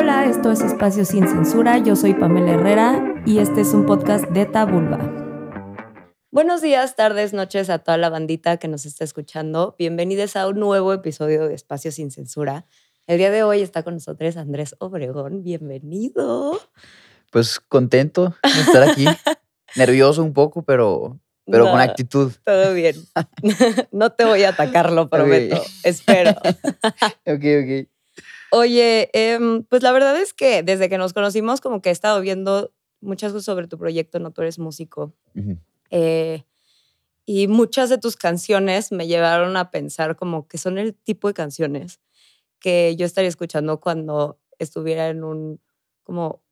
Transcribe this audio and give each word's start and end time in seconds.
Hola, 0.00 0.24
esto 0.24 0.50
es 0.50 0.62
Espacio 0.62 1.04
Sin 1.04 1.28
Censura. 1.28 1.76
Yo 1.76 1.94
soy 1.94 2.14
Pamela 2.14 2.52
Herrera 2.52 3.22
y 3.26 3.36
este 3.36 3.60
es 3.60 3.74
un 3.74 3.84
podcast 3.84 4.24
de 4.30 4.46
Tabulba. 4.46 4.98
Buenos 6.30 6.62
días, 6.62 6.96
tardes, 6.96 7.34
noches 7.34 7.68
a 7.68 7.80
toda 7.80 7.98
la 7.98 8.08
bandita 8.08 8.56
que 8.56 8.66
nos 8.66 8.86
está 8.86 9.04
escuchando. 9.04 9.76
Bienvenidos 9.78 10.36
a 10.36 10.48
un 10.48 10.58
nuevo 10.58 10.94
episodio 10.94 11.46
de 11.46 11.54
Espacio 11.54 11.92
Sin 11.92 12.10
Censura. 12.10 12.64
El 13.06 13.18
día 13.18 13.30
de 13.30 13.42
hoy 13.42 13.60
está 13.60 13.82
con 13.82 13.92
nosotros 13.92 14.38
Andrés 14.38 14.74
Obregón. 14.78 15.42
Bienvenido. 15.42 16.58
Pues 17.30 17.60
contento 17.60 18.34
de 18.42 18.60
estar 18.62 18.82
aquí. 18.82 19.04
Nervioso 19.76 20.22
un 20.22 20.32
poco, 20.32 20.62
pero, 20.62 21.20
pero 21.44 21.70
con 21.70 21.78
actitud. 21.78 22.32
Todo 22.42 22.72
bien. 22.72 22.96
no 23.92 24.08
te 24.12 24.24
voy 24.24 24.44
a 24.44 24.48
atacar, 24.48 24.92
lo 24.92 25.10
prometo. 25.10 25.62
Espero. 25.84 26.30
ok, 27.26 27.44
ok. 27.62 27.99
Oye, 28.52 29.10
em, 29.12 29.62
pues 29.64 29.82
la 29.82 29.92
verdad 29.92 30.16
es 30.20 30.34
que 30.34 30.62
desde 30.62 30.88
que 30.88 30.98
nos 30.98 31.12
conocimos, 31.12 31.60
como 31.60 31.80
que 31.80 31.90
he 31.90 31.92
estado 31.92 32.20
viendo 32.20 32.72
muchas 33.00 33.32
cosas 33.32 33.44
sobre 33.44 33.68
tu 33.68 33.78
proyecto, 33.78 34.18
¿no? 34.18 34.32
Tú 34.32 34.42
eres 34.42 34.58
músico. 34.58 35.14
Eh, 35.90 36.44
y 37.26 37.46
muchas 37.48 37.90
de 37.90 37.98
tus 37.98 38.16
canciones 38.16 38.92
me 38.92 39.06
llevaron 39.06 39.56
a 39.56 39.70
pensar 39.70 40.16
como 40.16 40.48
que 40.48 40.58
son 40.58 40.78
el 40.78 40.94
tipo 40.94 41.28
de 41.28 41.34
canciones 41.34 42.00
que 42.58 42.94
yo 42.96 43.06
estaría 43.06 43.28
escuchando 43.28 43.80
cuando 43.80 44.38
estuviera 44.58 45.08
en 45.08 45.24
un 45.24 45.60
como 46.02 46.42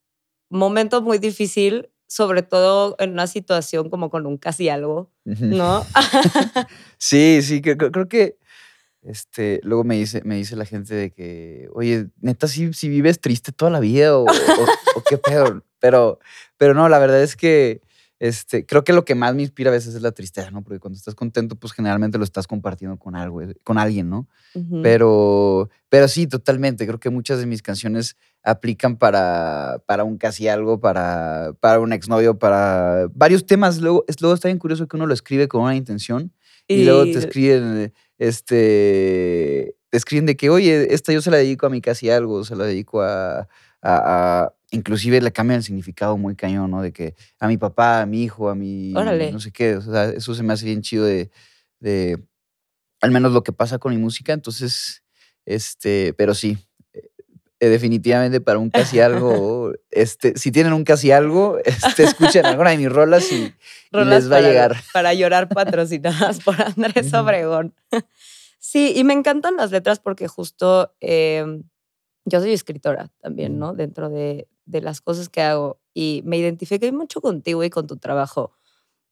momento 0.49 1.03
muy 1.03 1.19
difícil, 1.19 1.91
sobre 2.07 2.43
todo 2.43 2.97
en 2.99 3.11
una 3.11 3.27
situación 3.27 3.91
como 3.91 4.09
con 4.09 4.27
un 4.27 4.39
casi 4.39 4.69
algo, 4.69 5.11
¿no? 5.25 5.85
sí, 6.99 7.43
sí, 7.43 7.61
creo 7.61 8.09
que 8.09 8.39
este, 9.09 9.61
luego 9.63 9.85
me 9.85 9.97
dice, 9.97 10.21
me 10.25 10.37
dice 10.37 10.55
la 10.55 10.67
gente 10.67 10.95
de 10.95 11.11
que, 11.11 11.71
oye, 11.73 12.09
neta, 12.21 12.47
si, 12.47 12.75
si 12.75 12.91
vives 12.91 13.21
triste 13.21 13.53
toda 13.53 13.71
la 13.71 13.81
vida 13.81 14.15
o, 14.15 14.27
qué 15.09 15.17
peor. 15.17 15.65
Pero, 15.81 16.19
pero 16.59 16.75
no, 16.75 16.91
la 16.91 16.99
verdad 16.99 17.23
es 17.23 17.35
que 17.35 17.81
este, 18.19 18.67
creo 18.67 18.85
que 18.85 18.93
lo 18.93 19.07
que 19.07 19.15
más 19.15 19.35
me 19.35 19.41
inspira 19.41 19.71
a 19.71 19.73
veces 19.73 19.95
es 19.95 20.03
la 20.03 20.13
tristeza, 20.13 20.51
¿no? 20.51 20.61
Porque 20.63 20.79
cuando 20.79 20.99
estás 20.99 21.15
contento, 21.15 21.57
pues 21.57 21.73
generalmente 21.73 22.19
lo 22.19 22.25
estás 22.25 22.47
compartiendo 22.47 22.99
con 22.99 23.17
algo, 23.17 23.41
eh, 23.41 23.55
con 23.65 23.79
alguien, 23.79 24.11
¿no? 24.11 24.29
Pero, 24.83 25.71
pero 25.89 26.07
sí, 26.07 26.27
totalmente. 26.27 26.87
Creo 26.87 27.01
que 27.01 27.09
muchas 27.09 27.39
de 27.39 27.47
mis 27.47 27.63
canciones 27.63 28.17
aplican 28.43 28.99
para, 28.99 29.83
para 29.87 30.05
un 30.05 30.19
casi 30.19 30.49
algo, 30.49 30.81
para, 30.81 31.55
para 31.61 31.81
un 31.81 31.95
exnovio, 31.95 32.39
para 32.39 33.09
varios 33.15 33.47
temas. 33.47 33.79
Luego, 33.81 34.05
luego 34.21 34.35
está 34.35 34.49
bien 34.49 34.59
curioso 34.59 34.87
que 34.87 34.97
uno 34.97 35.07
lo 35.07 35.15
escribe 35.15 35.49
con 35.49 35.63
una 35.63 35.77
intención 35.77 36.33
y, 36.67 36.85
luego 36.85 37.05
te 37.05 37.19
escriben, 37.19 37.95
este, 38.19 39.75
te 39.91 39.97
escriben 39.97 40.27
de 40.27 40.37
que, 40.37 40.51
oye, 40.51 40.93
esta 40.95 41.13
yo 41.13 41.23
se 41.23 41.31
la 41.31 41.39
dedico 41.39 41.67
a 41.67 41.71
mi 41.71 41.81
casi 41.81 42.11
algo, 42.11 42.45
se 42.45 42.57
la 42.57 42.65
dedico 42.65 43.03
a, 43.03 43.49
a, 43.83 44.53
inclusive 44.71 45.21
le 45.21 45.33
cambian 45.33 45.59
el 45.59 45.65
significado 45.65 46.17
muy 46.17 46.37
cañón, 46.37 46.71
¿no? 46.71 46.83
De 46.83 46.93
que 46.93 47.15
a 47.39 47.49
mi 47.49 47.57
papá, 47.57 48.03
a 48.03 48.07
mi 48.07 48.23
hijo, 48.23 48.51
a 48.51 48.55
mi, 48.55 48.93
no 49.33 49.41
sé 49.41 49.53
qué, 49.53 49.77
o 49.77 49.83
sea, 49.83 50.11
eso 50.11 50.35
se 50.35 50.43
me 50.43 50.53
hace 50.53 50.67
bien 50.67 50.83
chido 50.83 51.05
de, 51.05 51.31
de, 51.81 52.23
al 53.01 53.11
menos 53.11 53.33
lo 53.33 53.43
que 53.43 53.53
pasa 53.53 53.79
con 53.79 53.93
mi 53.93 53.99
música, 53.99 54.33
entonces, 54.33 55.03
este, 55.47 56.13
pero 56.15 56.35
sí, 56.35 56.59
eh, 57.61 57.69
definitivamente 57.69 58.41
para 58.41 58.59
un 58.59 58.71
casi 58.71 59.01
algo, 59.01 59.73
este, 59.91 60.37
si 60.39 60.53
tienen 60.53 60.73
un 60.73 60.85
casi 60.85 61.11
algo, 61.11 61.59
este, 61.65 62.05
escuchen 62.05 62.47
alguna 62.47 62.71
de 62.71 62.79
mis 62.79 62.93
rolas 62.93 63.31
y, 63.33 63.53
les 63.93 64.31
va 64.31 64.37
a 64.37 64.41
llegar. 64.41 64.77
Para 64.93 65.15
llorar 65.15 65.49
patrocinadas 65.55 66.41
por 66.41 66.61
Andrés 66.61 67.13
Obregón. 67.15 67.75
Sí, 68.59 68.93
y 68.95 69.05
me 69.05 69.15
encantan 69.15 69.57
las 69.57 69.71
letras 69.71 69.99
porque 69.99 70.29
justo 70.29 70.93
em, 71.01 71.65
yo 72.25 72.41
soy 72.41 72.53
escritora 72.53 73.11
también, 73.21 73.59
¿no? 73.59 73.73
Dentro 73.73 74.11
de, 74.11 74.49
de 74.67 74.81
las 74.81 75.01
cosas 75.01 75.29
que 75.29 75.43
hago 75.43 75.81
y 75.95 76.23
me 76.25 76.37
identifiqué 76.37 76.93
mucho 76.93 77.21
contigo 77.21 77.65
y 77.65 77.71
con 77.71 77.87
tu 77.87 77.97
trabajo 77.97 78.53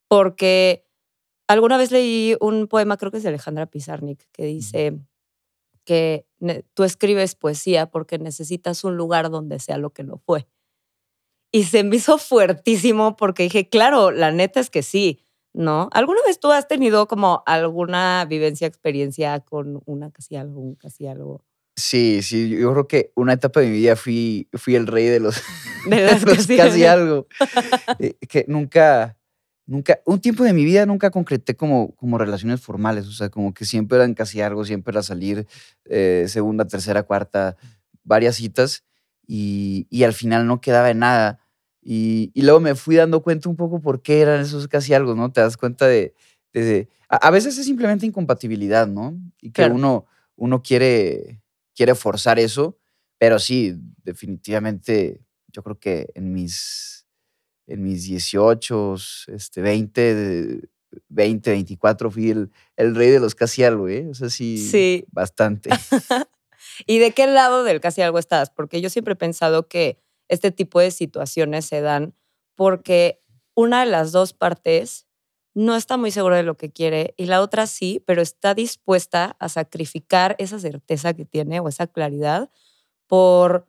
porque 0.08 0.86
alguna 1.48 1.76
vez 1.76 1.90
leí 1.90 2.36
un 2.40 2.68
poema, 2.68 2.96
creo 2.96 3.10
que 3.10 3.18
es 3.18 3.22
de 3.22 3.30
Alejandra 3.30 3.66
Pizarnik, 3.66 4.28
que 4.32 4.44
dice 4.44 4.98
que 5.86 6.26
tú 6.74 6.84
escribes 6.84 7.34
poesía 7.34 7.86
porque 7.86 8.18
necesitas 8.18 8.84
un 8.84 8.98
lugar 8.98 9.30
donde 9.30 9.58
sea 9.58 9.78
lo 9.78 9.90
que 9.90 10.04
no 10.04 10.18
fue. 10.18 10.46
Y 11.50 11.64
se 11.64 11.84
me 11.84 11.96
hizo 11.96 12.18
fuertísimo 12.18 13.16
porque 13.16 13.44
dije, 13.44 13.70
claro, 13.70 14.10
la 14.10 14.32
neta 14.32 14.60
es 14.60 14.68
que 14.68 14.82
sí, 14.82 15.24
¿no? 15.54 15.88
¿Alguna 15.92 16.20
vez 16.26 16.38
tú 16.38 16.52
has 16.52 16.68
tenido 16.68 17.06
como 17.06 17.42
alguna 17.46 18.26
vivencia, 18.28 18.66
experiencia 18.66 19.40
con 19.40 19.80
una 19.86 20.10
casi 20.10 20.36
algo, 20.36 20.76
casi 20.78 21.06
algo? 21.06 21.42
Sí, 21.76 22.22
sí, 22.22 22.48
yo 22.48 22.72
creo 22.72 22.88
que 22.88 23.12
una 23.14 23.34
etapa 23.34 23.60
de 23.60 23.66
mi 23.66 23.72
vida 23.74 23.96
fui, 23.96 24.48
fui 24.54 24.74
el 24.74 24.86
rey 24.86 25.06
de 25.06 25.20
los, 25.20 25.42
de 25.86 26.06
casi, 26.56 26.84
algo. 26.84 27.26
Eh, 27.98 28.16
que 28.28 28.44
nunca, 28.48 29.18
nunca, 29.66 30.00
un 30.04 30.20
tiempo 30.20 30.44
de 30.44 30.52
mi 30.52 30.64
vida 30.64 30.86
nunca 30.86 31.10
concreté 31.10 31.56
como, 31.56 31.94
como 31.96 32.18
relaciones 32.18 32.60
formales, 32.60 33.06
o 33.06 33.12
sea, 33.12 33.28
como 33.28 33.52
que 33.52 33.64
siempre 33.64 33.98
eran 33.98 34.14
casi 34.14 34.40
algo, 34.40 34.64
siempre 34.64 34.92
era 34.92 35.02
salir 35.02 35.46
eh, 35.84 36.26
segunda, 36.28 36.66
tercera, 36.66 37.02
cuarta, 37.02 37.56
varias 38.04 38.36
citas 38.36 38.84
y, 39.26 39.86
y, 39.90 40.04
al 40.04 40.12
final 40.12 40.46
no 40.46 40.60
quedaba 40.60 40.90
en 40.90 41.00
nada. 41.00 41.40
Y, 41.82 42.30
y, 42.34 42.42
luego 42.42 42.60
me 42.60 42.74
fui 42.74 42.96
dando 42.96 43.22
cuenta 43.22 43.48
un 43.48 43.56
poco 43.56 43.80
por 43.80 44.02
qué 44.02 44.20
eran 44.20 44.40
esos 44.40 44.68
casi 44.68 44.94
algo, 44.94 45.14
¿no? 45.14 45.32
Te 45.32 45.40
das 45.40 45.56
cuenta 45.56 45.86
de, 45.86 46.14
de, 46.52 46.88
a, 47.08 47.30
veces 47.30 47.58
es 47.58 47.66
simplemente 47.66 48.06
incompatibilidad, 48.06 48.86
¿no? 48.86 49.18
Y 49.40 49.50
que 49.50 49.64
uno, 49.66 50.06
uno 50.36 50.62
quiere, 50.62 51.42
quiere 51.74 51.94
forzar 51.94 52.38
eso, 52.38 52.78
pero 53.18 53.38
sí, 53.38 53.74
definitivamente 54.04 55.20
yo 55.48 55.62
creo 55.62 55.78
que 55.78 56.10
en 56.14 56.32
mis 56.32 56.95
en 57.66 57.82
mis 57.82 58.04
18, 58.04 58.94
este, 59.28 59.60
20, 59.60 60.60
20, 61.08 61.50
24 61.50 62.10
fui 62.10 62.30
el, 62.30 62.50
el 62.76 62.94
rey 62.94 63.10
de 63.10 63.20
los 63.20 63.34
casi 63.34 63.64
algo, 63.64 63.88
¿eh? 63.88 64.06
O 64.08 64.14
sea, 64.14 64.30
sí, 64.30 64.58
sí. 64.58 65.04
bastante. 65.10 65.70
¿Y 66.86 66.98
de 66.98 67.12
qué 67.12 67.26
lado 67.26 67.64
del 67.64 67.80
casi 67.80 68.02
algo 68.02 68.18
estás? 68.18 68.50
Porque 68.50 68.80
yo 68.80 68.90
siempre 68.90 69.14
he 69.14 69.16
pensado 69.16 69.68
que 69.68 69.98
este 70.28 70.50
tipo 70.50 70.80
de 70.80 70.90
situaciones 70.90 71.66
se 71.66 71.80
dan 71.80 72.14
porque 72.54 73.22
una 73.54 73.80
de 73.84 73.90
las 73.90 74.12
dos 74.12 74.32
partes 74.32 75.06
no 75.54 75.74
está 75.74 75.96
muy 75.96 76.10
segura 76.10 76.36
de 76.36 76.42
lo 76.42 76.56
que 76.56 76.70
quiere 76.70 77.14
y 77.16 77.26
la 77.26 77.40
otra 77.40 77.66
sí, 77.66 78.02
pero 78.06 78.20
está 78.20 78.54
dispuesta 78.54 79.36
a 79.38 79.48
sacrificar 79.48 80.36
esa 80.38 80.58
certeza 80.58 81.14
que 81.14 81.24
tiene 81.24 81.60
o 81.60 81.68
esa 81.68 81.86
claridad 81.86 82.50
por 83.06 83.66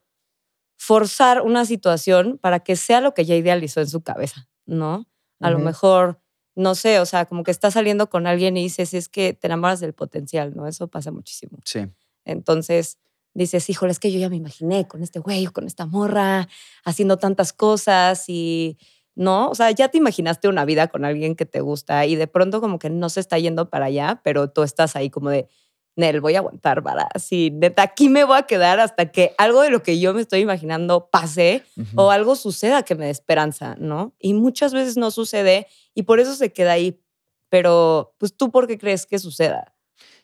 forzar 0.77 1.41
una 1.41 1.65
situación 1.65 2.37
para 2.37 2.59
que 2.61 2.75
sea 2.75 3.01
lo 3.01 3.13
que 3.13 3.25
ya 3.25 3.35
idealizó 3.35 3.81
en 3.81 3.89
su 3.89 4.01
cabeza, 4.01 4.47
¿no? 4.65 5.07
A 5.39 5.51
lo 5.51 5.59
mejor, 5.59 6.19
no 6.55 6.73
sé, 6.73 6.99
o 6.99 7.05
sea, 7.05 7.25
como 7.25 7.43
que 7.43 7.51
estás 7.51 7.73
saliendo 7.73 8.09
con 8.09 8.25
alguien 8.25 8.57
y 8.57 8.63
dices, 8.63 8.93
es 8.93 9.09
que 9.09 9.33
te 9.33 9.47
enamoras 9.47 9.79
del 9.79 9.93
potencial, 9.93 10.55
¿no? 10.55 10.67
Eso 10.67 10.87
pasa 10.87 11.11
muchísimo. 11.11 11.59
Sí. 11.63 11.81
Entonces 12.25 12.97
dices, 13.33 13.69
híjole, 13.69 13.91
es 13.91 13.99
que 13.99 14.11
yo 14.11 14.19
ya 14.19 14.29
me 14.29 14.35
imaginé 14.35 14.87
con 14.87 15.03
este 15.03 15.19
güey 15.19 15.45
o 15.45 15.53
con 15.53 15.67
esta 15.67 15.85
morra 15.85 16.47
haciendo 16.83 17.17
tantas 17.17 17.53
cosas 17.53 18.25
y, 18.27 18.79
¿no? 19.13 19.49
O 19.49 19.55
sea, 19.55 19.69
ya 19.71 19.89
te 19.89 19.99
imaginaste 19.99 20.47
una 20.47 20.65
vida 20.65 20.87
con 20.87 21.05
alguien 21.05 21.35
que 21.35 21.45
te 21.45 21.61
gusta 21.61 22.05
y 22.07 22.15
de 22.15 22.27
pronto 22.27 22.61
como 22.61 22.79
que 22.79 22.89
no 22.89 23.09
se 23.09 23.19
está 23.19 23.37
yendo 23.37 23.69
para 23.69 23.85
allá, 23.85 24.21
pero 24.23 24.49
tú 24.49 24.63
estás 24.63 24.95
ahí 24.95 25.11
como 25.11 25.29
de, 25.29 25.47
Nel, 25.97 26.21
voy 26.21 26.35
a 26.35 26.39
aguantar, 26.39 26.83
para 26.83 27.09
así, 27.13 27.49
neta, 27.51 27.81
aquí 27.81 28.07
me 28.07 28.23
voy 28.23 28.37
a 28.37 28.43
quedar 28.43 28.79
hasta 28.79 29.11
que 29.11 29.33
algo 29.39 29.63
de 29.63 29.71
lo 29.71 29.81
que 29.81 29.99
yo 29.99 30.13
me 30.13 30.21
estoy 30.21 30.41
imaginando 30.41 31.09
pase 31.09 31.63
o 31.95 32.11
algo 32.11 32.35
suceda 32.35 32.83
que 32.83 32.93
me 32.93 33.05
dé 33.05 33.11
esperanza, 33.11 33.75
¿no? 33.79 34.13
Y 34.19 34.35
muchas 34.35 34.73
veces 34.73 34.95
no 34.95 35.09
sucede 35.09 35.65
y 35.95 36.03
por 36.03 36.19
eso 36.19 36.35
se 36.35 36.53
queda 36.53 36.73
ahí. 36.73 37.01
Pero, 37.49 38.13
pues, 38.19 38.37
¿tú 38.37 38.51
por 38.51 38.67
qué 38.67 38.77
crees 38.77 39.07
que 39.07 39.17
suceda? 39.17 39.73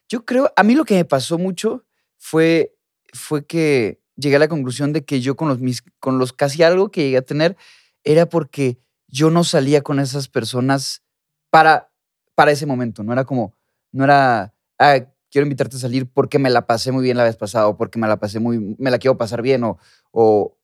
Yo 0.07 0.25
creo, 0.25 0.53
a 0.55 0.61
mí 0.61 0.75
lo 0.75 0.85
que 0.85 0.93
me 0.93 1.05
pasó 1.05 1.39
mucho 1.39 1.83
fue, 2.17 2.75
fue 3.11 3.47
que 3.47 3.99
llegué 4.15 4.35
a 4.35 4.39
la 4.39 4.47
conclusión 4.47 4.93
de 4.93 5.03
que 5.03 5.21
yo 5.21 5.35
con 5.35 5.47
los, 5.47 5.59
mis, 5.59 5.83
con 5.99 6.19
los 6.19 6.33
casi 6.33 6.61
algo 6.61 6.91
que 6.91 7.01
llegué 7.01 7.17
a 7.17 7.23
tener 7.23 7.57
era 8.03 8.27
porque 8.27 8.77
yo 9.07 9.31
no 9.31 9.43
salía 9.43 9.81
con 9.81 9.99
esas 9.99 10.27
personas 10.27 11.03
para, 11.49 11.91
para 12.35 12.51
ese 12.51 12.65
momento, 12.65 13.03
no 13.03 13.13
era 13.13 13.25
como, 13.25 13.55
no 13.91 14.03
era, 14.03 14.53
ah, 14.79 15.07
quiero 15.33 15.47
invitarte 15.47 15.77
a 15.77 15.79
salir 15.79 16.07
porque 16.07 16.37
me 16.37 16.51
la 16.51 16.67
pasé 16.67 16.91
muy 16.91 17.03
bien 17.03 17.17
la 17.17 17.23
vez 17.23 17.35
pasada 17.35 17.67
o 17.67 17.75
porque 17.75 17.97
me 17.97 18.07
la 18.07 18.17
pasé 18.19 18.39
muy, 18.39 18.75
me 18.77 18.91
la 18.91 18.99
quiero 18.99 19.17
pasar 19.17 19.41
bien 19.41 19.63
o, 19.63 19.79
o, 20.11 20.55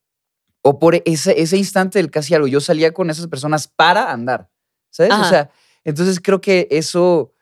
o 0.62 0.78
por 0.78 0.94
ese, 1.04 1.42
ese 1.42 1.56
instante 1.56 1.98
del 1.98 2.08
casi 2.08 2.36
algo. 2.36 2.46
Yo 2.46 2.60
salía 2.60 2.94
con 2.94 3.10
esas 3.10 3.26
personas 3.26 3.66
para 3.66 4.12
andar, 4.12 4.48
¿sabes? 4.90 5.12
O 5.12 5.24
sea, 5.24 5.50
entonces 5.82 6.20
creo 6.22 6.40
que 6.40 6.68
eso, 6.70 7.32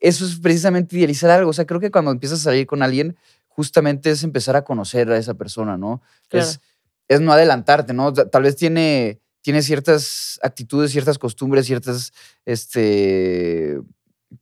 eso 0.00 0.24
es 0.24 0.40
precisamente 0.40 0.96
idealizar 0.96 1.30
algo. 1.30 1.50
O 1.50 1.52
sea, 1.52 1.66
creo 1.66 1.78
que 1.78 1.92
cuando 1.92 2.10
empiezas 2.10 2.40
a 2.40 2.44
salir 2.50 2.66
con 2.66 2.82
alguien, 2.82 3.16
justamente 3.46 4.10
es 4.10 4.24
empezar 4.24 4.56
a 4.56 4.64
conocer 4.64 5.08
a 5.12 5.16
esa 5.16 5.34
persona, 5.34 5.78
¿no? 5.78 6.02
Es, 6.30 6.58
es 7.06 7.20
no 7.20 7.32
adelantarte, 7.32 7.92
¿no? 7.92 8.12
Tal 8.12 8.42
vez 8.42 8.56
tiene, 8.56 9.20
tiene 9.40 9.62
ciertas 9.62 10.40
actitudes, 10.42 10.90
ciertas 10.90 11.16
costumbres, 11.16 11.64
ciertas, 11.64 12.12
este, 12.44 13.78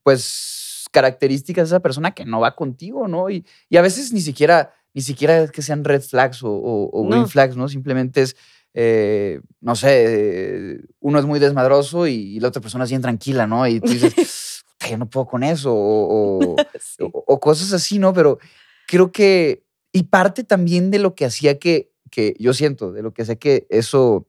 pues 0.02 0.69
características 0.90 1.69
de 1.70 1.76
esa 1.76 1.81
persona 1.81 2.12
que 2.12 2.25
no 2.25 2.40
va 2.40 2.56
contigo, 2.56 3.08
¿no? 3.08 3.31
Y, 3.31 3.44
y 3.69 3.76
a 3.76 3.82
veces 3.82 4.12
ni 4.12 4.20
siquiera 4.20 4.72
ni 4.92 5.02
siquiera 5.02 5.40
es 5.40 5.52
que 5.52 5.62
sean 5.62 5.84
red 5.84 6.02
flags 6.02 6.42
o, 6.42 6.50
o- 6.50 6.90
o 6.92 7.06
green 7.08 7.22
No. 7.22 7.28
flags, 7.28 7.56
¿no? 7.56 7.69
Simplemente 7.69 8.22
es, 8.22 8.34
eh, 8.75 9.40
no 9.60 9.76
sé, 9.76 10.81
uno 10.98 11.19
es 11.20 11.25
muy 11.26 11.38
desmadroso 11.38 12.08
y, 12.08 12.40
la 12.40 12.48
otra 12.48 12.60
persona 12.60 12.82
es 12.84 12.90
bien 12.90 13.00
tranquila, 13.02 13.46
¿no? 13.46 13.66
Y 13.69 13.78
tú 13.81 13.92
dices, 13.92 14.12
"Puta, 14.78 14.90
yo 14.90 14.98
no 14.98 15.08
puedo 15.08 15.26
con 15.26 15.44
eso, 15.44 15.72
o, 15.72 16.54
o- 16.54 16.56
Sí. 16.81 17.04
o- 17.04 17.25
o 17.26 17.38
cosas 17.40 17.72
así, 17.72 18.00
¿no? 18.00 18.12
Pero 18.12 18.38
creo 18.88 19.12
que, 19.12 19.62
y 19.93 20.02
parte 20.04 20.43
también 20.43 20.90
de 20.90 20.98
lo 20.98 21.14
que 21.14 21.25
hacía 21.25 21.60
que, 21.60 21.93
que 22.10 22.34
yo 22.40 22.52
siento, 22.52 22.90
de 22.90 23.02
lo 23.02 23.12
que 23.14 23.22
hacía 23.22 23.36
que 23.36 23.69
eso, 23.70 24.26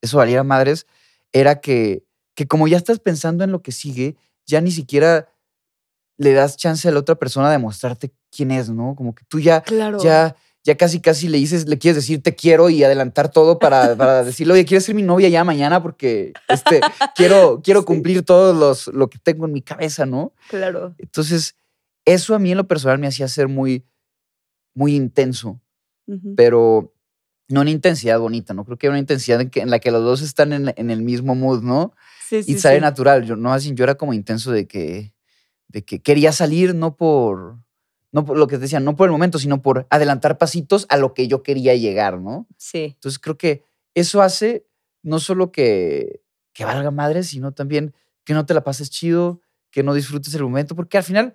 eso 0.00 0.18
valiera 0.18 0.44
madres, 0.44 0.86
era 1.32 1.60
que, 1.60 2.04
que 2.36 2.46
como 2.46 2.68
ya 2.68 2.76
estás 2.76 3.00
pensando 3.00 3.42
en 3.42 3.50
lo 3.50 3.62
que 3.62 3.72
sigue, 3.72 4.14
ya 4.46 4.60
ni 4.60 4.70
siquiera 4.70 5.28
le 6.18 6.32
das 6.32 6.56
chance 6.56 6.86
a 6.88 6.92
la 6.92 6.98
otra 7.00 7.14
persona 7.14 7.50
de 7.50 7.58
mostrarte 7.58 8.12
quién 8.30 8.50
es, 8.50 8.68
¿no? 8.68 8.94
Como 8.96 9.14
que 9.14 9.24
tú 9.28 9.38
ya, 9.40 9.62
Claro. 9.62 9.98
ya, 10.02 10.36
ya 10.64 10.76
casi, 10.76 11.00
casi 11.00 11.28
le 11.28 11.38
dices, 11.38 11.66
le 11.68 11.78
quieres 11.78 11.96
decir 11.96 12.22
te 12.22 12.34
quiero 12.34 12.68
y 12.68 12.82
adelantar 12.84 13.30
todo 13.30 13.58
para, 13.58 13.96
para 13.96 14.24
decirle, 14.24 14.52
oye, 14.54 14.64
¿quieres 14.64 14.84
ser 14.84 14.94
mi 14.94 15.02
novia 15.02 15.28
ya 15.28 15.44
mañana? 15.44 15.82
Porque 15.82 16.32
este, 16.48 16.80
quiero, 17.14 17.60
quiero 17.62 17.80
Sí. 17.82 17.86
cumplir 17.86 18.22
todo 18.24 18.52
los, 18.52 18.88
lo 18.88 19.08
que 19.08 19.18
tengo 19.18 19.46
en 19.46 19.52
mi 19.52 19.62
cabeza, 19.62 20.04
¿no? 20.06 20.34
Claro. 20.50 20.94
Entonces, 20.98 21.54
eso 22.04 22.34
a 22.34 22.38
mí 22.38 22.50
en 22.50 22.56
lo 22.58 22.66
personal 22.66 22.98
me 22.98 23.06
hacía 23.06 23.28
ser 23.28 23.48
muy, 23.48 23.84
muy 24.74 24.94
intenso, 24.94 25.60
pero 26.36 26.94
no 27.48 27.60
una 27.62 27.70
intensidad 27.70 28.18
bonita, 28.18 28.54
¿no? 28.54 28.64
Creo 28.64 28.76
que 28.78 28.88
una 28.88 28.98
intensidad 28.98 29.40
en, 29.40 29.50
que- 29.50 29.60
en 29.60 29.70
la 29.70 29.78
que 29.78 29.90
los 29.90 30.02
dos 30.02 30.22
están 30.22 30.52
en, 30.52 30.72
en 30.76 30.90
el 30.90 31.02
mismo 31.02 31.34
mood, 31.34 31.62
¿no? 31.62 31.94
Sí, 32.26 32.42
sí, 32.42 32.52
y 32.52 32.58
sale 32.58 32.80
natural. 32.80 33.24
Yo, 33.24 33.36
no, 33.36 33.52
así, 33.52 33.72
yo 33.74 33.84
era 33.84 33.94
como 33.96 34.12
intenso 34.12 34.50
de 34.52 34.66
que, 34.66 35.12
de 35.68 35.84
que 35.84 36.00
quería 36.02 36.32
salir 36.32 36.74
no 36.74 36.96
por, 36.96 37.58
no 38.12 38.24
por 38.24 38.36
lo 38.38 38.46
que 38.46 38.56
te 38.56 38.62
decía, 38.62 38.80
no 38.80 38.96
por 38.96 39.06
el 39.06 39.12
momento, 39.12 39.38
sino 39.38 39.62
por 39.62 39.86
adelantar 39.90 40.38
pasitos 40.38 40.86
a 40.88 40.96
lo 40.96 41.14
que 41.14 41.28
yo 41.28 41.42
quería 41.42 41.74
llegar, 41.74 42.20
¿no? 42.20 42.46
Sí. 42.56 42.92
Entonces 42.94 43.18
creo 43.18 43.36
que 43.38 43.64
eso 43.94 44.22
hace 44.22 44.66
no 45.02 45.18
solo 45.18 45.52
que, 45.52 46.22
que 46.52 46.64
valga 46.64 46.90
madre, 46.90 47.22
sino 47.22 47.52
también 47.52 47.94
que 48.24 48.34
no 48.34 48.46
te 48.46 48.54
la 48.54 48.64
pases 48.64 48.90
chido, 48.90 49.40
que 49.70 49.82
no 49.82 49.94
disfrutes 49.94 50.34
el 50.34 50.42
momento, 50.42 50.74
porque 50.74 50.96
al 50.98 51.04
final 51.04 51.34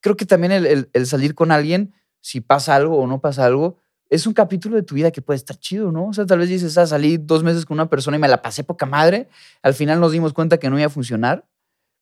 creo 0.00 0.16
que 0.16 0.26
también 0.26 0.52
el, 0.52 0.66
el- 0.66 0.90
el 0.92 1.06
salir 1.06 1.34
con 1.34 1.50
alguien, 1.52 1.94
si 2.20 2.40
pasa 2.40 2.74
algo 2.76 2.98
o 2.98 3.06
no 3.06 3.20
pasa 3.20 3.44
algo, 3.46 3.78
es 4.10 4.26
un 4.26 4.32
capítulo 4.32 4.76
de 4.76 4.82
tu 4.82 4.94
vida 4.94 5.10
que 5.10 5.20
puede 5.22 5.36
estar 5.36 5.56
chido, 5.58 5.92
¿no? 5.92 6.08
O 6.08 6.12
sea, 6.12 6.24
tal 6.26 6.38
vez 6.38 6.48
dices, 6.48 6.78
ah, 6.78 6.86
salí 6.86 7.18
dos 7.18 7.42
meses 7.44 7.66
con 7.66 7.74
una 7.76 7.90
persona 7.90 8.16
y 8.16 8.20
me 8.20 8.28
la 8.28 8.40
pasé 8.42 8.64
poca 8.64 8.86
madre, 8.86 9.28
al 9.62 9.74
final 9.74 10.00
nos 10.00 10.12
dimos 10.12 10.32
cuenta 10.32 10.58
que 10.58 10.70
no 10.70 10.78
iba 10.78 10.86
a 10.86 10.90
funcionar, 10.90 11.46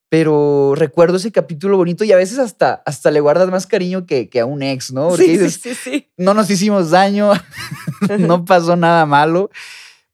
pero 0.08 0.75
recuerdo 0.76 1.17
ese 1.17 1.32
capítulo 1.32 1.76
bonito 1.76 2.05
y 2.05 2.12
a 2.12 2.17
veces 2.17 2.38
hasta, 2.38 2.75
hasta 2.87 3.11
le 3.11 3.20
guardas 3.20 3.50
más 3.50 3.67
cariño 3.67 4.06
que, 4.06 4.29
que 4.29 4.41
a 4.41 4.47
un 4.47 4.62
ex, 4.62 4.93
¿no? 4.93 5.08
Porque 5.08 5.25
Sí, 5.25 5.37
sí, 5.37 5.38
dices, 5.44 5.61
sí, 5.62 5.75
sí. 5.75 6.08
no 6.17 6.32
nos 6.35 6.49
hicimos 6.50 6.91
daño, 6.91 7.32
no 8.19 8.44
pasó 8.44 8.76
nada 8.76 9.05
malo, 9.06 9.50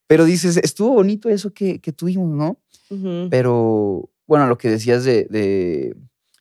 pero 0.06 0.24
dices, 0.24 0.56
estuvo 0.58 0.94
bonito 0.94 1.28
eso 1.28 1.52
que, 1.52 1.80
que 1.80 1.92
tuvimos, 1.92 2.28
¿no? 2.28 2.58
Pero 3.30 4.10
bueno, 4.26 4.46
lo 4.46 4.58
que 4.58 4.68
decías 4.68 5.04
de, 5.04 5.26
de, 5.30 5.96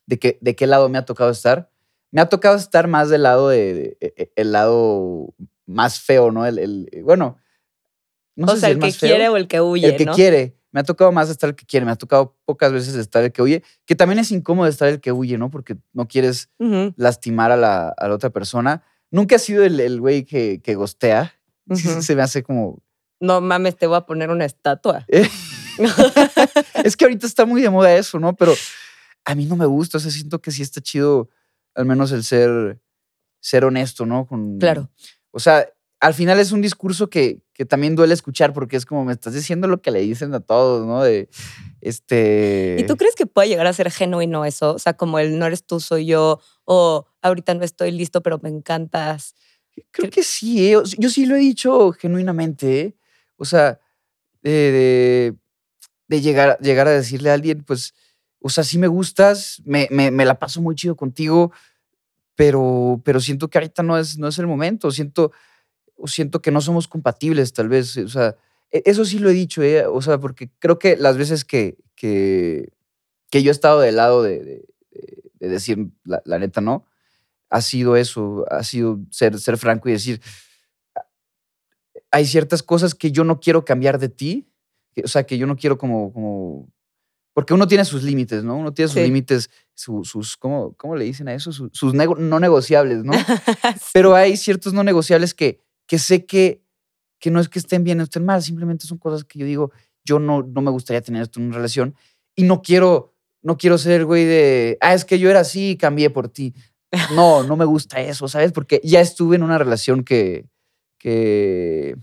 de, 0.06 0.18
que, 0.18 0.38
de 0.42 0.54
qué 0.54 0.66
lado 0.66 0.88
me 0.90 0.98
ha 0.98 1.04
tocado 1.06 1.30
estar, 1.30 1.70
me 2.10 2.20
ha 2.20 2.28
tocado 2.28 2.56
estar 2.56 2.88
más 2.88 3.08
del 3.08 3.22
lado 3.22 3.48
de, 3.48 3.74
de- 3.74 3.96
e- 4.00 4.32
el 4.36 4.52
lado 4.52 5.32
más 5.66 5.98
feo, 6.00 6.30
¿no? 6.30 6.44
El, 6.46 6.58
el- 6.58 6.88
bueno, 7.04 7.38
no 8.36 8.46
o 8.46 8.54
sé 8.54 8.60
sea, 8.60 8.68
si 8.68 8.72
el 8.72 8.78
el 8.84 8.92
que 8.92 8.98
feo, 8.98 9.08
quiere 9.10 9.28
o 9.30 9.36
el 9.38 9.48
que 9.48 9.60
huye, 9.62 9.86
el 9.86 9.96
que 9.96 10.04
¿no? 10.06 10.12
quiere. 10.14 10.56
Me 10.72 10.80
ha 10.80 10.84
tocado 10.84 11.12
más 11.12 11.28
estar 11.30 11.50
el 11.50 11.54
que 11.56 11.66
quiere, 11.66 11.86
me 11.86 11.92
ha 11.92 11.96
tocado 11.96 12.36
pocas 12.44 12.72
veces 12.72 12.94
estar 12.94 13.22
el 13.22 13.30
que 13.30 13.42
huye, 13.42 13.62
que 13.84 13.94
también 13.94 14.18
es 14.18 14.32
incómodo 14.32 14.66
estar 14.68 14.88
el 14.88 15.00
que 15.00 15.12
huye, 15.12 15.38
¿no? 15.38 15.50
Porque 15.50 15.76
no 15.92 16.08
quieres 16.08 16.50
lastimar 16.96 17.52
a 17.52 17.56
la, 17.56 17.88
a 17.90 18.08
la 18.08 18.14
otra 18.14 18.30
persona. 18.30 18.82
Nunca 19.10 19.36
he 19.36 19.38
sido 19.38 19.64
el, 19.64 19.78
el 19.80 20.00
güey 20.00 20.24
que, 20.24 20.60
que 20.62 20.74
gostea. 20.74 21.34
Se 21.74 22.16
me 22.16 22.22
hace 22.22 22.42
como... 22.42 22.82
No 23.20 23.40
mames, 23.40 23.76
te 23.76 23.86
voy 23.86 23.96
a 23.98 24.06
poner 24.06 24.30
una 24.30 24.44
estatua. 24.46 25.04
eh, 25.08 25.28
es 26.84 26.96
que 26.96 27.04
ahorita 27.04 27.26
está 27.26 27.44
muy 27.46 27.62
de 27.62 27.70
moda 27.70 27.94
eso, 27.94 28.18
¿no? 28.18 28.34
Pero 28.34 28.54
a 29.24 29.34
mí 29.34 29.46
no 29.46 29.56
me 29.56 29.66
gusta. 29.66 29.98
O 29.98 30.00
sea, 30.00 30.10
siento 30.10 30.40
que 30.40 30.50
sí 30.50 30.62
está 30.62 30.80
chido 30.80 31.28
al 31.74 31.84
menos 31.86 32.12
el 32.12 32.24
ser, 32.24 32.80
ser 33.40 33.64
honesto, 33.64 34.06
¿no? 34.06 34.26
Con, 34.26 34.58
Claro. 34.58 34.90
O 35.30 35.40
sea, 35.40 35.66
al 36.02 36.14
final 36.14 36.40
es 36.40 36.50
un 36.50 36.60
discurso 36.60 37.08
que, 37.08 37.38
que 37.54 37.64
también 37.64 37.94
duele 37.94 38.12
escuchar 38.12 38.52
porque 38.52 38.76
es 38.76 38.84
como 38.84 39.04
me 39.04 39.12
estás 39.12 39.34
diciendo 39.34 39.68
lo 39.68 39.80
que 39.80 39.92
le 39.92 40.00
dicen 40.00 40.34
a 40.34 40.40
todos, 40.40 40.84
¿no? 40.84 41.00
De 41.00 41.28
este... 41.80 42.74
¿Y 42.80 42.86
tú 42.88 42.96
crees 42.96 43.14
que 43.14 43.26
puede 43.26 43.46
llegar 43.46 43.68
a 43.68 43.72
ser 43.72 43.88
genuino 43.88 44.44
eso? 44.44 44.74
O 44.74 44.78
sea, 44.80 44.94
como 44.94 45.20
el 45.20 45.38
no 45.38 45.46
eres 45.46 45.64
tú, 45.64 45.78
soy 45.78 46.06
yo, 46.06 46.40
o 46.64 47.06
ahorita 47.22 47.54
no 47.54 47.62
estoy 47.62 47.92
listo, 47.92 48.20
pero 48.20 48.40
me 48.42 48.48
encantas. 48.48 49.36
Creo 49.92 50.10
que 50.10 50.24
sí, 50.24 50.72
¿eh? 50.72 50.76
Yo 50.98 51.08
sí 51.08 51.24
lo 51.24 51.36
he 51.36 51.38
dicho 51.38 51.92
genuinamente, 51.92 52.80
¿eh? 52.80 52.96
O 53.36 53.44
sea, 53.44 53.78
de, 54.42 54.50
de, 54.50 55.34
de 56.08 56.20
llegar, 56.20 56.58
llegar 56.58 56.88
a 56.88 56.90
decirle 56.90 57.30
a 57.30 57.34
alguien, 57.34 57.62
pues, 57.62 57.94
o 58.40 58.48
sea, 58.48 58.64
sí 58.64 58.76
me 58.76 58.88
gustas, 58.88 59.62
me, 59.64 59.86
me, 59.92 60.10
me 60.10 60.24
la 60.24 60.36
paso 60.36 60.60
muy 60.60 60.74
chido 60.74 60.96
contigo, 60.96 61.52
pero, 62.34 63.00
pero 63.04 63.20
siento 63.20 63.48
que 63.48 63.58
ahorita 63.58 63.84
no 63.84 63.96
es, 63.96 64.18
no 64.18 64.26
es 64.26 64.38
el 64.40 64.48
momento, 64.48 64.90
siento, 64.90 65.30
o 66.02 66.08
siento 66.08 66.42
que 66.42 66.50
no 66.50 66.60
somos 66.60 66.88
compatibles 66.88 67.52
tal 67.52 67.68
vez, 67.68 67.96
o 67.96 68.08
sea, 68.08 68.36
e- 68.70 68.82
eso 68.86 69.04
sí 69.04 69.18
lo 69.20 69.30
he 69.30 69.32
dicho, 69.34 69.62
¿eh? 69.62 69.86
O 69.86 70.02
sea, 70.02 70.18
porque 70.18 70.50
creo 70.58 70.78
que 70.78 70.96
las 70.96 71.16
veces 71.16 71.44
que, 71.44 71.76
que, 71.94 72.72
que 73.30 73.42
yo 73.42 73.50
he 73.50 73.52
estado 73.52 73.80
del 73.80 73.96
lado 73.96 74.22
de, 74.22 74.38
de- 74.42 74.64
de- 74.90 75.22
de 75.40 75.48
decir 75.48 75.88
la, 76.04 76.20
la 76.24 76.38
neta 76.38 76.60
no, 76.60 76.84
ha 77.50 77.60
sido 77.60 77.96
eso, 77.96 78.44
ha 78.50 78.62
sido 78.64 78.98
ser, 79.10 79.38
ser 79.38 79.56
franco 79.58 79.88
y 79.88 79.92
decir, 79.92 80.20
hay 82.10 82.26
ciertas 82.26 82.62
cosas 82.62 82.94
que 82.94 83.10
yo 83.12 83.24
no 83.24 83.40
quiero 83.40 83.64
cambiar 83.64 83.98
de 83.98 84.08
ti, 84.08 84.48
o 85.02 85.08
sea, 85.08 85.24
que 85.24 85.38
yo 85.38 85.46
no 85.46 85.56
quiero 85.56 85.78
como, 85.78 86.12
como, 86.12 86.68
porque 87.32 87.54
uno 87.54 87.66
tiene 87.66 87.84
sus 87.84 88.02
límites, 88.02 88.44
¿no? 88.44 88.56
Uno 88.56 88.74
tiene 88.74 88.88
sus 88.88 88.96
Sí. 89.00 89.04
límites, 89.04 89.50
su- 89.74 90.04
sus, 90.04 90.36
¿cómo, 90.36 90.74
¿cómo 90.74 90.96
le 90.96 91.04
dicen 91.04 91.28
a 91.28 91.34
eso? 91.34 91.52
Su- 91.52 91.70
sus 91.72 91.94
nego- 91.94 92.16
no 92.18 92.38
negociables, 92.40 93.04
¿no? 93.04 93.12
Sí. 93.80 93.90
Pero 93.94 94.14
hay 94.14 94.36
ciertos 94.36 94.74
no 94.74 94.84
negociables 94.84 95.32
que, 95.34 95.60
que 95.92 95.98
sé 95.98 96.24
que, 96.24 96.64
que 97.20 97.30
no 97.30 97.38
es 97.38 97.50
que 97.50 97.58
estén 97.58 97.84
bien 97.84 98.00
o 98.00 98.04
estén 98.04 98.24
mal, 98.24 98.42
simplemente 98.42 98.86
son 98.86 98.96
cosas 98.96 99.24
que 99.24 99.38
yo 99.38 99.44
digo, 99.44 99.72
yo 100.06 100.18
no, 100.18 100.42
no 100.42 100.62
me 100.62 100.70
gustaría 100.70 101.02
tener 101.02 101.20
esto 101.20 101.38
en 101.38 101.48
una 101.48 101.56
relación 101.56 101.94
y 102.34 102.44
no 102.44 102.62
quiero, 102.62 103.12
no 103.42 103.58
quiero 103.58 103.76
ser 103.76 104.06
güey 104.06 104.24
de, 104.24 104.78
ah, 104.80 104.94
es 104.94 105.04
que 105.04 105.18
yo 105.18 105.28
era 105.28 105.40
así 105.40 105.72
y 105.72 105.76
cambié 105.76 106.08
por 106.08 106.30
ti. 106.30 106.54
No, 107.14 107.42
no 107.42 107.56
me 107.56 107.66
gusta 107.66 108.00
eso, 108.00 108.26
¿sabes? 108.26 108.52
Porque 108.52 108.80
ya 108.82 109.02
estuve 109.02 109.36
en 109.36 109.42
una 109.42 109.58
relación 109.58 110.02
que, 110.02 110.46
que, 110.98 111.94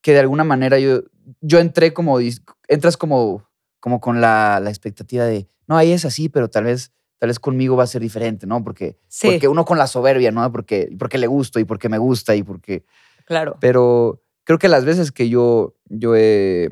que 0.00 0.12
de 0.12 0.20
alguna 0.20 0.44
manera 0.44 0.78
yo, 0.78 1.02
yo 1.42 1.58
entré 1.58 1.92
como, 1.92 2.20
entras 2.68 2.96
como, 2.96 3.46
como 3.80 4.00
con 4.00 4.22
la, 4.22 4.60
la 4.60 4.70
expectativa 4.70 5.26
de, 5.26 5.46
no, 5.66 5.76
ahí 5.76 5.92
es 5.92 6.06
así, 6.06 6.30
pero 6.30 6.48
tal 6.48 6.64
vez, 6.64 6.90
tal 7.22 7.28
vez 7.28 7.38
conmigo 7.38 7.76
va 7.76 7.84
a 7.84 7.86
ser 7.86 8.02
diferente, 8.02 8.48
¿no? 8.48 8.64
Porque, 8.64 8.98
Sí, 9.06 9.28
porque 9.28 9.46
uno 9.46 9.64
con 9.64 9.78
la 9.78 9.86
soberbia, 9.86 10.32
¿no? 10.32 10.50
Porque, 10.50 10.90
porque 10.98 11.18
le 11.18 11.28
gusto 11.28 11.60
y 11.60 11.64
porque 11.64 11.88
me 11.88 11.98
gusta 11.98 12.34
y 12.34 12.42
porque... 12.42 12.84
claro. 13.26 13.56
Pero 13.60 14.20
creo 14.42 14.58
que 14.58 14.66
las 14.66 14.84
veces 14.84 15.12
que 15.12 15.28
yo, 15.28 15.76
yo 15.88 16.16
he 16.16 16.68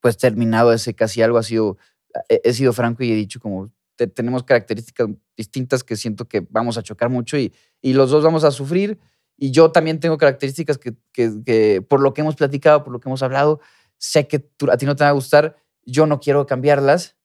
pues 0.00 0.16
terminado 0.16 0.72
ese 0.72 0.94
casi 0.94 1.20
algo 1.20 1.36
ha 1.36 1.42
sido, 1.42 1.76
he, 2.30 2.40
he 2.42 2.54
sido 2.54 2.72
franco 2.72 3.02
y 3.04 3.12
he 3.12 3.16
dicho 3.16 3.38
como 3.38 3.70
te- 3.96 4.06
tenemos 4.06 4.44
características 4.44 5.08
distintas 5.36 5.84
que 5.84 5.96
siento 5.96 6.26
que 6.26 6.46
vamos 6.48 6.78
a 6.78 6.82
chocar 6.82 7.10
mucho 7.10 7.36
y, 7.36 7.52
y 7.82 7.92
los 7.92 8.10
dos 8.10 8.24
vamos 8.24 8.44
a 8.44 8.50
sufrir 8.50 8.98
y 9.36 9.50
yo 9.50 9.72
también 9.72 10.00
tengo 10.00 10.16
características 10.16 10.78
que, 10.78 10.94
que- 11.12 11.32
que 11.44 11.82
por 11.86 12.00
lo 12.00 12.14
que 12.14 12.22
hemos 12.22 12.34
platicado, 12.34 12.82
por 12.82 12.94
lo 12.94 13.00
que 13.00 13.10
hemos 13.10 13.22
hablado, 13.22 13.60
sé 13.98 14.26
que 14.26 14.38
tú- 14.38 14.70
a 14.70 14.78
ti 14.78 14.86
no 14.86 14.96
te 14.96 15.04
va 15.04 15.10
a 15.10 15.12
gustar, 15.12 15.56
yo 15.84 16.06
no 16.06 16.18
quiero 16.18 16.46
cambiarlas 16.46 17.17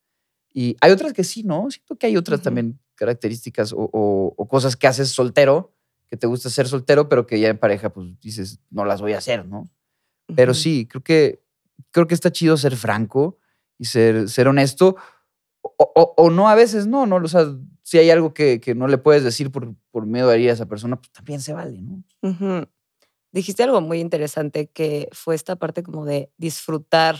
y 0.54 0.76
hay 0.82 0.92
otras 0.92 1.14
que 1.14 1.24
sí, 1.24 1.44
¿no? 1.44 1.70
Siento 1.72 1.96
que 1.98 2.08
hay 2.08 2.18
otras 2.18 2.40
Ujú. 2.40 2.44
también 2.46 2.80
características 2.96 3.74
o, 3.74 3.90
o- 3.92 4.34
o 4.38 4.48
cosas 4.48 4.76
que 4.76 4.88
haces 4.88 5.10
soltero, 5.10 5.74
que 6.08 6.16
te 6.18 6.28
gusta 6.28 6.50
ser 6.50 6.68
soltero, 6.68 7.10
pero 7.10 7.26
que 7.26 7.40
ya 7.40 7.50
en 7.50 7.58
pareja, 7.58 7.92
pues 7.92 8.20
dices, 8.20 8.60
no 8.70 8.86
las 8.86 9.02
voy 9.02 9.14
a 9.14 9.18
hacer, 9.18 9.46
¿no? 9.48 9.70
Pero 10.36 10.52
Ujú. 10.52 10.60
sí, 10.62 10.88
creo 10.90 11.04
que, 11.04 11.44
creo 11.92 12.08
que 12.08 12.14
está 12.14 12.32
chido 12.32 12.56
ser 12.58 12.76
franco 12.78 13.40
y 13.80 13.86
ser, 13.86 14.30
ser 14.30 14.48
honesto. 14.48 14.96
O, 15.62 16.14
o- 16.18 16.30
no, 16.30 16.50
a 16.50 16.56
veces 16.56 16.88
no, 16.88 17.06
¿no? 17.06 17.16
O 17.18 17.28
sea, 17.28 17.46
si 17.84 17.98
hay 17.98 18.10
algo 18.10 18.34
que, 18.34 18.60
que 18.60 18.76
no 18.76 18.88
le 18.88 18.98
puedes 18.98 19.24
decir 19.24 19.52
por, 19.52 19.76
por 19.92 20.06
miedo 20.06 20.30
a 20.30 20.36
herir 20.36 20.50
a 20.50 20.54
esa 20.54 20.68
persona, 20.68 20.98
pues 20.98 21.12
también 21.12 21.42
se 21.42 21.54
vale, 21.54 21.82
¿no? 21.82 22.04
Ujú. 22.22 22.68
Dijiste 23.32 23.64
algo 23.64 23.82
muy 23.82 24.00
interesante 24.00 24.68
que 24.70 25.10
fue 25.12 25.34
esta 25.36 25.56
parte 25.56 25.82
como 25.82 26.06
de 26.06 26.32
disfrutar 26.38 27.18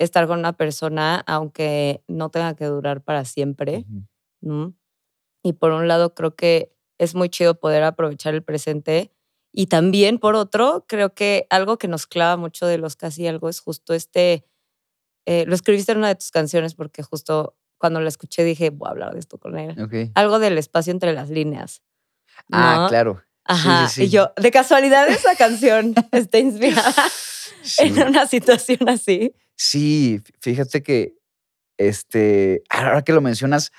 estar 0.00 0.26
con 0.26 0.38
una 0.40 0.54
persona 0.54 1.22
aunque 1.26 2.02
no 2.08 2.30
tenga 2.30 2.54
que 2.54 2.64
durar 2.64 3.02
para 3.02 3.24
siempre. 3.24 3.84
Ujú. 3.88 4.04
¿no? 4.40 4.74
Y 5.42 5.52
por 5.54 5.72
un 5.72 5.86
lado 5.88 6.14
creo 6.14 6.34
que 6.34 6.72
es 6.98 7.14
muy 7.14 7.28
chido 7.28 7.58
poder 7.60 7.82
aprovechar 7.82 8.34
el 8.34 8.42
presente 8.42 9.12
y 9.52 9.66
también 9.66 10.18
por 10.18 10.34
otro 10.34 10.84
creo 10.88 11.14
que 11.14 11.46
algo 11.50 11.76
que 11.78 11.88
nos 11.88 12.06
clava 12.06 12.36
mucho 12.36 12.66
de 12.66 12.78
los 12.78 12.96
casi 12.96 13.26
algo 13.26 13.48
es 13.48 13.60
justo 13.60 13.94
este, 13.94 14.44
eh, 15.26 15.44
lo 15.46 15.54
escribiste 15.54 15.92
en 15.92 15.98
una 15.98 16.08
de 16.08 16.14
tus 16.16 16.30
canciones 16.30 16.74
porque 16.74 17.02
justo 17.02 17.56
cuando 17.78 18.00
la 18.00 18.08
escuché 18.08 18.44
dije, 18.44 18.70
voy 18.70 18.88
a 18.88 18.90
hablar 18.90 19.12
de 19.14 19.20
esto 19.20 19.38
con 19.38 19.58
él. 19.58 19.80
Ok. 19.82 20.10
Algo 20.14 20.38
del 20.38 20.58
espacio 20.58 20.90
entre 20.92 21.12
las 21.14 21.30
líneas. 21.30 21.82
Ah, 22.52 22.80
¿no? 22.82 22.88
claro. 22.88 23.22
Ajá. 23.44 23.88
sí, 23.88 24.02
Y 24.02 24.06
sí. 24.06 24.10
yo, 24.12 24.32
de 24.36 24.50
casualidad, 24.50 25.08
esa 25.08 25.34
canción 25.36 25.94
está 26.12 26.38
inspirada 26.38 26.92
Sí. 27.62 27.84
en 27.84 28.02
una 28.08 28.26
situación 28.26 28.86
así. 28.88 29.34
Sí, 29.62 30.20
fí- 30.24 30.32
fíjate 30.40 30.82
que, 30.82 31.16
este, 31.78 32.62
ahora 32.70 33.02
que 33.02 33.12
lo 33.12 33.20
mencionas, 33.20 33.72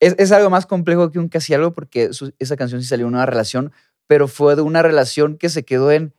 es, 0.00 0.16
es 0.18 0.32
algo 0.32 0.50
más 0.50 0.66
complejo 0.66 1.10
que 1.12 1.20
un 1.20 1.28
casi 1.28 1.54
algo 1.54 1.72
porque 1.74 2.12
su- 2.14 2.34
esa 2.40 2.56
canción 2.56 2.82
sí 2.82 2.88
salió 2.88 3.06
de 3.06 3.12
una 3.12 3.26
relación, 3.26 3.72
pero 4.08 4.28
fue 4.28 4.56
de 4.56 4.62
una 4.62 4.82
relación 4.82 5.38
que 5.38 5.48
se 5.50 5.64
quedó 5.64 5.92
en, 5.92 6.14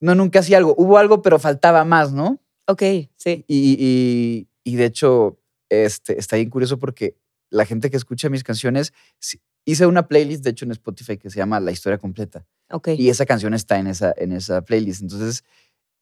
no 0.00 0.12
en 0.12 0.20
un 0.20 0.30
casi 0.30 0.54
algo, 0.54 0.74
hubo 0.78 0.98
algo, 0.98 1.22
pero 1.22 1.38
faltaba 1.38 1.84
más, 1.84 2.12
¿no? 2.12 2.40
Ok, 2.66 2.82
sí. 3.16 3.44
Y, 3.48 3.76
y- 3.78 4.48
y 4.64 4.76
de 4.76 4.86
hecho, 4.86 5.38
este, 5.70 6.18
está 6.18 6.36
bien 6.36 6.50
curioso 6.50 6.78
porque 6.78 7.16
la 7.50 7.66
gente 7.66 7.90
que 7.90 7.96
escucha 7.96 8.28
mis 8.30 8.44
canciones, 8.44 8.92
hice 9.64 9.86
una 9.86 10.08
playlist, 10.08 10.44
de 10.44 10.50
hecho, 10.50 10.64
en 10.64 10.72
Spotify 10.72 11.18
que 11.18 11.30
se 11.30 11.38
llama 11.38 11.60
La 11.60 11.72
Historia 11.72 11.98
Completa. 11.98 12.46
Ok. 12.70 12.88
Y 12.98 13.10
esa 13.10 13.26
canción 13.26 13.54
está 13.54 13.78
en 13.78 13.88
esa, 13.88 14.12
en 14.16 14.32
esa 14.32 14.62
playlist. 14.62 15.02
Entonces, 15.02 15.44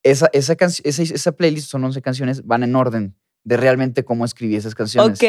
esa, 0.05 0.29
esa, 0.33 0.53
esa, 0.85 1.03
esa 1.03 1.33
playlist 1.33 1.69
son 1.69 1.83
11 1.85 2.01
canciones, 2.03 2.47
van 2.47 2.63
en 2.63 2.77
orden 2.77 3.17
de 3.43 3.57
realmente 3.57 4.05
cómo 4.05 4.25
escribí 4.25 4.55
esas 4.57 4.75
canciones. 4.75 5.19
Ok. 5.19 5.25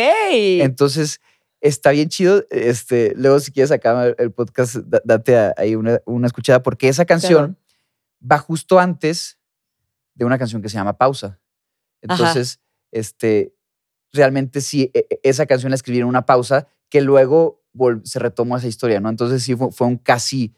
Entonces, 0.61 1.19
está 1.61 1.89
bien 1.91 2.09
chido. 2.09 2.45
Este, 2.49 3.13
luego, 3.15 3.39
si 3.39 3.51
quieres 3.51 3.71
acabar 3.71 4.15
el 4.19 4.31
podcast, 4.31 4.75
da- 4.75 5.01
date 5.03 5.51
ahí 5.57 5.75
una, 5.75 5.99
una 6.05 6.27
escuchada, 6.27 6.61
porque 6.61 6.87
esa 6.87 7.05
canción 7.05 7.57
va 8.21 8.37
justo 8.37 8.79
antes 8.79 9.37
de 10.13 10.25
una 10.25 10.37
canción 10.37 10.61
que 10.61 10.69
se 10.69 10.75
llama 10.75 10.97
Pausa. 10.97 11.27
Ajá. 11.27 11.39
Entonces, 12.01 12.59
este, 12.91 13.53
realmente 14.13 14.61
sí, 14.61 14.91
e- 14.93 15.07
e- 15.09 15.19
esa 15.23 15.45
canción 15.45 15.71
la 15.71 15.75
escribí 15.75 15.99
en 15.99 16.05
una 16.05 16.25
pausa 16.25 16.67
que 16.89 17.01
luego 17.01 17.63
se 18.03 18.19
retomó 18.19 18.55
esa 18.55 18.67
historia, 18.67 19.01
¿no? 19.01 19.09
Entonces 19.09 19.43
sí 19.43 19.55
fue, 19.55 19.71
fue 19.71 19.87
un 19.87 19.97
casi, 19.97 20.53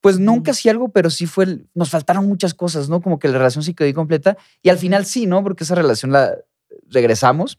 pues 0.00 0.18
no 0.18 0.32
un 0.32 0.38
Mm. 0.40 0.42
casi 0.42 0.68
algo, 0.68 0.88
pero 0.90 1.10
sí 1.10 1.26
fue, 1.26 1.44
el- 1.44 1.68
nos 1.74 1.90
faltaron 1.90 2.26
muchas 2.26 2.54
cosas, 2.54 2.88
¿no? 2.88 3.00
Como 3.02 3.18
que 3.18 3.28
la 3.28 3.38
relación 3.38 3.62
sí 3.64 3.74
quedó 3.74 3.88
incompleta 3.88 4.36
y 4.62 4.68
al 4.70 4.78
final 4.78 5.04
sí, 5.04 5.26
¿no? 5.26 5.42
Porque 5.42 5.64
esa 5.64 5.74
relación 5.74 6.12
la 6.12 6.36
regresamos. 6.88 7.58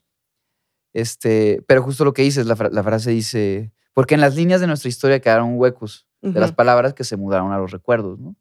Este, 0.94 1.64
pero 1.68 1.82
justo 1.84 2.04
lo 2.04 2.14
que 2.14 2.22
dices, 2.24 2.46
la, 2.46 2.56
fra- 2.56 2.70
la 2.70 2.84
frase 2.84 3.12
dice, 3.12 3.72
porque 3.94 4.16
en 4.16 4.22
las 4.22 4.36
líneas 4.36 4.60
de 4.60 4.68
nuestra 4.68 4.90
historia 4.90 5.20
quedaron 5.22 5.54
huecos 5.58 6.06
de 6.22 6.40
las 6.40 6.52
palabras 6.52 6.94
que 6.94 7.04
se 7.04 7.18
mudaron 7.18 7.52
a 7.52 7.58
los 7.58 7.72
recuerdos, 7.72 8.20
¿no? 8.20 8.36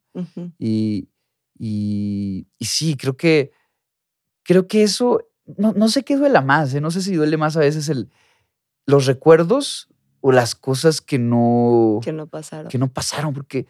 y, 0.59 1.09
y 1.59 2.47
sí, 2.61 2.97
creo 2.97 3.17
que, 3.17 3.53
creo 4.43 4.67
que 4.67 4.83
eso, 4.83 5.23
no, 5.57 5.73
no 5.73 5.89
sé 5.89 6.03
qué 6.05 6.17
duela 6.17 6.41
más, 6.43 6.75
¿eh? 6.75 6.81
no 6.81 6.91
sé 6.91 7.01
si 7.03 7.15
duele 7.15 7.37
más 7.37 7.57
a 7.57 7.61
veces 7.61 7.89
el, 7.89 8.11
los 8.87 9.07
recuerdos 9.07 9.89
o 10.21 10.33
las 10.33 10.55
cosas 10.55 11.01
que 11.01 11.19
no, 11.19 12.01
Que 12.03 12.13
no 12.13 12.27
pasaron. 12.27 12.69
que 12.69 12.79
no 12.79 12.89
pasaron, 12.93 13.33
porque 13.33 13.67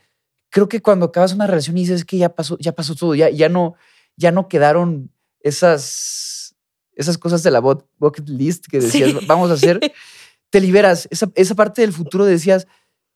creo 0.51 0.69
que 0.69 0.83
cuando 0.83 1.07
acabas 1.07 1.33
una 1.33 1.47
relación 1.47 1.77
y 1.79 1.81
dices 1.83 2.05
que 2.05 2.19
ya 2.19 2.35
pasó, 2.35 2.57
ya 2.59 2.73
pasó 2.73 2.95
todo, 2.95 3.15
ya, 3.15 3.31
ya, 3.31 3.49
no, 3.49 3.75
ya 4.17 4.31
no 4.33 4.49
quedaron 4.49 5.11
esas, 5.41 6.55
esas 6.95 7.19
cosas 7.19 7.43
de 7.43 7.51
la 7.51 7.61
bucket 7.61 8.29
list 8.29 8.67
que 8.67 8.81
decías, 8.81 9.11
Sí. 9.13 9.27
vamos 9.27 9.51
a 9.51 9.55
hacer, 9.55 9.81
te 10.51 10.61
liberas, 10.61 11.07
esa, 11.11 11.31
esa 11.35 11.55
parte 11.55 11.83
del 11.83 11.93
futuro 11.93 12.25
decías, 12.25 12.67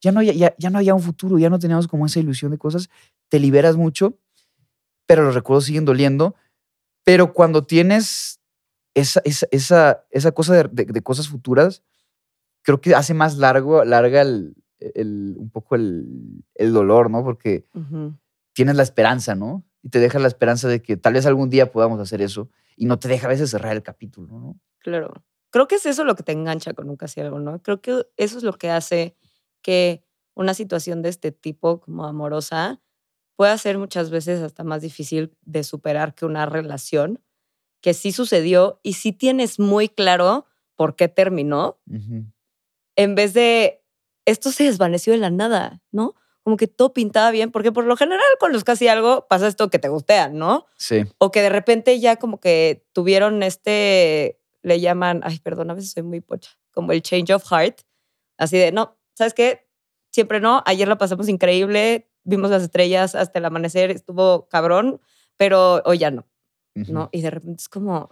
ya 0.00 0.12
no, 0.12 0.23
ya, 0.23 0.33
ya, 0.33 0.55
ya 0.59 0.71
no 0.71 0.79
había 0.79 0.95
un 0.95 1.03
futuro, 1.03 1.38
ya 1.38 1.50
no 1.50 1.59
teníamos 1.59 1.88
como 1.88 2.07
esa 2.07 2.21
ilusión 2.21 2.50
de 2.50 2.59
cosas, 2.59 2.88
te 3.29 3.38
liberas 3.41 3.76
mucho, 3.76 4.19
pero 5.07 5.23
los 5.25 5.35
recuerdos 5.35 5.64
siguen 5.64 5.85
doliendo, 5.85 6.35
pero 7.05 7.33
cuando 7.33 7.64
tienes 7.67 8.41
esa, 8.95 9.21
esa, 9.25 9.47
esa, 9.50 10.05
esa 10.11 10.33
cosa 10.33 10.55
de, 10.55 10.69
de- 10.73 10.93
de 10.93 11.03
cosas 11.03 11.29
futuras, 11.29 11.83
creo 12.62 12.81
que 12.81 12.95
hace 12.95 13.12
más 13.12 13.37
largo, 13.37 13.85
larga 13.85 14.23
el, 14.23 14.55
el- 14.95 15.35
un 15.38 15.50
poco 15.50 15.75
el, 15.76 16.07
el 16.55 16.73
dolor, 16.73 17.11
¿no? 17.11 17.23
Porque 17.25 17.67
tienes 18.53 18.76
la 18.76 18.83
esperanza, 18.83 19.35
¿no? 19.35 19.64
Y 19.83 19.88
te 19.91 19.99
deja 20.00 20.19
la 20.19 20.29
esperanza 20.29 20.69
de 20.69 20.81
que 20.83 20.97
tal 20.97 21.12
vez 21.14 21.26
algún 21.26 21.50
día 21.50 21.71
podamos 21.73 22.00
hacer 22.00 22.23
eso 22.23 22.49
y 22.76 22.87
no 22.87 22.99
te 22.99 23.09
deja 23.09 23.26
a 23.26 23.31
veces 23.31 23.50
cerrar 23.50 23.75
el 23.75 23.83
capítulo, 23.83 24.38
¿no? 24.38 24.61
Claro. 24.79 25.12
Creo 25.50 25.69
que 25.69 25.76
es 25.76 25.87
eso 25.87 26.05
lo 26.05 26.14
que 26.17 26.23
te 26.23 26.33
engancha 26.33 26.73
con 26.75 26.88
un 26.91 26.97
casi 26.97 27.21
algo, 27.21 27.38
¿no? 27.38 27.62
Creo 27.62 27.81
que 27.81 28.07
eso 28.17 28.38
es 28.38 28.43
lo 28.45 28.55
que 28.55 28.71
hace 28.71 29.17
que 29.62 30.05
una 30.35 30.53
situación 30.55 31.00
de 31.03 31.11
este 31.11 31.31
tipo, 31.33 31.81
como 31.81 32.05
amorosa, 32.07 32.81
pueda 33.37 33.57
ser 33.59 33.79
muchas 33.79 34.11
veces 34.11 34.41
hasta 34.43 34.64
más 34.64 34.83
difícil 34.83 35.37
de 35.43 35.62
superar 35.64 36.14
que 36.14 36.26
una 36.26 36.47
relación 36.47 37.21
que 37.81 37.95
sí 37.95 38.11
sucedió 38.12 38.81
y 38.83 38.95
sí 38.95 39.12
tienes 39.12 39.59
muy 39.61 39.88
claro 39.88 40.47
por 40.75 40.97
qué 40.97 41.07
terminó, 41.09 41.79
en 42.97 43.14
vez 43.14 43.35
de 43.35 43.84
esto 44.25 44.50
se 44.50 44.64
desvaneció 44.64 45.12
de 45.12 45.19
la 45.19 45.31
nada, 45.31 45.83
¿no? 45.90 46.14
Como 46.43 46.57
que 46.57 46.66
todo 46.66 46.93
pintaba 46.93 47.31
bien, 47.31 47.50
porque 47.50 47.73
por 47.73 47.85
lo 47.85 47.97
general 47.97 48.25
con 48.38 48.52
los 48.52 48.64
casi 48.64 48.88
algo 48.88 49.26
pasa 49.28 49.49
esto 49.49 49.71
que 49.71 49.78
te 49.78 49.88
gustean, 49.88 50.37
¿no? 50.37 50.66
Sí. 50.76 51.04
o 51.19 51.31
que 51.31 51.43
de 51.43 51.49
repente 51.49 51.99
ya 52.00 52.16
como 52.16 52.38
que 52.38 52.87
tuvieron 52.93 53.43
este, 53.43 54.38
le 54.62 54.81
llaman, 54.81 55.21
ay, 55.25 55.38
perdón, 55.40 55.71
a 55.71 55.75
veces 55.75 55.93
soy 55.93 56.02
muy 56.02 56.21
pocha, 56.21 56.50
como 56.73 56.93
el 56.93 57.02
change 57.02 57.33
of 57.33 57.45
heart, 57.50 57.81
así 58.37 58.59
de, 58.59 58.73
no, 58.73 58.97
¿sabes 59.14 59.35
qué? 59.35 59.66
Siempre 60.11 60.40
no, 60.40 60.62
ayer 60.66 60.87
la 60.87 60.99
pasamos 60.99 61.28
increíble, 61.28 62.11
vimos 62.25 62.50
las 62.50 62.62
estrellas 62.62 63.14
hasta 63.14 63.38
el 63.38 63.45
amanecer, 63.45 63.90
estuvo 63.90 64.49
cabrón, 64.49 65.00
pero 65.37 65.83
hoy 65.85 65.99
ya 65.99 66.11
no. 66.11 66.26
¿no? 66.75 67.09
Y 67.12 67.23
de 67.23 67.31
repente 67.31 67.62
es 67.62 67.69
como, 67.69 68.11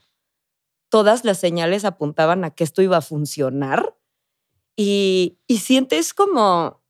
todas 0.88 1.24
las 1.24 1.38
señales 1.38 1.84
apuntaban 1.84 2.44
a 2.44 2.50
que 2.50 2.64
esto 2.64 2.82
iba 2.82 2.98
a 2.98 3.02
funcionar 3.02 3.96
y, 4.76 5.38
y 5.46 5.58
sientes 5.58 6.14
como, 6.14 6.82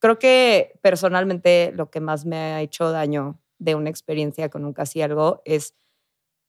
creo 0.00 0.18
que 0.18 0.78
personalmente 0.82 1.72
lo 1.74 1.90
que 1.90 2.00
más 2.00 2.24
me 2.24 2.36
ha 2.36 2.60
hecho 2.62 2.90
daño 2.90 3.40
de 3.58 3.74
una 3.74 3.90
experiencia 3.90 4.48
con 4.48 4.64
un 4.64 4.72
casi 4.72 5.02
algo 5.02 5.42
es 5.44 5.74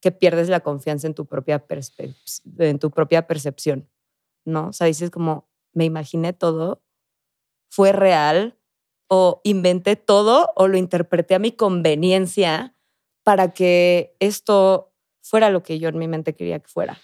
que 0.02 0.12
pierdes 0.12 0.50
la 0.50 0.62
confianza 0.62 1.08
en 1.08 1.14
tu 1.14 1.26
propia, 1.26 1.68
perspe- 1.68 2.16
en 2.58 2.80
tu 2.80 2.90
propia 2.92 3.28
percepción, 3.28 3.90
¿no? 4.46 4.70
O 4.70 4.74
sea, 4.74 4.88
dices 4.88 5.12
como, 5.12 5.50
me 5.74 5.86
imaginé 5.86 6.34
todo, 6.34 6.82
fue 7.70 7.92
real, 7.92 8.58
o 9.10 9.42
inventé 9.44 9.96
todo, 9.98 10.52
o 10.56 10.68
lo 10.68 10.78
interpreté 10.78 11.36
a 11.36 11.40
mi 11.40 11.52
conveniencia 11.52 12.76
para 13.24 13.54
que 13.54 14.16
esto 14.20 14.94
fuera 15.22 15.50
lo 15.50 15.64
que 15.64 15.80
yo 15.80 15.90
en 15.90 15.98
mi 16.00 16.08
mente 16.08 16.34
quería 16.34 16.60
que 16.60 16.68
fuera. 16.70 16.98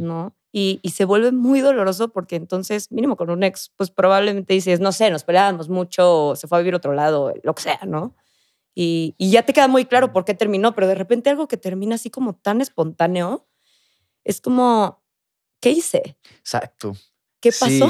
¿no? 0.00 0.34
Y, 0.52 0.80
y 0.82 0.90
se 0.90 1.04
vuelve 1.04 1.30
muy 1.32 1.60
doloroso 1.60 2.08
porque 2.12 2.36
entonces, 2.36 2.90
mínimo 2.90 3.16
con 3.16 3.30
un 3.30 3.42
ex, 3.44 3.72
pues 3.76 3.90
probablemente 3.90 4.52
dices, 4.54 4.80
no 4.80 4.90
sé, 4.92 5.10
nos 5.10 5.22
peleábamos 5.24 5.68
mucho, 5.68 6.34
se 6.36 6.48
fue 6.48 6.58
a 6.58 6.60
vivir 6.60 6.74
a 6.74 6.78
otro 6.78 6.92
lado, 6.92 7.32
lo 7.44 7.54
que 7.54 7.62
sea, 7.62 7.80
¿no? 7.86 8.16
Y, 8.74 9.14
y 9.18 9.30
ya 9.30 9.44
te 9.44 9.52
queda 9.52 9.68
muy 9.68 9.84
claro 9.84 10.12
por 10.12 10.24
qué 10.24 10.34
terminó, 10.34 10.74
pero 10.74 10.86
de 10.88 10.94
repente 10.96 11.30
algo 11.30 11.48
que 11.48 11.56
termina 11.56 11.96
así 11.96 12.10
como 12.10 12.34
tan 12.34 12.60
espontáneo, 12.60 13.46
es 14.24 14.40
como, 14.40 15.02
¿qué 15.60 15.70
hice? 15.70 16.16
Exacto. 16.38 16.94
¿Qué 17.40 17.50
pasó? 17.50 17.66
Sí, 17.68 17.82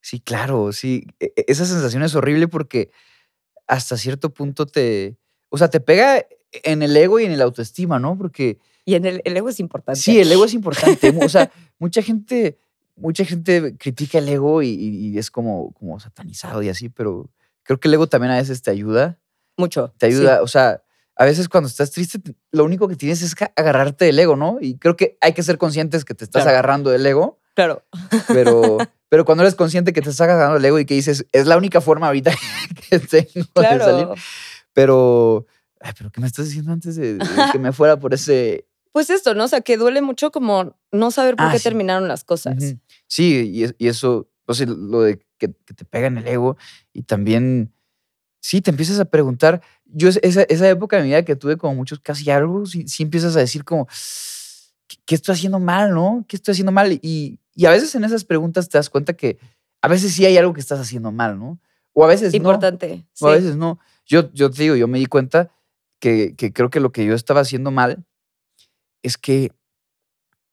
sí, 0.00 0.20
claro, 0.20 0.72
sí. 0.72 1.06
E- 1.20 1.32
e- 1.36 1.44
Esa 1.48 1.66
sensación 1.66 2.02
es 2.02 2.14
horrible 2.14 2.48
porque 2.48 2.90
hasta 3.66 3.96
cierto 3.96 4.32
punto 4.34 4.66
te, 4.66 5.16
o 5.50 5.58
sea, 5.58 5.68
te 5.68 5.80
pega 5.80 6.24
en 6.52 6.82
el 6.82 6.96
ego 6.96 7.20
y 7.20 7.24
en 7.24 7.32
el 7.32 7.42
autoestima, 7.42 7.98
¿no? 7.98 8.16
Porque 8.18 8.58
Y 8.84 8.94
en 8.96 9.06
el, 9.06 9.22
el 9.24 9.36
ego 9.36 9.48
es 9.48 9.60
importante. 9.60 10.00
sí, 10.00 10.20
el 10.20 10.30
ego 10.30 10.44
es 10.44 10.54
importante. 10.54 11.14
O 11.22 11.28
sea, 11.28 11.50
mucha 11.78 12.02
gente, 12.02 12.58
mucha 12.96 13.24
gente 13.24 13.76
critica 13.78 14.18
el 14.18 14.28
ego 14.28 14.62
y, 14.62 15.16
es 15.18 15.30
como, 15.30 15.72
como 15.72 15.98
satanizado 16.00 16.62
y 16.62 16.68
así, 16.68 16.88
pero 16.90 17.30
creo 17.62 17.80
que 17.80 17.88
el 17.88 17.94
ego 17.94 18.06
también 18.08 18.32
a 18.32 18.36
veces 18.36 18.60
te 18.62 18.70
ayuda. 18.70 19.18
Mucho. 19.56 19.94
Te 19.98 20.10
sí. 20.10 20.16
ayuda, 20.16 20.42
o 20.42 20.48
sea, 20.48 20.82
a 21.16 21.24
veces 21.24 21.48
cuando 21.48 21.68
estás 21.68 21.92
triste, 21.92 22.18
te- 22.18 22.34
lo 22.52 22.64
único 22.64 22.88
que 22.88 22.96
tienes 22.96 23.22
es 23.22 23.34
que 23.34 23.46
agarrarte 23.56 24.04
del 24.04 24.18
ego, 24.18 24.36
¿no? 24.36 24.58
Y 24.60 24.76
creo 24.78 24.96
que 24.96 25.16
hay 25.20 25.32
que 25.32 25.42
ser 25.44 25.58
conscientes 25.58 26.04
que 26.04 26.12
te 26.14 26.24
estás 26.24 26.42
Claro. 26.42 26.58
agarrando 26.58 26.90
del 26.90 27.06
ego. 27.06 27.38
Claro. 27.54 27.84
Pero, 28.28 28.78
pero 29.08 29.24
cuando 29.24 29.44
eres 29.44 29.54
consciente 29.54 29.92
que 29.92 30.02
te 30.02 30.10
estás 30.10 30.28
agarrando 30.28 30.56
el 30.58 30.64
ego 30.64 30.78
y 30.80 30.84
que 30.84 30.94
dices, 30.94 31.24
es 31.32 31.46
la 31.46 31.56
única 31.56 31.80
forma 31.80 32.08
ahorita 32.08 32.32
que 32.90 32.98
tengo 32.98 33.22
de 33.22 33.78
salir. 33.78 34.06
Claro. 34.06 34.14
Pero, 34.72 35.46
ay, 35.80 35.92
pero 35.96 36.10
¿qué 36.10 36.20
me 36.20 36.26
estás 36.26 36.46
diciendo 36.46 36.72
antes 36.72 36.96
de, 36.96 37.14
de 37.14 37.26
que 37.52 37.58
me 37.58 37.72
fuera 37.72 37.98
por 37.98 38.12
ese... 38.14 38.66
Pues 38.94 39.10
esto, 39.10 39.34
¿no? 39.34 39.42
O 39.44 39.48
sea, 39.48 39.60
que 39.60 39.76
duele 39.76 40.02
mucho 40.02 40.30
como 40.30 40.78
no 40.92 41.10
saber 41.10 41.34
por 41.34 41.46
Ah, 41.46 41.50
qué 41.50 41.58
sí. 41.58 41.64
terminaron 41.64 42.06
las 42.06 42.22
cosas. 42.22 42.76
Sí, 43.08 43.50
y, 43.52 43.84
y 43.84 43.88
eso, 43.88 44.30
o 44.46 44.54
sea, 44.54 44.66
lo 44.68 45.02
de 45.02 45.18
que, 45.36 45.52
que 45.66 45.74
te 45.74 45.84
pega 45.84 46.06
en 46.06 46.16
el 46.18 46.28
ego 46.28 46.56
y 46.92 47.02
también, 47.02 47.74
sí, 48.40 48.60
te 48.60 48.70
empiezas 48.70 49.00
a 49.00 49.04
preguntar, 49.06 49.62
yo 49.84 50.08
es- 50.08 50.20
esa, 50.22 50.42
esa 50.44 50.68
época 50.70 50.96
de 50.96 51.02
mi 51.02 51.08
vida 51.08 51.24
que 51.24 51.34
tuve 51.34 51.56
como 51.56 51.74
muchos 51.74 51.98
casi 51.98 52.30
algo, 52.30 52.66
sí, 52.66 52.86
sí 52.86 53.02
empiezas 53.02 53.34
a 53.34 53.40
decir 53.40 53.64
como, 53.64 53.88
¿qué, 54.86 54.96
qué 55.04 55.14
estoy 55.16 55.34
haciendo 55.34 55.58
mal, 55.58 55.92
no? 55.92 56.24
¿Qué 56.28 56.36
estoy 56.36 56.52
haciendo 56.52 56.70
mal? 56.70 56.92
Y, 57.02 57.40
y 57.56 57.66
a 57.66 57.70
veces 57.70 57.92
en 57.96 58.04
esas 58.04 58.24
preguntas 58.24 58.68
te 58.68 58.78
das 58.78 58.90
cuenta 58.90 59.14
que 59.14 59.38
a 59.82 59.88
veces 59.88 60.12
sí 60.12 60.24
hay 60.24 60.36
algo 60.38 60.54
que 60.54 60.60
estás 60.60 60.78
haciendo 60.78 61.10
mal, 61.10 61.36
¿no? 61.36 61.58
O 61.94 62.04
a 62.04 62.06
veces 62.06 62.32
no. 62.32 62.36
Importante. 62.36 63.04
O 63.20 63.26
a 63.26 63.32
veces 63.32 63.56
no. 63.56 63.80
Yo, 64.06 64.32
yo 64.32 64.52
te 64.52 64.62
digo, 64.62 64.76
yo 64.76 64.86
me 64.86 65.00
di 65.00 65.06
cuenta 65.06 65.50
que, 65.98 66.36
que 66.36 66.52
creo 66.52 66.70
que 66.70 66.78
lo 66.78 66.92
que 66.92 67.04
yo 67.04 67.14
estaba 67.14 67.40
haciendo 67.40 67.72
mal 67.72 68.04
es 69.04 69.16
que 69.18 69.52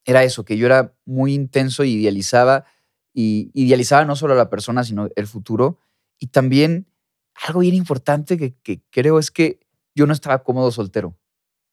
era 0.05 0.23
eso, 0.23 0.43
que 0.45 0.57
yo 0.57 0.65
era 0.65 0.93
muy 1.05 1.33
intenso 1.33 1.83
y 1.83 1.93
idealizaba, 1.93 2.65
y 3.13 3.51
idealizaba 3.53 4.05
no 4.05 4.15
solo 4.15 4.33
a 4.33 4.37
la 4.37 4.49
persona, 4.49 4.83
sino 4.83 5.07
el 5.15 5.27
futuro, 5.27 5.79
Y 6.23 6.27
también 6.27 6.85
algo 7.47 7.61
bien 7.61 7.73
importante 7.73 8.37
que, 8.37 8.53
que 8.61 8.83
creo 8.91 9.17
es 9.17 9.31
que 9.31 9.59
yo 9.95 10.05
no 10.05 10.13
estaba 10.13 10.43
cómodo 10.43 10.69
soltero. 10.71 11.17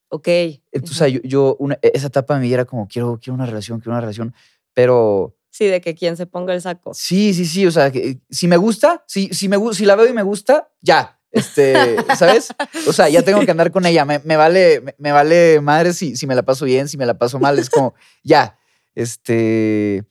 Ok. 0.08 0.26
Entonces, 0.72 1.12
yo, 1.12 1.20
yo 1.22 1.56
una- 1.58 1.78
e, 1.82 1.90
esa 1.92 2.06
etapa 2.06 2.32
de 2.34 2.40
mi 2.40 2.46
vida 2.46 2.54
era 2.54 2.64
como, 2.64 2.88
quiero, 2.88 3.18
quiero 3.22 3.34
una 3.34 3.44
relación, 3.44 3.78
quiero 3.78 3.92
una 3.92 4.00
relación. 4.00 4.34
Pero 4.72 5.36
Sí, 5.50 5.66
de 5.66 5.82
que 5.82 5.94
quien 5.94 6.16
se 6.16 6.24
ponga 6.24 6.54
el 6.54 6.62
saco. 6.62 6.94
sí, 6.94 7.34
sí, 7.34 7.44
sí. 7.44 7.66
O 7.66 7.70
sea, 7.70 7.90
que, 7.92 8.20
si 8.30 8.48
me 8.48 8.56
gusta, 8.56 9.04
si, 9.06 9.28
si, 9.34 9.50
me, 9.50 9.58
si 9.74 9.84
la 9.84 9.96
veo 9.96 10.06
y 10.08 10.14
me 10.14 10.22
gusta, 10.22 10.70
ya. 10.80 11.17
Este, 11.30 11.96
¿sabes? 12.16 12.48
O 12.86 12.92
sea, 12.92 13.08
ya 13.08 13.22
tengo 13.24 13.44
que 13.44 13.50
andar 13.50 13.70
con 13.70 13.84
ella. 13.86 14.04
Me, 14.04 14.18
me 14.20 14.36
vale, 14.36 14.80
me, 14.80 14.94
me 14.98 15.12
vale 15.12 15.60
madre 15.60 15.92
si, 15.92 16.16
si 16.16 16.26
me 16.26 16.34
la 16.34 16.42
paso 16.42 16.64
bien, 16.64 16.88
si 16.88 16.96
me 16.96 17.06
la 17.06 17.18
paso 17.18 17.38
mal. 17.38 17.58
Es 17.58 17.70
como, 17.70 17.94
ya. 18.24 18.58
Este, 18.94 20.04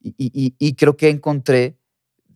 y, 0.00 0.14
y- 0.18 0.54
y 0.58 0.74
creo 0.74 0.96
que 0.96 1.08
encontré, 1.08 1.78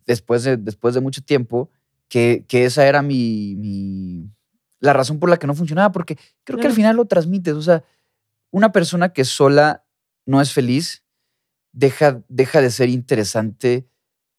después 0.05 0.43
de, 0.43 0.57
después 0.57 0.93
de 0.95 1.01
mucho 1.01 1.21
tiempo, 1.23 1.69
que, 2.07 2.43
que 2.47 2.65
esa 2.65 2.87
era 2.87 3.01
mi, 3.01 3.55
mi- 3.55 4.29
la 4.79 4.93
razón 4.93 5.19
por 5.19 5.29
la 5.29 5.37
que 5.37 5.47
no 5.47 5.53
funcionaba, 5.53 5.91
porque 5.91 6.17
creo 6.43 6.57
que 6.59 6.67
al 6.67 6.73
final 6.73 6.95
lo 6.95 7.05
transmites. 7.05 7.53
O 7.53 7.61
sea, 7.61 7.83
una 8.49 8.71
persona 8.71 9.13
que 9.13 9.23
sola 9.25 9.85
no 10.25 10.41
es 10.41 10.51
feliz, 10.53 11.03
deja, 11.71 12.21
deja 12.27 12.61
de 12.61 12.71
ser 12.71 12.89
interesante 12.89 13.87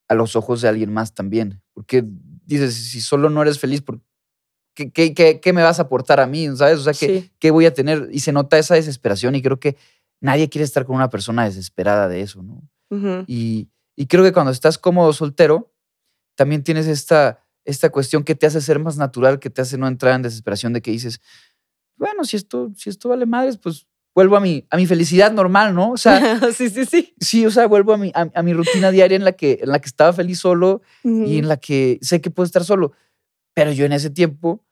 a 0.09 0.15
los 0.15 0.35
ojos 0.37 0.61
de 0.61 0.69
alguien 0.69 0.93
más 0.93 1.15
también. 1.15 1.63
Porque 1.75 2.05
dices, 2.55 2.75
si 2.75 3.01
solo 3.01 3.31
no 3.31 3.43
eres 3.43 3.59
feliz, 3.59 3.83
¿por 3.83 4.01
qué, 4.75 4.91
qué- 4.93 5.15
qué- 5.15 5.41
qué 5.41 5.53
me 5.53 5.63
vas 5.63 5.79
a 5.79 5.83
aportar 5.83 6.21
a 6.21 6.27
mí? 6.27 6.49
¿Sabes? 6.57 6.79
O 6.79 6.83
sea, 6.83 6.93
¿qué, 6.95 7.21
Sí. 7.23 7.33
qué 7.39 7.51
voy 7.51 7.67
a 7.67 7.75
tener? 7.75 8.09
Y 8.13 8.21
se 8.21 8.33
nota 8.33 8.59
esa 8.59 8.75
desesperación 8.75 9.35
y 9.35 9.43
creo 9.43 9.59
que 9.61 9.77
nadie 10.21 10.49
quiere 10.49 10.65
estar 10.65 10.85
con 10.87 10.97
una 10.97 11.11
persona 11.11 11.45
desesperada 11.45 12.09
de 12.09 12.21
eso, 12.23 12.43
¿no? 12.43 12.63
Y, 13.27 13.69
y 13.97 14.07
creo 14.07 14.23
que 14.25 14.33
cuando 14.33 14.53
estás 14.53 14.79
cómodo 14.79 15.13
soltero, 15.13 15.73
también 16.37 16.63
tienes 16.63 16.87
esta, 16.87 17.45
esta 17.65 17.91
cuestión 17.91 18.25
que 18.25 18.35
te 18.35 18.47
hace 18.47 18.61
ser 18.61 18.79
más 18.79 18.97
natural, 18.97 19.39
que 19.39 19.51
te 19.51 19.63
hace 19.63 19.79
no 19.79 19.87
entrar 19.89 20.15
en 20.15 20.23
desesperación 20.23 20.73
de 20.73 20.83
que 20.83 20.91
dices, 20.91 21.21
bueno, 21.97 22.25
si 22.25 22.37
esto, 22.37 22.71
si 22.77 22.91
esto 22.91 23.09
vale 23.09 23.27
madres, 23.27 23.59
pues 23.59 23.87
vuelvo 24.15 24.37
a 24.37 24.41
mi, 24.41 24.67
a 24.71 24.77
mi 24.77 24.87
felicidad 24.87 25.33
normal, 25.33 25.75
¿no? 25.75 25.93
O 25.93 25.97
sea, 25.97 26.41
sí, 26.53 26.69
sí, 26.71 26.85
sí. 26.85 27.15
sí, 27.21 27.47
o 27.47 27.51
sea, 27.51 27.67
vuelvo 27.67 27.93
a 27.93 27.97
mi, 27.97 28.11
a, 28.15 28.31
a 28.35 28.43
mi 28.43 28.53
rutina 28.53 28.91
diaria 28.91 29.17
en 29.17 29.25
la, 29.25 29.33
que, 29.33 29.59
en 29.63 29.71
la 29.71 29.81
que 29.81 29.87
estaba 29.89 30.13
feliz 30.13 30.39
solo 30.39 30.83
y 31.03 31.39
en 31.39 31.49
la 31.49 31.57
que 31.57 31.99
sé 32.03 32.21
que 32.21 32.31
puedo 32.31 32.47
estar 32.47 32.65
solo. 32.65 32.93
Pero 33.55 33.73
yo 33.73 33.85
en 33.85 33.93
ese 33.93 34.11
tiempo, 34.11 34.65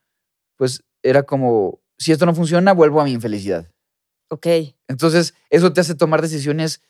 pues 0.56 0.82
era 1.02 1.22
como, 1.22 1.80
si 1.98 2.12
esto 2.12 2.26
no 2.26 2.34
funciona, 2.34 2.72
vuelvo 2.72 3.00
a 3.00 3.04
mi 3.04 3.12
infelicidad. 3.12 3.70
Ok. 4.28 4.46
Entonces, 4.88 5.34
eso 5.50 5.72
te 5.72 5.80
hace 5.80 5.94
tomar 5.94 6.22
decisiones 6.22 6.80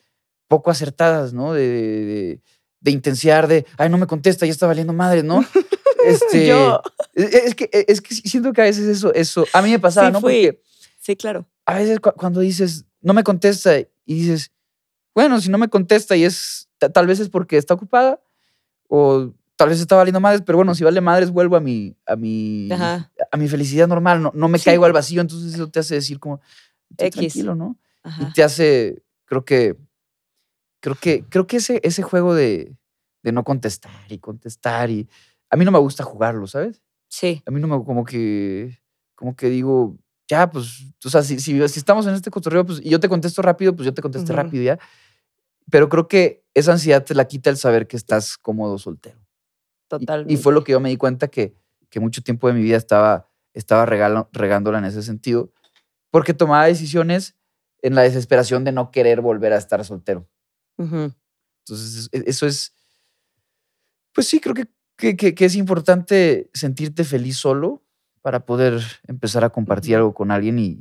poco 0.48 0.70
acertadas, 0.70 1.32
¿no? 1.32 1.52
De, 1.52 1.68
de, 1.68 2.40
de- 2.80 2.90
intensiar, 2.90 3.46
de, 3.46 3.66
ay, 3.78 3.88
no 3.88 3.98
me 3.98 4.06
contesta, 4.06 4.46
ya 4.46 4.52
está 4.52 4.66
valiendo 4.66 4.92
madre, 4.92 5.22
¿no? 5.22 5.44
Este, 6.02 6.46
Yo. 6.46 6.80
Es, 7.12 7.34
es 7.34 7.54
que, 7.54 7.68
es 7.72 8.00
que 8.00 8.14
siento 8.14 8.54
que 8.54 8.62
a 8.62 8.64
veces 8.64 8.86
eso, 8.88 9.12
eso, 9.12 9.44
a 9.52 9.60
mí 9.60 9.70
me 9.70 9.78
pasaba, 9.78 10.06
Sí 10.08 10.12
¿no? 10.14 10.20
fui. 10.22 10.46
Porque 10.46 10.62
Sí, 10.98 11.14
claro. 11.14 11.46
A 11.70 11.74
veces 11.78 12.00
cu- 12.00 12.12
cuando 12.16 12.40
dices, 12.40 12.84
no 13.00 13.12
me 13.14 13.22
contesta 13.24 13.78
y 13.78 13.86
dices, 14.06 14.50
bueno, 15.14 15.40
si 15.40 15.50
no 15.50 15.58
me 15.58 15.68
contesta 15.68 16.16
y 16.16 16.24
es, 16.24 16.68
ta- 16.78 16.88
tal 16.90 17.06
vez 17.06 17.20
es 17.20 17.28
porque 17.28 17.56
está 17.56 17.74
ocupada 17.74 18.20
o 18.88 19.32
tal 19.56 19.68
vez 19.68 19.80
está 19.80 19.96
valiendo 19.96 20.20
madres, 20.20 20.42
pero 20.44 20.56
bueno, 20.58 20.74
si 20.74 20.84
vale 20.84 21.00
madres, 21.00 21.30
vuelvo 21.30 21.56
a 21.56 21.60
mi, 21.60 21.96
a 22.06 22.16
mi, 22.16 22.70
Ajá. 22.72 23.10
a 23.30 23.36
mi 23.36 23.46
felicidad 23.48 23.86
normal, 23.88 24.22
no, 24.22 24.32
no 24.34 24.48
me 24.48 24.58
Sí. 24.58 24.64
caigo 24.66 24.84
al 24.84 24.92
vacío, 24.92 25.20
entonces 25.20 25.54
eso 25.54 25.68
te 25.70 25.80
hace 25.80 25.94
decir 25.96 26.18
como, 26.18 26.40
"Estoy 26.90 27.08
X. 27.08 27.14
tranquilo, 27.18 27.54
¿no? 27.54 27.76
y 28.18 28.32
te 28.32 28.42
hace, 28.42 29.02
creo 29.26 29.44
que, 29.44 29.76
creo 30.80 30.94
que, 30.96 31.24
creo 31.28 31.46
que 31.46 31.58
ese, 31.58 31.80
ese 31.82 32.02
juego 32.02 32.34
de, 32.34 32.74
de 33.22 33.32
no 33.32 33.44
contestar 33.44 33.92
y 34.10 34.18
contestar 34.18 34.90
y 34.90 35.08
a 35.50 35.56
mí 35.56 35.64
no 35.64 35.70
me 35.72 35.78
gusta 35.78 36.04
jugarlo, 36.04 36.46
¿sabes? 36.46 36.82
Sí. 37.08 37.42
A 37.46 37.50
mí 37.50 37.60
no 37.60 37.68
me, 37.68 37.84
como 37.84 38.04
que, 38.04 38.78
como 39.14 39.36
que 39.36 39.48
digo, 39.50 39.98
ya, 40.30 40.48
pues, 40.48 40.86
o 41.04 41.10
sea, 41.10 41.22
si, 41.22 41.40
si, 41.40 41.68
si 41.68 41.78
estamos 41.80 42.06
en 42.06 42.14
este 42.14 42.30
cotorreo, 42.30 42.64
pues, 42.64 42.80
y 42.80 42.88
yo 42.88 43.00
te 43.00 43.08
contesto 43.08 43.42
rápido, 43.42 43.74
pues 43.74 43.84
yo 43.84 43.92
te 43.92 44.00
contesté 44.00 44.32
Ujú. 44.32 44.42
rápido 44.42 44.62
ya. 44.62 44.78
Pero 45.70 45.88
creo 45.88 46.06
que 46.06 46.44
esa 46.54 46.72
ansiedad 46.72 47.04
te 47.04 47.14
la 47.14 47.26
quita 47.26 47.50
el 47.50 47.56
saber 47.56 47.88
que 47.88 47.96
estás 47.96 48.38
cómodo 48.38 48.78
soltero. 48.78 49.18
Totalmente. 49.88 50.32
Y, 50.32 50.36
fue 50.36 50.52
lo 50.52 50.62
que 50.62 50.70
yo 50.72 50.78
me 50.80 50.88
di 50.88 50.96
cuenta 50.96 51.26
que, 51.28 51.56
que 51.88 51.98
mucho 51.98 52.22
tiempo 52.22 52.46
de 52.46 52.54
mi 52.54 52.62
vida 52.62 52.76
estaba, 52.76 53.28
estaba 53.54 53.86
regalo- 53.86 54.28
regándola 54.32 54.78
en 54.78 54.84
ese 54.84 55.02
sentido, 55.02 55.52
porque 56.10 56.32
tomaba 56.32 56.66
decisiones 56.66 57.34
en 57.82 57.96
la 57.96 58.02
desesperación 58.02 58.62
de 58.62 58.70
no 58.72 58.92
querer 58.92 59.20
volver 59.20 59.52
a 59.52 59.56
estar 59.58 59.84
soltero. 59.84 60.28
Entonces, 60.78 62.08
es- 62.12 62.22
eso 62.26 62.46
es, 62.46 62.72
pues 64.12 64.28
sí, 64.28 64.38
creo 64.38 64.54
que, 64.54 64.66
que, 64.96 65.16
que- 65.16 65.34
que 65.34 65.44
es 65.44 65.56
importante 65.56 66.50
sentirte 66.54 67.02
feliz 67.04 67.36
solo 67.36 67.82
para 68.22 68.44
poder 68.44 68.80
empezar 69.06 69.44
a 69.44 69.50
compartir 69.50 69.96
algo 69.96 70.14
con 70.14 70.30
alguien 70.30 70.58
y, 70.58 70.78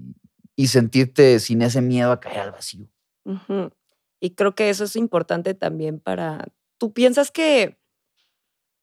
y 0.56 0.68
sentirte 0.68 1.40
sin 1.40 1.62
ese 1.62 1.82
miedo 1.82 2.12
a 2.12 2.20
caer 2.20 2.40
al 2.40 2.52
vacío. 2.52 2.88
Y 4.20 4.32
creo 4.32 4.56
que 4.56 4.70
eso 4.70 4.84
es 4.84 4.96
importante 4.96 5.54
también 5.54 6.00
para... 6.00 6.46
¿Tú 6.78 6.92
piensas 6.92 7.32
que 7.32 7.80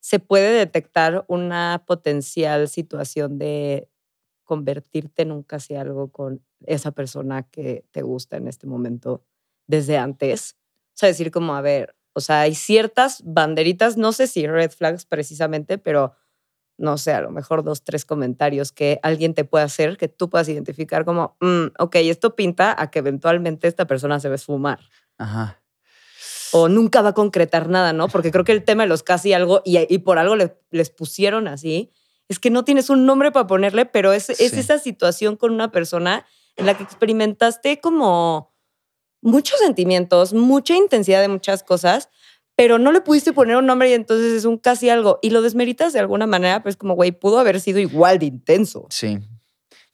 se 0.01 0.19
puede 0.19 0.53
detectar 0.53 1.25
una 1.29 1.85
potencial 1.87 2.69
situación 2.69 3.38
de 3.38 3.90
convertirte 4.45 5.23
en 5.23 5.33
un 5.33 5.42
casi 5.42 5.75
algo 5.75 6.11
con 6.11 6.42
esa 6.61 6.92
persona 6.92 7.42
que 7.42 7.85
te 7.90 8.03
gusta 8.03 8.37
en 8.37 8.49
este 8.49 8.66
momento 8.66 9.25
desde 9.66 9.99
antes? 9.99 10.57
O 10.95 10.99
sea, 10.99 11.09
decir 11.09 11.31
como, 11.31 11.55
a 11.57 11.61
ver, 11.61 11.95
o 12.14 12.21
sea, 12.21 12.40
hay 12.40 12.55
ciertas 12.55 13.23
banderitas, 13.23 13.99
no 13.99 14.12
sé 14.12 14.27
si 14.27 14.47
red 14.47 14.71
flags 14.71 15.05
precisamente, 15.05 15.77
pero 15.77 16.14
no 16.79 16.99
sé, 16.99 17.12
a 17.12 17.21
lo 17.23 17.31
mejor 17.31 17.62
dos, 17.65 17.83
tres 17.85 18.05
comentarios 18.05 18.71
que 18.73 19.01
alguien 19.03 19.35
te 19.35 19.45
pueda 19.45 19.65
hacer, 19.65 19.97
que 19.97 20.09
tú 20.09 20.29
puedas 20.29 20.49
identificar 20.49 21.05
como, 21.05 21.37
"Mm, 21.41 21.67
ok, 21.79 21.97
esto 21.97 22.37
pinta 22.37 22.75
a 22.79 22.91
que 22.91 22.99
eventualmente 22.99 23.67
esta 23.69 23.87
persona 23.87 24.21
se 24.21 24.29
va 24.29 24.33
a 24.33 24.37
esfumar 24.37 24.81
Ajá. 25.19 25.62
o 26.53 26.69
nunca 26.69 27.03
va 27.03 27.11
a 27.11 27.15
concretar 27.15 27.69
nada, 27.69 27.93
¿no? 27.93 28.09
Porque 28.09 28.31
creo 28.31 28.45
que 28.45 28.53
el 28.53 28.65
tema 28.65 28.83
de 28.85 28.89
los 28.89 29.03
casi 29.03 29.33
algo, 29.33 29.62
y, 29.65 29.79
y 29.93 29.99
por 29.99 30.19
algo 30.19 30.37
le- 30.37 30.57
les 30.71 30.91
pusieron 30.91 31.49
así, 31.49 31.91
es 32.29 32.39
que 32.39 32.51
no 32.51 32.65
tienes 32.65 32.91
un 32.91 33.07
nombre 33.07 33.33
para 33.33 33.47
ponerle, 33.47 33.87
pero 33.87 34.12
es, 34.12 34.31
es 34.31 34.53
esa 34.55 34.79
situación 34.79 35.37
con 35.37 35.53
una 35.53 35.71
persona 35.71 36.27
en 36.57 36.67
la 36.67 36.77
que 36.77 36.83
experimentaste 36.83 37.81
como 37.81 38.55
muchos 39.23 39.59
sentimientos, 39.61 40.33
mucha 40.35 40.75
intensidad 40.77 41.21
de 41.21 41.29
muchas 41.29 41.62
cosas, 41.62 42.09
pero 42.57 42.79
no 42.79 42.90
le 42.92 43.01
pudiste 43.03 43.33
poner 43.33 43.57
un 43.57 43.66
nombre 43.66 43.90
y 43.90 43.92
entonces 43.92 44.33
es 44.33 44.45
un 44.47 44.59
casi 44.59 44.88
algo. 44.90 45.19
Y 45.23 45.31
lo 45.31 45.42
desmeritas 45.42 45.92
de 45.92 46.01
alguna 46.01 46.27
manera, 46.27 46.62
pues 46.62 46.77
como, 46.77 46.95
güey, 46.95 47.12
pudo 47.12 47.38
haber 47.38 47.61
sido 47.61 47.79
igual 47.79 48.19
de 48.19 48.27
intenso. 48.27 48.87
Sí. 48.90 49.19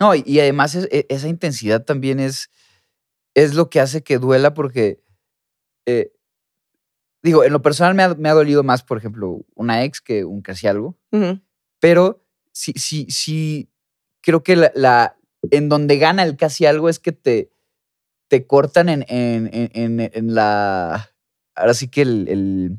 No, 0.00 0.14
y, 0.14 0.22
y 0.26 0.40
además 0.40 0.74
es- 0.74 0.88
e- 0.90 1.06
esa 1.08 1.28
intensidad 1.28 1.84
también 1.84 2.20
es, 2.20 2.50
es 3.34 3.54
lo 3.54 3.68
que 3.70 3.80
hace 3.80 4.02
que 4.02 4.18
duela 4.18 4.54
porque, 4.54 5.02
eh, 5.86 6.12
digo, 7.22 7.44
en 7.44 7.52
lo 7.52 7.62
personal 7.62 7.94
me 7.94 8.02
ha, 8.02 8.14
me 8.14 8.28
ha 8.28 8.34
dolido 8.34 8.62
más, 8.62 8.82
por 8.82 8.98
ejemplo, 8.98 9.44
una 9.54 9.84
ex 9.84 10.00
que 10.00 10.24
un 10.24 10.42
casi 10.42 10.66
algo. 10.66 10.96
Pero 11.80 12.24
sí, 12.52 12.72
sí, 12.76 13.06
sí, 13.10 13.70
creo 14.22 14.42
que 14.42 14.56
la, 14.56 14.72
la- 14.74 15.16
en 15.50 15.68
donde 15.68 15.98
gana 15.98 16.22
el 16.22 16.36
casi 16.36 16.66
algo 16.66 16.88
es 16.88 16.98
que 17.00 17.12
te, 17.12 17.50
te 18.28 18.46
cortan 18.46 18.88
en, 18.88 19.04
en- 19.08 19.50
en- 19.52 20.00
en 20.00 20.34
la, 20.34 21.11
ahora 21.54 21.74
sí 21.74 21.88
que 21.88 22.02
el, 22.02 22.28
el, 22.28 22.78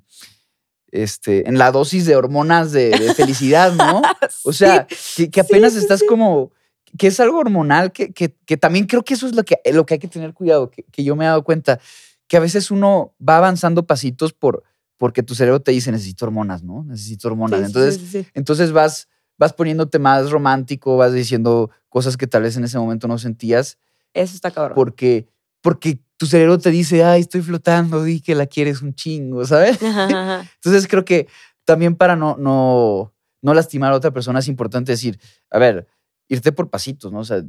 este, 0.91 1.47
en 1.47 1.57
la 1.57 1.71
dosis 1.71 2.05
de 2.05 2.15
hormonas 2.15 2.71
de, 2.71 2.89
de 2.89 3.13
felicidad, 3.13 3.73
¿no? 3.73 4.01
O 4.45 4.53
sea, 4.53 4.87
que, 4.87 5.41
apenas 5.41 5.73
sí, 5.73 5.79
estás 5.79 6.01
sí. 6.01 6.05
como, 6.05 6.51
que 6.97 7.07
es 7.07 7.19
algo 7.19 7.39
hormonal, 7.39 7.91
que, 7.91 8.13
que, 8.13 8.35
que 8.45 8.57
también 8.57 8.85
creo 8.85 9.03
que 9.03 9.13
eso 9.13 9.25
es 9.27 9.35
lo 9.35 9.43
que, 9.43 9.57
lo 9.71 9.85
que 9.85 9.95
hay 9.95 9.99
que 9.99 10.07
tener 10.07 10.33
cuidado, 10.33 10.69
que, 10.69 10.83
que 10.83 11.03
yo 11.03 11.15
me 11.15 11.25
he 11.25 11.27
dado 11.27 11.43
cuenta, 11.43 11.79
que 12.27 12.37
a 12.37 12.39
veces 12.39 12.71
uno 12.71 13.13
va 13.27 13.37
avanzando 13.37 13.85
pasitos 13.85 14.33
por, 14.33 14.63
porque 14.97 15.23
tu 15.23 15.35
cerebro 15.35 15.61
te 15.61 15.71
dice, 15.71 15.91
necesito 15.91 16.25
hormonas, 16.25 16.63
¿no? 16.63 16.83
Necesito 16.83 17.27
hormonas. 17.27 17.61
Entonces, 17.65 18.27
entonces 18.33 18.71
vas, 18.71 19.07
vas 19.37 19.53
poniéndote 19.53 19.99
más 19.99 20.29
romántico, 20.31 20.97
vas 20.97 21.13
diciendo 21.13 21.71
cosas 21.89 22.17
que 22.17 22.27
tal 22.27 22.43
vez 22.43 22.55
en 22.57 22.63
ese 22.63 22.77
momento 22.77 23.07
no 23.07 23.17
sentías, 23.17 23.77
Eso 24.13 24.35
está 24.35 24.51
cabrón. 24.51 24.75
porque, 24.75 25.27
porque 25.61 25.99
tu 26.17 26.25
cerebro 26.25 26.57
te 26.57 26.69
dice, 26.71 27.03
ay, 27.03 27.21
estoy 27.21 27.41
flotando, 27.41 28.03
di 28.03 28.21
que 28.21 28.35
la 28.35 28.45
quieres 28.45 28.81
un 28.81 28.93
chingo, 28.93 29.45
¿sabes? 29.45 29.81
Ajá, 29.81 30.05
ajá. 30.05 30.51
Entonces 30.55 30.87
creo 30.87 31.03
que 31.05 31.27
también 31.65 31.95
para 31.95 32.15
no, 32.15 32.35
no, 32.37 33.13
no 33.41 33.53
lastimar 33.53 33.91
a 33.93 33.95
otra 33.95 34.11
persona 34.11 34.39
es 34.39 34.47
importante 34.47 34.91
decir, 34.91 35.19
a 35.49 35.59
ver, 35.59 35.87
irte 36.29 36.51
por 36.51 36.69
pasitos, 36.69 37.11
¿no? 37.11 37.19
O 37.19 37.25
sea, 37.25 37.43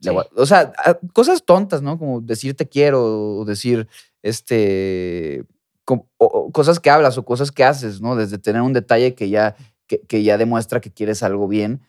Sí. 0.00 0.10
o 0.36 0.46
sea, 0.46 0.72
cosas 1.12 1.44
tontas, 1.44 1.82
¿no? 1.82 1.98
Como 1.98 2.20
decir 2.20 2.54
te 2.54 2.68
quiero 2.68 3.38
o 3.38 3.44
decir, 3.44 3.88
este, 4.22 5.44
o- 5.86 6.06
o 6.18 6.52
cosas 6.52 6.78
que 6.78 6.88
hablas 6.88 7.18
o 7.18 7.24
cosas 7.24 7.50
que 7.50 7.64
haces, 7.64 8.00
¿no? 8.00 8.14
Desde 8.14 8.38
tener 8.38 8.62
un 8.62 8.72
detalle 8.72 9.16
que 9.16 9.28
ya, 9.28 9.56
que, 9.88 9.98
que 10.02 10.22
ya 10.22 10.38
demuestra 10.38 10.80
que 10.80 10.92
quieres 10.92 11.24
algo 11.24 11.48
bien, 11.48 11.80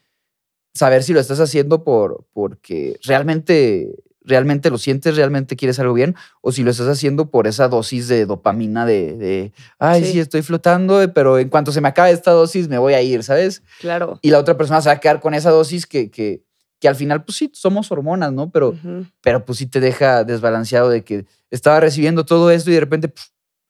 saber 0.74 1.04
si 1.04 1.14
lo 1.14 1.20
estás 1.20 1.40
haciendo 1.40 1.84
por, 1.84 2.26
porque 2.34 3.00
realmente 3.04 3.94
realmente 4.22 4.70
lo 4.70 4.78
sientes, 4.78 5.16
realmente 5.16 5.56
quieres 5.56 5.80
algo 5.80 5.94
bien, 5.94 6.16
o 6.42 6.52
si 6.52 6.64
lo 6.64 6.72
estás 6.72 6.88
haciendo 6.88 7.32
por 7.32 7.48
esa 7.48 7.68
dosis 7.68 8.08
de 8.08 8.26
dopamina 8.26 8.86
de, 8.86 9.14
de 9.18 9.54
ay, 9.80 10.04
sí. 10.06 10.12
Sí. 10.14 10.20
estoy 10.20 10.42
flotando, 10.42 11.02
pero 11.14 11.40
en 11.40 11.50
cuanto 11.50 11.72
se 11.72 11.82
me 11.82 11.88
acabe 11.88 12.12
esta 12.12 12.32
dosis 12.32 12.68
me 12.68 12.78
voy 12.78 12.94
a 12.94 13.02
ir, 13.02 13.24
¿sabes? 13.24 13.64
Claro. 13.80 14.20
Y 14.22 14.30
la 14.32 14.40
otra 14.40 14.58
persona 14.58 14.82
se 14.82 14.90
va 14.90 14.94
a 14.96 15.00
quedar 15.00 15.20
con 15.22 15.34
esa 15.34 15.50
dosis 15.52 15.86
que, 15.88 16.12
que, 16.12 16.44
que 16.80 16.88
al 16.88 16.96
final, 16.96 17.24
pues 17.24 17.38
sí, 17.38 17.50
somos 17.54 17.92
hormonas, 17.92 18.32
¿no? 18.34 18.52
Pero, 18.52 18.76
pero 19.22 19.46
pues 19.46 19.58
sí 19.58 19.66
te 19.68 19.80
deja 19.80 20.24
desbalanceado 20.24 20.90
de 20.90 21.04
que 21.04 21.26
estaba 21.50 21.80
recibiendo 21.80 22.26
todo 22.26 22.52
esto 22.52 22.70
y 22.70 22.74
de 22.74 22.80
repente, 22.82 23.14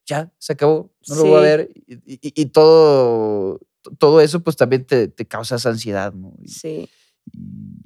ya, 0.06 0.32
se 0.40 0.54
acabó, 0.54 0.92
no 1.08 1.16
lo 1.16 1.24
voy 1.26 1.38
a 1.38 1.42
ver. 1.42 1.70
Y, 1.88 1.94
y- 2.28 2.34
y 2.42 2.46
todo, 2.48 3.60
todo 4.00 4.22
eso 4.22 4.42
pues 4.42 4.56
también 4.56 4.84
te, 4.86 5.08
te 5.08 5.26
causa 5.26 5.56
esa 5.56 5.70
ansiedad, 5.70 6.14
¿no? 6.14 6.34
Y, 6.42 6.48
Sí. 6.50 6.90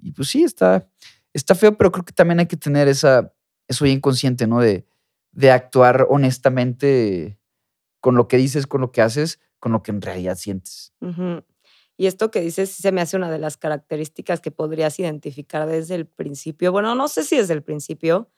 y, 0.01 0.11
pues 0.11 0.29
sí, 0.29 0.43
está, 0.43 0.87
está 1.33 1.55
feo, 1.55 1.77
pero 1.77 1.91
creo 1.91 2.05
que 2.05 2.13
también 2.13 2.39
hay 2.39 2.47
que 2.47 2.57
tener 2.57 2.87
esa, 2.87 3.33
eso 3.67 3.85
bien 3.85 3.99
consciente, 3.99 4.47
¿no? 4.47 4.59
De, 4.59 4.85
de 5.31 5.51
actuar 5.51 6.07
honestamente 6.09 7.39
con 7.99 8.15
lo 8.15 8.27
que 8.27 8.37
dices, 8.37 8.67
con 8.67 8.81
lo 8.81 8.91
que 8.91 9.01
haces, 9.01 9.39
con 9.59 9.71
lo 9.71 9.81
que 9.81 9.91
en 9.91 10.01
realidad 10.01 10.35
sientes. 10.35 10.93
Y 11.95 12.07
esto 12.07 12.31
que 12.31 12.41
dices 12.41 12.69
se 12.69 12.91
me 12.91 13.01
hace 13.01 13.17
una 13.17 13.31
de 13.31 13.39
las 13.39 13.57
características 13.57 14.41
que 14.41 14.51
podrías 14.51 14.99
identificar 14.99 15.67
desde 15.67 15.95
el 15.95 16.05
principio. 16.05 16.71
Bueno, 16.71 16.95
no 16.95 17.07
sé 17.07 17.23
si 17.23 17.37
desde 17.37 17.53
el 17.53 17.63
principio, 17.63 18.29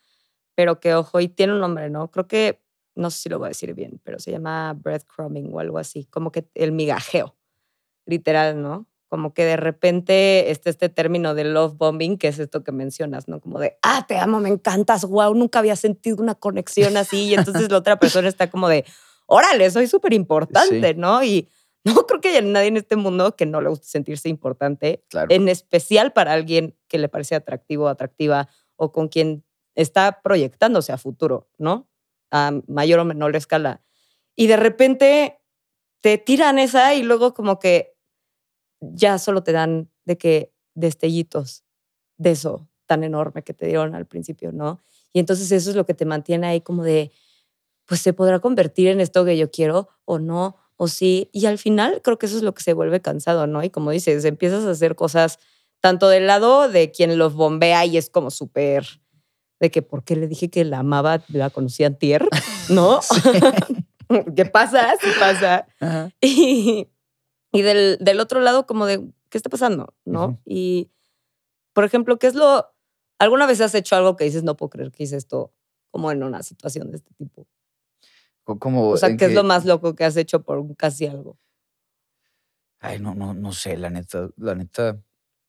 pero 0.55 0.79
que 0.79 0.93
ojo, 0.93 1.19
y 1.19 1.27
tiene 1.27 1.53
un 1.53 1.59
nombre, 1.59 1.89
¿no? 1.89 2.11
Creo 2.11 2.27
que, 2.27 2.61
no 2.95 3.09
sé 3.09 3.23
si 3.23 3.29
lo 3.29 3.39
voy 3.39 3.47
a 3.47 3.49
decir 3.49 3.73
bien, 3.73 3.99
pero 4.03 4.19
se 4.19 4.31
llama 4.31 4.73
breadcrumbing 4.73 5.53
o 5.53 5.59
algo 5.59 5.77
así, 5.79 6.05
como 6.05 6.31
que 6.31 6.47
el 6.53 6.71
migajeo, 6.71 7.35
literal, 8.05 8.61
¿no? 8.61 8.87
Como 9.15 9.33
que 9.33 9.45
de 9.45 9.55
repente 9.55 10.51
está 10.51 10.69
este 10.69 10.89
término 10.89 11.35
de 11.35 11.45
love 11.45 11.77
bombing, 11.77 12.17
que 12.17 12.27
es 12.27 12.37
esto 12.37 12.65
que 12.65 12.73
mencionas, 12.73 13.29
¿no? 13.29 13.39
Como 13.39 13.59
de, 13.59 13.77
ah, 13.81 14.03
te 14.05 14.17
amo, 14.17 14.41
me 14.41 14.49
encantas, 14.49 15.05
wow, 15.05 15.33
nunca 15.33 15.59
había 15.59 15.77
sentido 15.77 16.17
una 16.21 16.35
conexión 16.35 16.97
así. 16.97 17.27
Y 17.27 17.33
entonces 17.35 17.71
la 17.71 17.77
otra 17.77 17.97
persona 17.97 18.27
está 18.27 18.49
como 18.49 18.67
de, 18.67 18.83
órale, 19.25 19.71
soy 19.71 19.87
súper 19.87 20.11
importante, 20.11 20.95
¿no? 20.95 21.23
Y 21.23 21.47
no 21.85 22.05
creo 22.05 22.19
que 22.19 22.27
haya 22.27 22.41
nadie 22.41 22.67
en 22.67 22.75
este 22.75 22.97
mundo 22.97 23.37
que 23.37 23.45
no 23.45 23.61
le 23.61 23.69
guste 23.69 23.87
sentirse 23.87 24.27
importante, 24.27 25.05
Claro. 25.09 25.27
en 25.29 25.47
especial 25.47 26.11
para 26.11 26.33
alguien 26.33 26.75
que 26.89 26.97
le 26.97 27.07
parece 27.07 27.35
atractivo 27.35 27.85
o 27.85 27.87
atractiva 27.87 28.49
o 28.75 28.91
con 28.91 29.07
quien 29.07 29.45
está 29.75 30.21
proyectándose 30.21 30.91
a 30.91 30.97
futuro, 30.97 31.47
¿no? 31.57 31.87
A 32.31 32.51
mayor 32.67 32.99
o 32.99 33.05
menor 33.05 33.33
escala. 33.37 33.81
Y 34.35 34.47
de 34.47 34.57
repente 34.57 35.39
te 36.01 36.17
tiran 36.17 36.59
esa 36.59 36.93
y 36.93 37.01
luego 37.01 37.33
como 37.33 37.59
que 37.59 37.94
ya 38.93 39.17
solo 39.17 39.43
te 39.43 39.51
dan 39.51 39.89
de 40.05 40.17
que 40.17 40.53
destellitos 40.73 41.63
de 42.17 42.31
eso 42.31 42.67
tan 42.85 43.03
enorme 43.03 43.43
que 43.43 43.53
te 43.53 43.65
dieron 43.65 43.95
al 43.95 44.05
principio, 44.05 44.51
¿no? 44.51 44.81
Y 45.13 45.19
entonces 45.19 45.51
eso 45.51 45.69
es 45.69 45.75
lo 45.75 45.85
que 45.85 45.93
te 45.93 46.05
mantiene 46.05 46.47
ahí 46.47 46.61
como 46.61 46.83
de, 46.83 47.11
pues 47.85 48.01
se 48.01 48.13
podrá 48.13 48.39
convertir 48.39 48.87
en 48.87 49.01
esto 49.01 49.25
que 49.25 49.37
yo 49.37 49.49
quiero 49.49 49.89
o 50.05 50.19
no, 50.19 50.57
o 50.77 50.87
sí. 50.87 51.29
Y 51.31 51.45
al 51.45 51.57
final 51.57 52.01
creo 52.03 52.19
que 52.19 52.25
eso 52.25 52.37
es 52.37 52.43
lo 52.43 52.53
que 52.53 52.63
se 52.63 52.73
vuelve 52.73 53.01
cansado, 53.01 53.47
¿no? 53.47 53.63
Y 53.63 53.69
como 53.69 53.91
dices, 53.91 54.25
empiezas 54.25 54.65
a 54.65 54.71
hacer 54.71 54.95
cosas 54.95 55.39
tanto 55.79 56.09
del 56.09 56.27
lado 56.27 56.69
de 56.69 56.91
quien 56.91 57.17
los 57.17 57.33
bombea 57.33 57.85
y 57.85 57.97
es 57.97 58.09
como 58.09 58.31
súper 58.31 59.01
de 59.59 59.71
que 59.71 59.81
por 59.81 60.03
qué 60.03 60.15
le 60.15 60.27
dije 60.27 60.49
que 60.49 60.65
la 60.65 60.79
amaba, 60.79 61.23
la 61.29 61.49
conocía 61.49 61.87
antier, 61.87 62.27
¿no? 62.69 62.99
¿Qué 64.35 64.45
pasa? 64.45 64.95
Sí 65.01 65.07
pasa. 65.19 65.67
Ajá. 65.79 66.09
Y, 66.21 66.87
y 67.55 67.61
del, 67.61 67.97
del 68.01 68.19
otro 68.19 68.41
lado, 68.41 68.65
como 68.65 68.85
de, 68.85 68.99
¿qué 69.29 69.37
está 69.37 69.49
pasando? 69.49 69.93
¿no? 70.03 70.41
Y, 70.45 70.91
por 71.73 71.85
ejemplo, 71.85 72.17
¿qué 72.19 72.27
es 72.27 72.35
lo... 72.35 72.71
¿Alguna 73.17 73.47
vez 73.47 73.61
has 73.61 73.73
hecho 73.75 73.95
algo 73.95 74.17
que 74.17 74.25
dices, 74.25 74.43
no 74.43 74.57
puedo 74.57 74.69
creer 74.69 74.91
que 74.91 75.03
hice 75.03 75.15
esto 75.15 75.53
como 75.89 76.11
en 76.11 76.21
una 76.21 76.43
situación 76.43 76.91
de 76.91 76.97
este 76.97 77.13
tipo? 77.13 77.47
Como 78.43 78.89
O 78.89 78.97
sea, 78.97 79.15
¿qué 79.15 79.25
es 79.25 79.33
lo 79.33 79.43
más 79.43 79.65
loco 79.65 79.95
que 79.95 80.03
has 80.03 80.17
hecho 80.17 80.43
por 80.43 80.59
un 80.59 80.75
casi 80.75 81.07
algo? 81.07 81.37
Ay, 82.79 82.99
no, 82.99 83.15
no, 83.15 83.33
no 83.33 83.53
sé, 83.53 83.77
la 83.77 83.89
neta, 83.89 84.29
la 84.35 84.53
neta. 84.53 85.01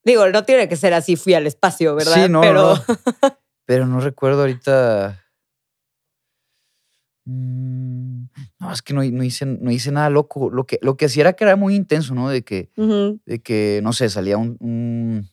Digo, 0.05 0.29
no 0.29 0.45
tiene 0.45 0.69
que 0.69 0.77
ser 0.77 0.95
así, 0.95 1.17
fui 1.17 1.35
al 1.35 1.47
espacio, 1.47 1.97
¿verdad? 1.97 2.15
Sí, 2.15 2.31
no, 2.31 2.41
Pero 2.41 2.75
no. 2.75 2.85
Pero 3.67 3.87
no 3.87 4.01
recuerdo 4.01 4.43
ahorita. 4.43 5.26
Mm, 7.27 8.29
No, 8.61 8.73
es 8.73 8.83
que 8.83 8.95
no, 8.95 9.03
no 9.05 9.23
hice, 9.25 9.45
no 9.47 9.71
hice 9.71 9.91
nada 9.93 10.09
loco. 10.11 10.49
Lo 10.51 10.65
que, 10.65 10.79
lo 10.81 10.97
que 10.97 11.07
hacía 11.07 11.23
era 11.23 11.33
que 11.35 11.45
era 11.45 11.57
muy 11.57 11.75
intenso, 11.75 12.15
¿no? 12.15 12.29
De 12.31 12.43
que, 12.43 12.71
de 13.27 13.41
que 13.43 13.81
no 13.83 13.93
sé, 13.93 14.09
salía 14.09 14.39
un, 14.39 14.57
un, 14.61 15.29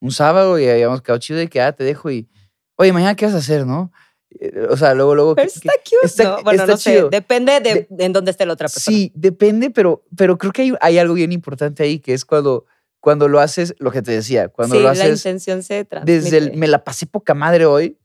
un 0.00 0.10
sábado 0.12 0.58
y 0.58 0.68
habíamos 0.68 1.02
quedado 1.02 1.18
chido 1.18 1.38
de 1.38 1.48
que, 1.48 1.60
ah, 1.60 1.72
te 1.72 1.84
dejo 1.84 2.10
y, 2.10 2.28
oye, 2.76 2.92
mañana 2.92 3.14
qué 3.16 3.26
vas 3.26 3.34
a 3.34 3.38
hacer, 3.38 3.66
¿no? 3.66 3.92
Eh, 4.40 4.66
O 4.70 4.76
sea, 4.76 4.94
luego, 4.94 5.14
luego. 5.14 5.34
Pero 5.34 5.48
que- 5.48 5.54
está 5.58 5.72
cute, 5.84 6.06
está- 6.06 6.24
¿no? 6.24 6.42
Bueno, 6.44 6.62
está 6.62 6.72
no 6.72 6.76
sé, 6.78 6.92
chido. 6.94 7.08
depende 7.10 7.60
de, 7.60 7.86
en 7.98 8.12
dónde 8.12 8.30
esté 8.30 8.46
la 8.46 8.52
otra 8.54 8.68
persona. 8.68 8.96
Sí, 8.96 9.12
depende, 9.14 9.70
pero, 9.70 10.04
pero 10.16 10.38
creo 10.38 10.52
que 10.52 10.62
hay, 10.62 10.72
hay 10.80 10.98
algo 10.98 11.14
bien 11.14 11.32
importante 11.32 11.82
ahí, 11.82 11.98
que 11.98 12.14
es 12.14 12.24
cuando, 12.24 12.64
cuando 13.00 13.28
lo 13.28 13.40
haces, 13.40 13.74
lo 13.78 13.90
que 13.90 14.02
te 14.02 14.12
decía, 14.12 14.48
cuando 14.48 14.76
sí, 14.76 14.80
lo 14.80 14.86
la 14.86 14.92
haces 14.92 15.18
intención 15.18 15.62
se 15.62 15.84
transmite. 15.84 16.12
desde 16.20 16.38
el 16.38 16.56
me 16.56 16.68
la 16.68 16.84
pasé 16.84 17.06
poca 17.06 17.34
madre 17.34 17.66
hoy, 17.66 17.98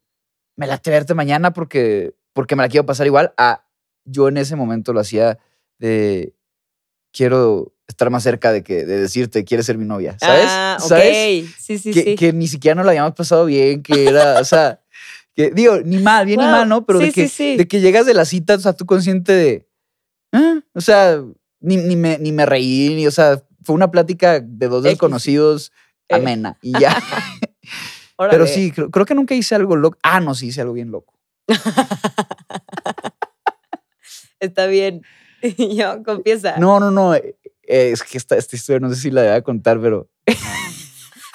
me 0.55 0.67
la 0.67 0.81
verte 0.85 1.13
mañana 1.13 1.53
porque, 1.53 2.13
porque 2.33 2.55
me 2.55 2.63
la 2.63 2.69
quiero 2.69 2.85
pasar 2.85 3.07
igual, 3.07 3.33
a 3.37 3.65
yo 4.05 4.27
en 4.27 4.37
ese 4.37 4.55
momento 4.55 4.93
lo 4.93 4.99
hacía 4.99 5.37
de 5.77 6.33
quiero 7.11 7.73
estar 7.87 8.09
más 8.09 8.23
cerca 8.23 8.51
de 8.51 8.63
que 8.63 8.85
de 8.85 8.99
decirte 9.01 9.43
quieres 9.43 9.65
ser 9.65 9.77
mi 9.77 9.85
novia, 9.85 10.17
¿sabes? 10.19 10.45
Ah, 10.47 10.77
ok. 10.79 10.87
¿Sabes? 10.87 11.45
Sí, 11.57 11.77
sí, 11.79 11.91
que, 11.91 12.03
sí. 12.03 12.15
que 12.15 12.33
ni 12.33 12.47
siquiera 12.47 12.75
nos 12.75 12.85
la 12.85 12.91
habíamos 12.91 13.13
pasado 13.13 13.45
bien, 13.45 13.81
que 13.81 14.07
era, 14.07 14.39
o 14.39 14.43
sea, 14.43 14.81
que 15.35 15.51
digo, 15.51 15.77
ni 15.83 15.97
mal, 15.97 16.25
bien 16.25 16.39
ni 16.39 16.45
mal, 16.45 16.67
¿no? 16.69 16.85
Pero 16.85 16.99
de, 16.99 17.11
que, 17.11 17.27
sí, 17.27 17.51
sí. 17.51 17.57
de 17.57 17.67
que 17.67 17.81
llegas 17.81 18.05
de 18.05 18.13
la 18.13 18.25
cita, 18.25 18.55
o 18.55 18.59
sea, 18.59 18.73
tú 18.73 18.85
consciente 18.85 19.31
de, 19.31 19.67
ah, 20.33 20.59
o 20.73 20.81
sea, 20.81 21.21
ni, 21.59 21.77
ni, 21.77 21.95
me, 21.95 22.17
ni 22.19 22.31
me 22.31 22.45
reí, 22.45 22.93
ni, 22.95 23.07
o 23.07 23.11
sea, 23.11 23.43
fue 23.63 23.75
una 23.75 23.91
plática 23.91 24.39
de 24.39 24.67
dos 24.67 24.83
desconocidos, 24.83 25.71
Eh. 26.09 26.15
amena, 26.15 26.57
y 26.61 26.79
ya. 26.79 26.95
Pero 28.17 28.47
sí, 28.47 28.71
creo, 28.71 28.91
creo 28.91 29.05
que 29.05 29.15
nunca 29.15 29.33
hice 29.33 29.55
algo 29.55 29.77
loco. 29.77 29.97
Ah, 30.03 30.19
no, 30.19 30.35
sí 30.35 30.47
hice 30.47 30.61
algo 30.61 30.73
bien 30.73 30.91
loco. 30.91 31.18
Está 34.39 34.67
bien. 34.67 35.01
Yo, 35.57 36.03
confiesa. 36.03 36.57
No, 36.57 36.79
no, 36.79 36.91
no. 36.91 37.15
eh, 37.15 37.35
eh, 37.63 37.91
es 37.91 38.03
que 38.03 38.17
esta, 38.17 38.35
esta 38.37 38.55
historia 38.55 38.79
no 38.79 38.93
sé 38.93 38.99
si 39.01 39.11
la 39.11 39.21
voy 39.23 39.31
a 39.31 39.41
contar, 39.41 39.79
pero. 39.81 40.09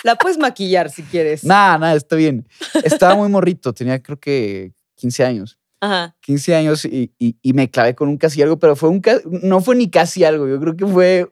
La 0.02 0.16
puedes 0.16 0.36
maquillar 0.38 0.90
si 0.90 1.02
quieres. 1.02 1.44
Nada, 1.44 1.78
nada, 1.78 1.94
está 1.94 2.14
bien. 2.16 2.46
Estaba 2.82 3.14
muy 3.14 3.28
morrito, 3.30 3.72
tenía 3.72 4.02
creo 4.02 4.18
que 4.20 4.72
15 4.96 5.24
años. 5.24 5.58
Ajá. 5.80 6.14
15 6.20 6.54
años 6.54 6.84
y, 6.84 7.14
y- 7.18 7.38
y 7.40 7.52
me 7.54 7.70
clavé 7.70 7.94
con 7.94 8.08
un 8.08 8.18
casi 8.18 8.42
algo, 8.42 8.58
pero 8.58 8.76
fue 8.76 8.90
un 8.90 9.00
no 9.42 9.60
fue 9.60 9.76
ni 9.76 9.90
casi 9.90 10.24
algo, 10.24 10.46
yo 10.46 10.60
creo 10.60 10.76
que 10.76 10.86
fue 10.86 11.30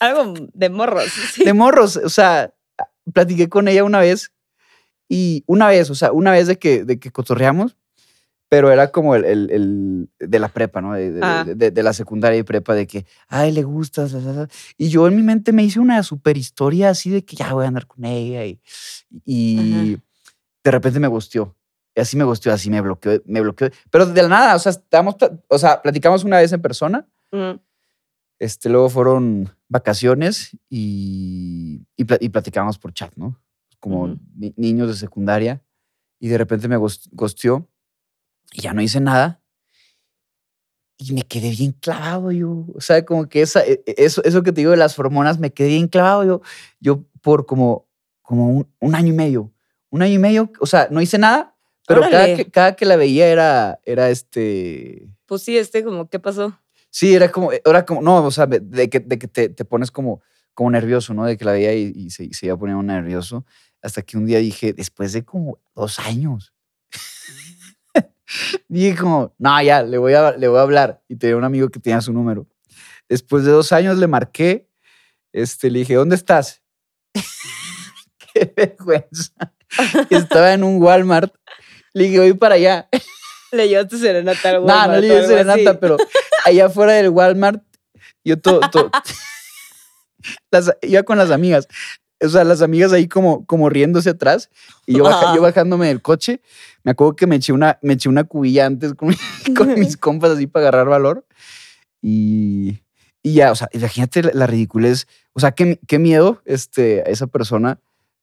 Algo 0.00 0.34
de 0.52 0.68
morros. 0.70 1.08
Sí. 1.32 1.44
de 1.44 1.52
morros. 1.52 1.96
O 1.98 2.08
sea, 2.08 2.52
platiqué 3.12 3.48
con 3.48 3.68
ella 3.68 3.84
una 3.84 4.00
vez 4.00 4.32
y 5.08 5.44
una 5.46 5.68
vez, 5.68 5.90
o 5.90 5.94
sea, 5.94 6.12
una 6.12 6.30
vez 6.32 6.46
de 6.46 6.58
que, 6.58 6.84
de 6.84 6.98
que 6.98 7.10
cotorreamos, 7.10 7.76
pero 8.48 8.70
era 8.70 8.90
como 8.92 9.14
el, 9.14 9.24
el- 9.24 9.50
el 9.50 10.08
de 10.28 10.38
la 10.38 10.48
prepa, 10.48 10.80
¿no? 10.82 10.92
De, 10.94 11.10
de- 11.12 11.20
Ah. 11.22 11.44
de- 11.46 11.54
de- 11.54 11.70
de 11.70 11.82
la 11.82 11.92
secundaria 11.94 12.38
y 12.38 12.42
prepa, 12.42 12.74
de 12.74 12.86
que, 12.86 13.06
ay, 13.28 13.50
le 13.52 13.62
gustas. 13.62 14.12
la, 14.12 14.20
la, 14.20 14.32
la". 14.32 14.48
Y 14.76 14.88
yo 14.90 15.06
en 15.08 15.16
mi 15.16 15.22
mente 15.22 15.52
me 15.52 15.64
hice 15.64 15.80
una 15.80 16.02
super 16.02 16.36
historia 16.36 16.90
así 16.90 17.08
de 17.10 17.24
que 17.24 17.34
ya 17.36 17.52
voy 17.54 17.64
a 17.64 17.68
andar 17.68 17.86
con 17.86 18.04
ella 18.04 18.44
y, 18.44 18.60
y 19.24 19.96
de 20.64 20.70
repente 20.70 21.00
me 21.00 21.08
gusteó. 21.08 21.56
Y 21.94 22.00
así 22.00 22.16
me 22.16 22.24
gustó, 22.24 22.50
así 22.52 22.70
me 22.70 22.80
bloqueó, 22.80 23.20
me 23.26 23.40
bloqueó. 23.40 23.68
Pero 23.90 24.06
de 24.06 24.22
la 24.22 24.28
nada, 24.28 24.56
o 24.56 24.58
sea, 24.58 24.70
estábamos, 24.72 25.16
o 25.48 25.58
sea, 25.58 25.80
platicamos 25.82 26.24
una 26.24 26.38
vez 26.38 26.52
en 26.52 26.60
persona 26.62 27.06
Mm. 27.32 27.58
este, 28.38 28.68
luego 28.68 28.90
fueron 28.90 29.48
vacaciones 29.68 30.50
y, 30.68 31.86
y, 31.96 32.04
y 32.20 32.28
platicábamos 32.28 32.78
por 32.78 32.92
chat, 32.92 33.12
¿no? 33.16 33.40
Como 33.82 34.16
ni- 34.36 34.54
niños 34.56 34.88
de 34.88 34.94
secundaria. 34.94 35.60
Y 36.20 36.28
de 36.28 36.38
repente 36.38 36.68
me 36.68 36.76
gos- 36.78 37.08
gosteó 37.12 37.68
y 38.52 38.62
ya 38.62 38.72
no 38.72 38.80
hice 38.80 39.00
nada. 39.00 39.42
Y 40.98 41.12
me 41.14 41.22
quedé 41.22 41.50
bien 41.50 41.72
clavado 41.72 42.30
yo. 42.30 42.64
O 42.74 42.80
sea, 42.80 43.04
como 43.04 43.28
que 43.28 43.42
esa, 43.42 43.60
e- 43.66 43.82
e- 43.86 43.94
eso, 43.98 44.22
eso 44.24 44.42
que 44.42 44.52
te 44.52 44.60
digo 44.60 44.70
de 44.70 44.76
las 44.76 44.96
hormonas, 44.98 45.38
me 45.40 45.52
quedé 45.52 45.68
bien 45.68 45.88
clavado 45.88 46.24
yo. 46.24 46.40
Yo 46.80 47.04
por 47.22 47.44
como, 47.46 47.88
como 48.22 48.48
un, 48.58 48.68
un 48.80 48.94
año 48.94 49.08
y 49.12 49.16
medio. 49.16 49.52
Un 49.90 50.02
año 50.02 50.14
y 50.14 50.18
medio, 50.18 50.50
o 50.60 50.66
sea, 50.66 50.88
no 50.90 51.02
hice 51.02 51.18
nada, 51.18 51.54
pero 51.86 52.00
cada 52.12 52.26
que, 52.36 52.50
cada 52.50 52.76
que 52.76 52.86
la 52.86 52.96
veía 52.96 53.26
era, 53.28 53.80
era 53.84 54.08
este... 54.10 55.08
Pues 55.26 55.42
sí, 55.42 55.58
este, 55.58 55.84
como, 55.84 56.08
¿qué 56.08 56.18
pasó? 56.18 56.56
Sí, 56.88 57.14
era 57.14 57.30
como, 57.30 57.50
era 57.52 57.84
como, 57.84 58.00
no, 58.00 58.24
o 58.24 58.30
sea, 58.30 58.46
de 58.46 58.60
de 58.60 58.88
que, 58.88 59.00
de 59.00 59.18
que 59.18 59.28
te, 59.28 59.48
te 59.50 59.64
pones 59.66 59.90
como, 59.90 60.22
como 60.54 60.70
nervioso, 60.70 61.12
¿no? 61.14 61.24
De 61.26 61.36
que 61.36 61.44
la 61.44 61.52
veía 61.52 61.74
y, 61.74 61.92
y 61.94 62.10
se, 62.10 62.32
se 62.32 62.46
iba 62.46 62.56
poniendo 62.56 62.82
nervioso. 62.82 63.44
Hasta 63.82 64.02
que 64.02 64.16
un 64.16 64.26
día 64.26 64.38
dije, 64.38 64.72
después 64.72 65.12
de 65.12 65.24
como 65.24 65.58
dos 65.74 65.98
años, 65.98 66.52
dije 68.68 68.96
como, 68.96 69.34
no, 69.38 69.62
ya, 69.62 69.82
le 69.82 69.98
voy, 69.98 70.14
a, 70.14 70.32
le 70.32 70.48
voy 70.48 70.58
a 70.58 70.62
hablar. 70.62 71.02
Y 71.08 71.16
tenía 71.16 71.36
un 71.36 71.44
amigo 71.44 71.68
que 71.68 71.80
tenía 71.80 72.00
su 72.00 72.12
número. 72.12 72.46
Después 73.08 73.44
de 73.44 73.50
dos 73.50 73.72
años 73.72 73.98
le 73.98 74.06
marqué, 74.06 74.70
este, 75.32 75.70
le 75.70 75.80
dije, 75.80 75.94
¿dónde 75.94 76.16
estás? 76.16 76.62
Qué 78.32 78.52
vergüenza. 78.56 79.32
estaba 80.10 80.52
en 80.52 80.64
un 80.64 80.80
Walmart. 80.82 81.34
Le 81.92 82.04
dije, 82.04 82.18
voy 82.20 82.34
para 82.34 82.54
allá. 82.54 82.88
Le 83.50 83.68
llevaste 83.68 83.98
serenata 83.98 84.48
al 84.48 84.54
No, 84.60 84.66
Walmart. 84.66 84.92
no 84.92 85.00
le 85.00 85.10
o 85.10 85.14
llevé 85.14 85.26
serenata, 85.26 85.70
así. 85.70 85.78
pero 85.80 85.96
allá 86.46 86.66
afuera 86.66 86.92
del 86.92 87.10
Walmart, 87.10 87.62
yo 88.24 88.38
todo, 88.40 88.60
las, 90.50 90.72
iba 90.82 91.02
con 91.02 91.18
las 91.18 91.30
amigas. 91.30 91.68
O 92.24 92.28
sea, 92.28 92.44
las 92.44 92.62
amigas 92.62 92.92
ahí 92.92 93.08
como, 93.08 93.44
como 93.46 93.68
riéndose 93.68 94.10
atrás 94.10 94.48
y 94.86 94.96
yo, 94.96 95.04
baja- 95.04 95.34
yo 95.34 95.42
bajándome 95.42 95.88
del 95.88 96.00
coche. 96.02 96.40
Me 96.84 96.92
acuerdo 96.92 97.16
que 97.16 97.26
me 97.26 97.36
eché 97.36 97.52
una, 97.52 97.78
me 97.82 97.94
eché 97.94 98.08
una 98.08 98.24
cubilla 98.24 98.66
antes 98.66 98.94
con, 98.94 99.08
mi- 99.08 99.16
con 99.56 99.78
mis 99.78 99.96
compas 99.96 100.30
así 100.32 100.46
para 100.46 100.68
agarrar 100.68 100.88
valor. 100.88 101.26
Y, 102.00 102.80
y 103.22 103.34
ya, 103.34 103.52
o 103.52 103.54
sea, 103.56 103.68
imagínate 103.72 104.22
la, 104.22 104.30
la 104.34 104.46
ridiculez. 104.46 105.06
O 105.32 105.40
sea, 105.40 105.52
qué, 105.52 105.78
qué 105.86 105.98
miedo 105.98 106.42
este, 106.44 107.00
a 107.00 107.04
esa 107.10 107.26
persona. 107.26 107.78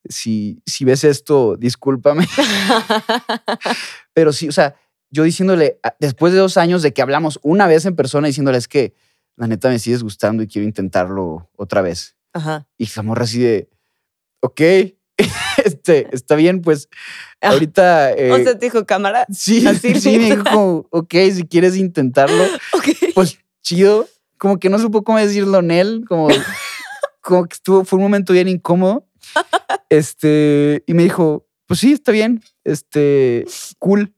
Si, 0.08 0.62
si 0.66 0.86
ves 0.86 1.04
esto, 1.04 1.56
discúlpame. 1.58 2.26
Pero 4.14 4.32
sí, 4.34 4.48
o 4.48 4.52
sea, 4.52 4.76
yo 5.12 5.24
diciéndole, 5.24 5.80
después 6.00 6.34
de 6.34 6.40
dos 6.40 6.58
años 6.58 6.82
de 6.82 6.94
que 6.94 7.02
hablamos 7.02 7.40
una 7.42 7.68
vez 7.68 7.86
en 7.86 7.96
persona, 7.96 8.28
diciéndole, 8.28 8.58
es 8.58 8.68
que 8.68 8.94
la 9.36 9.48
neta 9.48 9.70
me 9.70 9.80
sigues 9.80 10.04
gustando 10.04 10.44
y 10.44 10.48
quiero 10.48 10.68
intentarlo 10.68 11.50
otra 11.56 11.82
vez. 11.82 12.16
Ajá. 12.34 12.68
Y 12.78 12.84
esa 12.86 13.02
morra 13.02 13.24
así 13.24 13.40
de, 13.40 13.70
ok, 14.41 14.62
este, 15.65 16.08
está 16.13 16.36
bien, 16.36 16.62
pues 16.62 16.88
Ah, 17.41 17.52
ahorita... 17.52 18.12
eh, 18.13 18.32
o 18.32 18.38
sea, 18.38 18.58
te 18.58 18.65
dijo 18.65 18.86
cámara. 18.86 19.25
sí, 19.32 19.65
así 19.65 19.95
sí, 19.99 20.17
me 20.17 20.25
dijo 20.25 20.43
como, 20.43 20.88
ok, 20.89 21.13
si 21.34 21.43
quieres 21.43 21.78
intentarlo, 21.78 22.43
pues 23.15 23.38
chido. 23.62 24.08
Como 24.38 24.58
que 24.58 24.69
no 24.69 24.80
supo 24.80 25.04
cómo 25.04 25.17
decirlo 25.17 25.60
en 25.60 25.71
él, 25.71 26.06
como, 26.08 26.30
como 27.21 27.45
que 27.45 27.56
estuvo, 27.56 27.84
fue 27.84 27.97
un 27.97 28.04
momento 28.04 28.32
bien 28.32 28.47
incómodo. 28.47 29.06
Este, 29.89 30.84
y 30.88 30.93
me 30.93 31.04
dijo, 31.04 31.45
pues 31.65 31.82
sí, 31.82 31.91
está 31.91 32.12
bien, 32.13 32.41
este, 32.63 33.45
cool. 33.80 34.13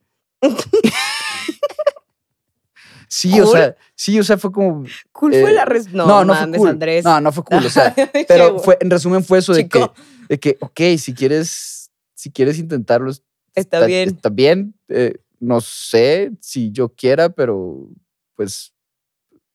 Sí, 3.12 3.42
o 3.42 3.46
sea, 3.46 3.76
sí, 3.94 4.18
o 4.18 4.24
sea, 4.24 4.38
fue 4.38 4.52
como, 4.54 4.86
Cool 5.12 5.34
Eh, 5.34 5.42
fue 5.42 5.52
la 5.52 5.66
res... 5.66 5.92
No, 5.92 6.08
no, 6.08 6.24
no 6.24 6.34
mames, 6.34 6.50
fue 6.52 6.58
cool. 6.60 6.70
Andrés. 6.70 7.04
No, 7.04 7.20
no 7.20 7.32
fue 7.34 7.44
cool, 7.44 7.66
o 7.66 7.70
sea, 7.70 7.94
pero 8.28 8.58
fue, 8.60 8.78
en 8.80 8.90
resumen 8.90 9.22
fue 9.24 9.40
eso 9.40 9.54
de 9.54 9.68
que, 9.68 9.86
de 10.30 10.40
que, 10.40 10.58
ok, 10.62 10.80
si 10.98 11.14
quieres, 11.14 11.92
si 12.16 12.32
quieres 12.32 12.58
intentarlo, 12.58 13.12
es- 13.12 13.22
Está 13.54 13.86
bien. 13.86 14.10
Está 14.10 14.30
bien, 14.30 14.74
eh, 14.88 15.16
no 15.42 15.60
sé 15.60 16.32
si 16.40 16.72
yo 16.72 16.88
quiera, 16.90 17.28
pero 17.30 17.90
pues 18.36 18.72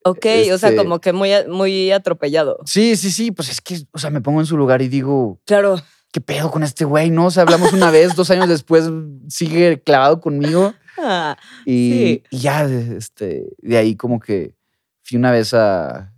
Ok, 0.05 0.27
o 0.53 0.59
sea, 0.59 0.69
este- 0.69 0.77
como 0.77 1.01
que 1.01 1.13
muy, 1.15 1.31
muy 1.49 1.91
atropellado. 1.93 2.59
Sí, 2.67 2.95
sí, 2.97 3.11
sí, 3.11 3.33
pues 3.33 3.49
es 3.49 3.61
que, 3.63 3.81
o 3.93 3.99
sea, 3.99 4.11
me 4.11 4.21
pongo 4.21 4.41
en 4.41 4.47
su 4.47 4.57
lugar 4.59 4.83
y 4.83 4.89
digo, 4.89 5.41
Claro. 5.47 5.81
¿qué 6.13 6.21
pedo 6.21 6.51
con 6.51 6.63
este 6.63 6.85
güey? 6.85 7.11
No, 7.11 7.27
o 7.27 7.31
sea, 7.31 7.43
hablamos 7.43 7.73
una 7.73 7.91
vez, 7.91 8.15
dos 8.15 8.31
años 8.31 8.49
después 8.49 8.85
sigue 9.29 9.83
clavado 9.83 10.21
conmigo 10.21 10.75
Ah, 10.99 11.37
y, 11.67 11.73
Sí. 11.93 12.23
y 12.31 12.39
ya, 12.39 12.67
de- 12.67 12.97
este, 12.97 13.45
de 13.59 13.77
ahí 13.77 13.97
como 13.97 14.21
que 14.21 14.55
fui 15.03 15.17
una 15.19 15.31
vez 15.31 15.55
a, 15.55 16.13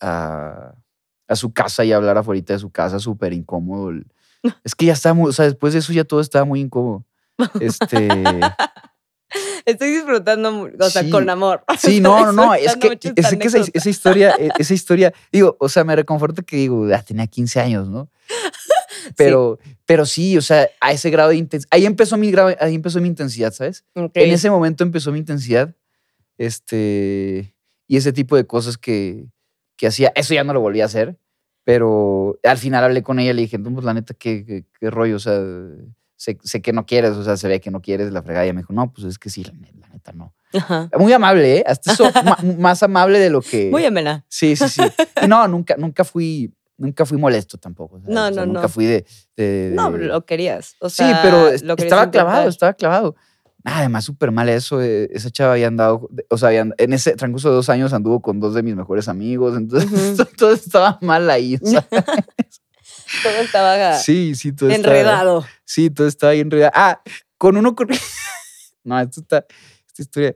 a, 0.00 0.74
a 1.28 1.36
su 1.36 1.52
casa 1.52 1.84
y 1.84 1.92
a 1.92 1.96
hablar 1.96 2.16
afuera 2.18 2.40
de 2.40 2.58
su 2.58 2.70
casa, 2.70 2.98
súper 2.98 3.32
incómodo. 3.32 3.92
Es 4.64 4.74
que 4.74 4.86
ya 4.86 4.92
estaba 4.92 5.14
muy, 5.14 5.30
o 5.30 5.32
sea, 5.32 5.46
después 5.46 5.72
de 5.72 5.78
eso 5.78 5.92
ya 5.92 6.04
todo 6.04 6.20
estaba 6.20 6.44
muy 6.44 6.60
incómodo. 6.60 7.04
Este, 7.60 8.08
estoy 9.64 9.90
disfrutando, 9.90 10.68
o 10.78 10.90
sea, 10.90 11.02
Sí. 11.02 11.10
con 11.10 11.28
amor. 11.30 11.64
Sí, 11.78 12.00
no, 12.00 12.26
no, 12.26 12.32
no, 12.32 12.54
es 12.54 12.76
que, 12.76 12.98
es 13.16 13.36
que 13.36 13.46
esa, 13.48 13.58
esa 13.72 13.88
historia, 13.88 14.34
e- 14.38 14.50
esa 14.58 14.74
historia, 14.74 15.12
digo, 15.32 15.56
o 15.58 15.68
sea, 15.68 15.82
me 15.84 15.96
reconforta 15.96 16.42
que 16.42 16.56
digo, 16.56 16.86
ah, 16.94 17.02
tenía 17.02 17.26
15 17.26 17.58
años, 17.60 17.88
¿no? 17.88 18.08
Pero, 19.16 19.58
pero 19.86 20.06
sí, 20.06 20.36
o 20.36 20.42
sea, 20.42 20.68
a 20.80 20.92
ese 20.92 21.10
grado 21.10 21.30
de 21.30 21.36
intensidad, 21.36 21.68
ahí 21.70 21.86
empezó 21.86 22.16
mi 22.16 22.30
grado, 22.30 22.54
ahí 22.60 22.74
empezó 22.74 23.00
mi 23.00 23.08
intensidad, 23.08 23.52
¿sabes? 23.52 23.84
Ok. 23.94 24.12
En 24.14 24.30
ese 24.30 24.50
momento 24.50 24.84
empezó 24.84 25.12
mi 25.12 25.18
intensidad, 25.18 25.74
este, 26.38 27.54
y 27.86 27.96
ese 27.96 28.12
tipo 28.12 28.36
de 28.36 28.46
cosas 28.46 28.78
que, 28.78 29.26
que 29.76 29.86
hacía, 29.86 30.12
eso 30.14 30.34
ya 30.34 30.44
no 30.44 30.52
lo 30.52 30.60
volví 30.60 30.80
a 30.80 30.86
hacer, 30.86 31.18
pero 31.64 32.38
al 32.42 32.58
final 32.58 32.84
hablé 32.84 33.02
con 33.02 33.18
ella 33.18 33.30
y 33.30 33.34
le 33.34 33.42
dije, 33.42 33.58
no, 33.58 33.72
pues 33.72 33.84
la 33.84 33.94
neta, 33.94 34.14
¿qué, 34.14 34.44
qué, 34.44 34.64
qué 34.78 34.90
rollo? 34.90 35.16
O 35.16 35.20
sea, 35.20 35.40
sé, 36.16 36.38
sé 36.42 36.62
que 36.62 36.72
no 36.72 36.86
quieres, 36.86 37.12
o 37.12 37.24
sea, 37.24 37.36
se 37.36 37.48
ve 37.48 37.60
que 37.60 37.70
no 37.70 37.80
quieres 37.80 38.12
la 38.12 38.22
fregada. 38.22 38.44
Y 38.44 38.48
ella 38.48 38.54
me 38.54 38.60
dijo, 38.60 38.72
no, 38.72 38.92
pues 38.92 39.06
es 39.06 39.18
que 39.18 39.30
sí, 39.30 39.44
la, 39.44 39.52
la 39.78 39.88
neta 39.88 40.12
no. 40.12 40.34
Ajá. 40.52 40.90
Muy 40.98 41.12
amable, 41.12 41.58
¿eh? 41.58 41.64
Hasta 41.66 41.92
eso, 41.92 42.04
más 42.58 42.82
amable 42.82 43.18
de 43.18 43.30
lo 43.30 43.40
que... 43.40 43.70
Muy 43.70 43.84
amena. 43.84 44.24
Sí, 44.28 44.56
sí, 44.56 44.68
sí. 44.68 44.82
Y 45.22 45.26
no, 45.28 45.48
nunca, 45.48 45.76
nunca 45.76 46.04
fui, 46.04 46.52
nunca 46.76 47.06
fui 47.06 47.18
molesto 47.18 47.58
tampoco. 47.58 48.00
¿sabes? 48.00 48.14
No, 48.14 48.26
O 48.28 48.32
sea, 48.32 48.40
no, 48.46 48.46
Nunca 48.46 48.62
no. 48.62 48.68
fui 48.68 48.84
de... 48.86 49.06
de- 49.36 49.70
No, 49.74 49.90
lo 49.90 50.24
querías. 50.26 50.74
O 50.80 50.88
sí, 50.90 50.96
sea, 50.96 51.20
pero 51.22 51.42
lo 51.62 51.76
querías 51.76 51.78
estaba 51.92 52.10
clavado, 52.10 52.48
estaba 52.48 52.72
clavado. 52.74 53.16
Además, 53.66 54.04
súper 54.04 54.30
mal 54.30 54.48
eso. 54.50 54.82
eh, 54.82 55.08
Esa 55.12 55.30
chava 55.30 55.52
había 55.54 55.68
andado, 55.68 56.08
o 56.28 56.36
sea, 56.36 56.48
habían- 56.48 56.74
en 56.78 56.92
ese 56.92 57.16
transcurso 57.16 57.48
de 57.48 57.54
dos 57.56 57.68
años 57.70 57.92
anduvo 57.94 58.20
con 58.20 58.38
dos 58.40 58.52
de 58.54 58.62
mis 58.62 58.76
mejores 58.76 59.08
amigos. 59.08 59.56
Entonces, 59.56 59.90
Ujú. 60.20 60.24
todo 60.36 60.52
estaba 60.52 60.98
mal 61.00 61.28
ahí. 61.30 61.58
Todo 63.22 63.32
estaba 63.42 63.94
sí, 63.98 64.34
sí, 64.34 64.52
todo 64.52 64.70
estaba- 64.70 64.96
enredado. 64.96 65.44
Sí, 65.64 65.90
todo 65.90 66.06
estaba 66.06 66.32
ahí 66.32 66.40
enredado. 66.40 66.72
Ah, 66.74 67.00
con 67.38 67.56
uno 67.56 67.74
con... 67.74 67.88
No, 68.84 68.98
esto 69.00 69.20
está... 69.20 69.46
Esta 69.86 70.02
historia... 70.02 70.34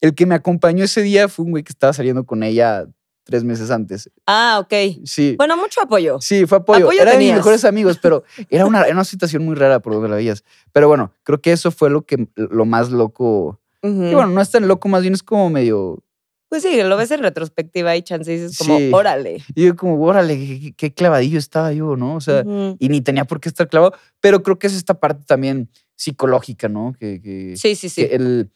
El 0.00 0.14
que 0.14 0.26
me 0.26 0.36
acompañó 0.36 0.84
ese 0.84 1.02
día 1.02 1.28
fue 1.28 1.44
un 1.44 1.50
güey 1.52 1.64
que 1.64 1.72
estaba 1.72 1.92
saliendo 1.92 2.24
con 2.24 2.42
ella 2.44 2.86
tres 3.28 3.44
meses 3.44 3.70
antes. 3.70 4.10
Ah, 4.26 4.58
ok. 4.62 5.02
Sí. 5.04 5.34
Bueno, 5.36 5.54
mucho 5.58 5.82
apoyo. 5.82 6.18
Sí, 6.18 6.46
fue 6.46 6.58
apoyo. 6.58 6.86
Apoyo 6.86 7.02
Era 7.02 7.12
de 7.12 7.18
mis 7.18 7.34
mejores 7.34 7.66
amigos, 7.66 7.98
pero 8.00 8.24
era 8.48 8.64
una, 8.64 8.84
era 8.84 8.94
una 8.94 9.04
situación 9.04 9.44
muy 9.44 9.54
rara 9.54 9.80
por 9.80 9.92
donde 9.92 10.08
la 10.08 10.16
veías. 10.16 10.44
Pero 10.72 10.88
bueno, 10.88 11.12
creo 11.24 11.42
que 11.42 11.52
eso 11.52 11.70
fue 11.70 11.90
lo 11.90 12.06
que 12.06 12.26
lo 12.36 12.64
más 12.64 12.90
loco. 12.90 13.60
Y 13.82 13.90
bueno, 14.14 14.28
no 14.28 14.40
es 14.40 14.50
tan 14.50 14.66
loco, 14.66 14.88
más 14.88 15.02
bien 15.02 15.12
es 15.12 15.22
como 15.22 15.50
medio. 15.50 16.02
Pues 16.48 16.62
sí, 16.62 16.82
lo 16.82 16.96
ves 16.96 17.10
en 17.10 17.20
retrospectiva 17.20 17.94
y 17.94 18.00
chance 18.02 18.30
dices 18.32 18.56
como, 18.56 18.78
Sí. 18.78 18.90
órale. 18.94 19.42
Y 19.54 19.66
yo 19.66 19.76
como, 19.76 20.02
órale, 20.02 20.34
qué, 20.38 20.72
qué 20.74 20.94
clavadillo 20.94 21.38
estaba 21.38 21.74
yo, 21.74 21.94
¿no? 21.96 22.14
O 22.14 22.20
sea, 22.22 22.42
y 22.78 22.88
ni 22.88 23.02
tenía 23.02 23.26
por 23.26 23.40
qué 23.40 23.50
estar 23.50 23.68
clavado. 23.68 23.92
Pero 24.20 24.42
creo 24.42 24.58
que 24.58 24.66
es 24.68 24.72
esta 24.74 24.94
parte 24.98 25.24
también 25.26 25.68
psicológica, 25.96 26.68
¿no? 26.70 26.94
Que, 26.98 27.20
que, 27.20 27.54
Sí, 27.58 27.74
sí, 27.74 27.90
sí. 27.90 28.06
que 28.08 28.14
el, 28.14 28.50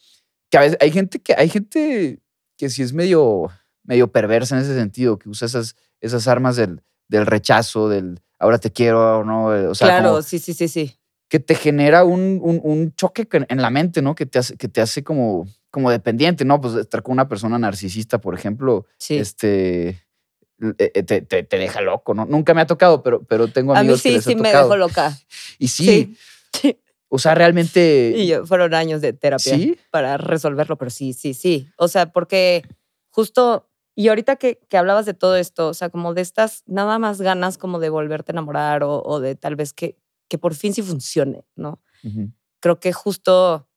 que 0.50 0.56
a 0.56 0.60
veces 0.62 0.78
hay 0.80 0.90
gente 0.90 1.18
que 1.18 1.34
hay 1.34 1.50
gente 1.50 2.20
que 2.56 2.70
sí 2.70 2.82
es 2.82 2.92
medio, 2.92 3.50
medio 3.84 4.10
perversa 4.12 4.56
en 4.56 4.62
ese 4.62 4.74
sentido, 4.74 5.18
que 5.18 5.28
usa 5.28 5.46
esas, 5.46 5.76
esas 6.00 6.28
armas 6.28 6.56
del, 6.56 6.82
del 7.08 7.26
rechazo, 7.26 7.88
del 7.88 8.20
ahora 8.38 8.58
te 8.58 8.70
quiero 8.72 9.18
o 9.20 9.24
no. 9.24 9.46
O 9.70 9.74
sea, 9.74 9.88
claro, 9.88 10.08
como- 10.10 10.22
sí, 10.22 10.38
sí, 10.38 10.54
sí, 10.54 10.68
sí. 10.68 10.98
que 11.28 11.40
te 11.40 11.54
genera 11.54 12.04
un, 12.04 12.38
un- 12.42 12.60
un 12.62 12.94
choque 12.94 13.26
que- 13.26 13.46
en 13.48 13.62
la 13.62 13.70
mente, 13.70 14.02
¿no? 14.02 14.14
Que 14.14 14.26
te 14.26 14.38
hace, 14.38 14.56
que 14.56 14.68
te 14.68 14.80
hace 14.80 15.02
como, 15.02 15.46
como 15.70 15.90
dependiente, 15.90 16.44
¿no? 16.44 16.60
Pues 16.60 16.74
estar 16.74 17.02
con 17.02 17.12
una 17.14 17.28
persona 17.28 17.58
narcisista, 17.58 18.20
por 18.20 18.34
ejemplo, 18.34 18.86
Sí. 18.98 19.16
este, 19.16 19.88
eh, 19.88 20.74
eh, 20.78 21.02
te, 21.02 21.22
te- 21.22 21.42
te 21.42 21.58
deja 21.58 21.80
loco, 21.80 22.14
¿no? 22.14 22.24
Nunca 22.26 22.52
me 22.54 22.60
ha 22.60 22.66
tocado, 22.66 23.02
pero, 23.02 23.22
pero 23.24 23.48
tengo 23.48 23.72
A 23.72 23.76
mí 23.76 23.80
amigos 23.80 24.02
que 24.02 24.10
sí, 24.10 24.16
ha 24.16 24.20
sí 24.20 24.34
me 24.36 24.50
dejó 24.52 24.76
loca. 24.76 25.16
Y 25.58 25.68
sí, 25.68 26.16
Sí. 26.52 26.78
o 27.08 27.18
sea, 27.18 27.34
realmente... 27.34 28.12
Y 28.16 28.26
yo, 28.26 28.44
fueron 28.46 28.74
años 28.74 29.00
de 29.00 29.12
terapia 29.14 29.54
¿Sí? 29.56 29.78
para 29.90 30.18
resolverlo, 30.18 30.76
pero 30.76 30.90
sí, 30.90 31.12
sí, 31.14 31.32
sí. 31.34 31.68
O 31.76 31.88
sea, 31.88 32.12
porque 32.12 32.62
justo, 33.10 33.70
y 33.94 34.08
ahorita 34.08 34.36
que, 34.36 34.58
que 34.68 34.76
hablabas 34.76 35.06
de 35.06 35.14
todo 35.14 35.36
esto, 35.36 35.68
o 35.68 35.74
sea, 35.74 35.90
como 35.90 36.14
de 36.14 36.22
estas 36.22 36.62
nada 36.66 36.98
más 36.98 37.20
ganas 37.20 37.58
como 37.58 37.78
de 37.78 37.90
volverte 37.90 38.32
a 38.32 38.34
enamorar 38.34 38.82
o, 38.84 39.02
o 39.02 39.20
de 39.20 39.34
tal 39.34 39.56
vez 39.56 39.72
que, 39.72 39.98
que 40.28 40.38
por 40.38 40.54
fin 40.54 40.72
sí 40.72 40.82
funcione, 40.82 41.44
¿no? 41.56 41.80
Ujú. 42.04 42.32
Creo 42.60 42.80
que 42.80 42.92
justo 42.92 43.68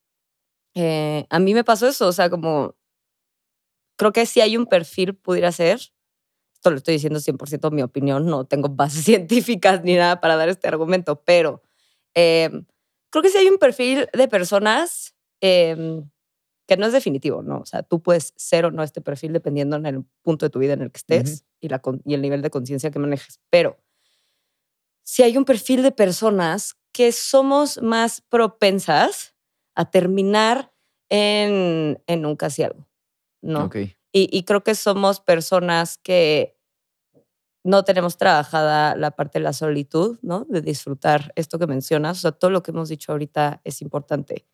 eh, 0.74 1.26
a 1.28 1.38
mí 1.38 1.52
me 1.54 1.64
pasó 1.64 1.86
eso, 1.88 2.08
o 2.08 2.12
sea, 2.12 2.30
como 2.30 2.76
creo 3.96 4.12
que 4.12 4.26
si 4.26 4.40
hay 4.40 4.56
un 4.56 4.66
perfil 4.66 5.14
pudiera 5.14 5.52
ser, 5.52 5.80
esto 6.52 6.70
lo 6.70 6.76
estoy 6.76 6.94
diciendo 6.94 7.20
100% 7.20 7.70
mi 7.70 7.82
opinión, 7.82 8.26
no 8.26 8.46
tengo 8.46 8.68
bases 8.70 9.04
científicas 9.04 9.84
ni 9.84 9.96
nada 9.96 10.20
para 10.20 10.36
dar 10.36 10.48
este 10.48 10.68
argumento, 10.68 11.22
pero 11.24 11.62
eh, 12.14 12.50
creo 13.10 13.22
que 13.22 13.30
si 13.30 13.38
hay 13.38 13.48
un 13.48 13.58
perfil 13.58 14.08
de 14.12 14.28
personas 14.28 15.14
eh, 15.42 16.02
que 16.66 16.76
no 16.76 16.86
es 16.86 16.92
definitivo, 16.92 17.42
¿no? 17.42 17.60
O 17.60 17.66
sea, 17.66 17.82
tú 17.82 18.02
puedes 18.02 18.32
ser 18.36 18.64
o 18.66 18.70
no 18.70 18.82
este 18.82 19.00
perfil 19.00 19.32
dependiendo 19.32 19.76
en 19.76 19.86
el 19.86 20.04
punto 20.22 20.46
de 20.46 20.50
tu 20.50 20.58
vida 20.58 20.72
en 20.72 20.82
el 20.82 20.90
que 20.90 20.98
estés 20.98 21.44
y, 21.60 21.68
la, 21.68 21.78
con- 21.78 22.02
y 22.04 22.14
el 22.14 22.22
nivel 22.22 22.42
de 22.42 22.50
conciencia 22.50 22.90
que 22.90 22.98
manejes, 22.98 23.40
pero 23.50 23.78
si 25.04 25.22
hay 25.22 25.36
un 25.36 25.44
perfil 25.44 25.82
de 25.82 25.92
personas 25.92 26.76
que 26.92 27.12
somos 27.12 27.80
más 27.82 28.20
propensas 28.22 29.34
a 29.74 29.90
terminar 29.90 30.72
en, 31.10 32.02
en 32.06 32.26
un 32.26 32.34
casi 32.36 32.62
algo, 32.64 32.88
¿no? 33.42 33.60
Y, 34.12 34.28
y 34.36 34.42
creo 34.44 34.64
que 34.64 34.74
somos 34.74 35.20
personas 35.20 35.98
que 35.98 36.56
no 37.62 37.84
tenemos 37.84 38.16
trabajada 38.16 38.96
la 38.96 39.10
parte 39.12 39.38
de 39.38 39.44
la 39.44 39.52
solitud, 39.52 40.18
¿no? 40.22 40.46
De 40.48 40.60
disfrutar 40.62 41.32
esto 41.36 41.58
que 41.58 41.66
mencionas. 41.66 42.18
O 42.18 42.20
sea, 42.22 42.32
todo 42.32 42.50
lo 42.50 42.62
que 42.62 42.70
hemos 42.70 42.88
dicho 42.88 43.12
ahorita 43.12 43.60
es 43.64 43.82
importante. 43.82 44.46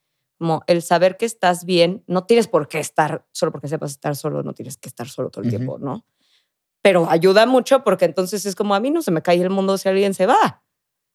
Como 0.42 0.64
el 0.66 0.82
saber 0.82 1.18
que 1.18 1.24
estás 1.24 1.64
bien, 1.64 2.02
no 2.08 2.24
tienes 2.24 2.48
por 2.48 2.66
qué 2.66 2.80
estar, 2.80 3.24
solo 3.30 3.52
porque 3.52 3.68
sepas 3.68 3.92
estar 3.92 4.16
solo, 4.16 4.42
no 4.42 4.54
tienes 4.54 4.76
que 4.76 4.88
estar 4.88 5.08
solo 5.08 5.30
todo 5.30 5.42
el 5.42 5.46
Ujú. 5.46 5.56
tiempo, 5.56 5.78
¿no? 5.78 6.04
Pero 6.82 7.08
ayuda 7.08 7.46
mucho 7.46 7.84
porque 7.84 8.06
entonces 8.06 8.44
es 8.44 8.56
como 8.56 8.74
a 8.74 8.80
mí 8.80 8.90
no 8.90 9.02
se 9.02 9.12
me 9.12 9.22
cae 9.22 9.40
el 9.40 9.50
mundo 9.50 9.78
si 9.78 9.88
alguien 9.88 10.14
se 10.14 10.26
va. 10.26 10.64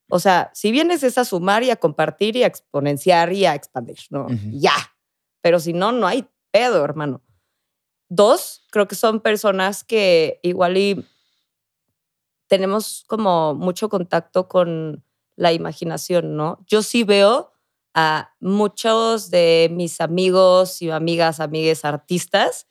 O 0.10 0.20
sea, 0.20 0.50
si 0.54 0.72
vienes 0.72 1.04
es 1.04 1.18
a 1.18 1.26
sumar 1.26 1.62
y 1.64 1.72
a 1.72 1.76
compartir 1.76 2.38
y 2.38 2.44
a 2.44 2.48
exponenciar 2.48 3.34
y 3.34 3.46
a 3.46 3.54
expandir, 3.54 3.98
¿no? 4.12 4.28
Ujú. 4.28 4.50
Ya. 4.54 4.72
Pero 5.42 5.60
si 5.60 5.74
no, 5.74 5.92
no 5.92 6.08
hay 6.08 6.26
pedo, 6.52 6.86
hermano. 6.86 7.22
Dos, 8.08 8.66
creo 8.72 8.88
que 8.88 8.96
son 8.96 9.20
personas 9.20 9.84
que 9.84 10.40
igual 10.42 10.78
y 10.78 11.06
tenemos 12.48 13.04
como 13.08 13.56
mucho 13.56 13.90
contacto 13.90 14.48
con 14.48 15.04
la 15.36 15.52
imaginación, 15.52 16.38
¿no? 16.38 16.64
Yo 16.66 16.82
sí 16.82 17.04
veo 17.04 17.52
a 18.00 18.36
muchos 18.40 19.32
de 19.32 19.70
mis 19.72 20.02
amigos 20.02 20.84
y 20.84 20.92
amigas, 20.92 21.40
amigues 21.40 21.84
artistas 21.84 22.68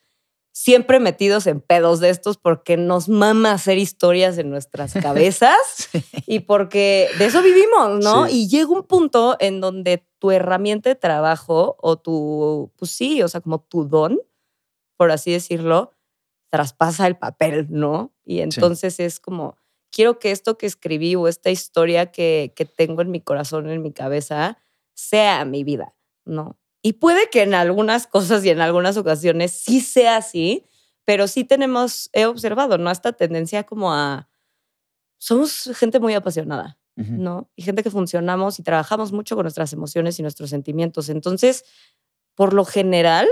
siempre 0.52 1.00
metidos 1.00 1.46
en 1.48 1.60
pedos 1.60 2.00
de 2.00 2.08
estos 2.08 2.38
porque 2.38 2.76
nos 2.78 3.10
mama 3.10 3.52
hacer 3.52 3.76
historias 3.76 4.38
en 4.38 4.48
nuestras 4.50 4.94
cabezas 5.02 5.58
Sí. 5.90 6.02
y 6.26 6.40
porque 6.40 7.08
de 7.18 7.26
eso 7.26 7.42
vivimos, 7.42 8.02
¿no? 8.02 8.26
Sí. 8.26 8.42
Y 8.44 8.48
llega 8.48 8.70
un 8.70 8.84
punto 8.84 9.36
en 9.40 9.60
donde 9.60 10.06
tu 10.18 10.30
herramienta 10.30 10.88
de 10.88 10.94
trabajo 10.94 11.76
o 11.80 11.96
tu, 11.98 12.72
pues 12.76 12.92
sí, 12.92 13.20
o 13.22 13.28
sea, 13.28 13.42
como 13.42 13.60
tu 13.60 13.84
don, 13.84 14.18
por 14.96 15.10
así 15.10 15.32
decirlo, 15.32 15.90
traspasa 16.50 17.06
el 17.06 17.18
papel, 17.18 17.66
¿no? 17.68 18.14
Y 18.24 18.40
entonces 18.40 18.98
es 19.00 19.20
como, 19.20 19.58
quiero 19.92 20.18
que 20.18 20.30
esto 20.30 20.56
que 20.56 20.66
escribí 20.66 21.16
o 21.16 21.28
esta 21.28 21.50
historia 21.50 22.12
que, 22.12 22.54
que 22.56 22.64
tengo 22.64 23.02
en 23.02 23.10
mi 23.10 23.20
corazón, 23.20 23.68
en 23.68 23.82
mi 23.82 23.92
cabeza, 23.92 24.56
sea 24.96 25.44
mi 25.44 25.62
vida, 25.64 25.94
¿no? 26.24 26.59
Y 26.82 26.94
puede 26.94 27.30
que 27.30 27.42
en 27.42 27.54
algunas 27.54 28.06
cosas 28.09 28.44
y 28.44 28.50
en 28.50 28.61
algunas 28.61 28.96
ocasiones 28.96 29.52
sí 29.52 29.80
sea 29.80 30.16
así, 30.16 30.64
pero 31.04 31.28
sí 31.28 31.44
tenemos, 31.44 32.11
he 32.12 32.26
observado, 32.26 32.78
¿no? 32.78 32.90
Esta 32.90 33.12
tendencia 33.12 33.64
como 33.64 33.92
a... 33.94 34.28
Somos 35.18 35.70
gente 35.76 36.00
muy 36.00 36.14
apasionada. 36.14 36.78
¿no? 36.98 37.50
Y 37.56 37.62
gente 37.62 37.82
que 37.82 37.90
funcionamos 37.90 38.59
y 38.59 38.62
trabajamos 38.62 39.12
mucho 39.12 39.35
con 39.37 39.44
nuestras 39.44 39.70
emociones 39.74 40.18
y 40.18 40.22
nuestros 40.22 40.48
sentimientos. 40.48 41.11
Entonces, 41.11 41.64
por 42.35 42.54
lo 42.54 42.64
general, 42.64 43.28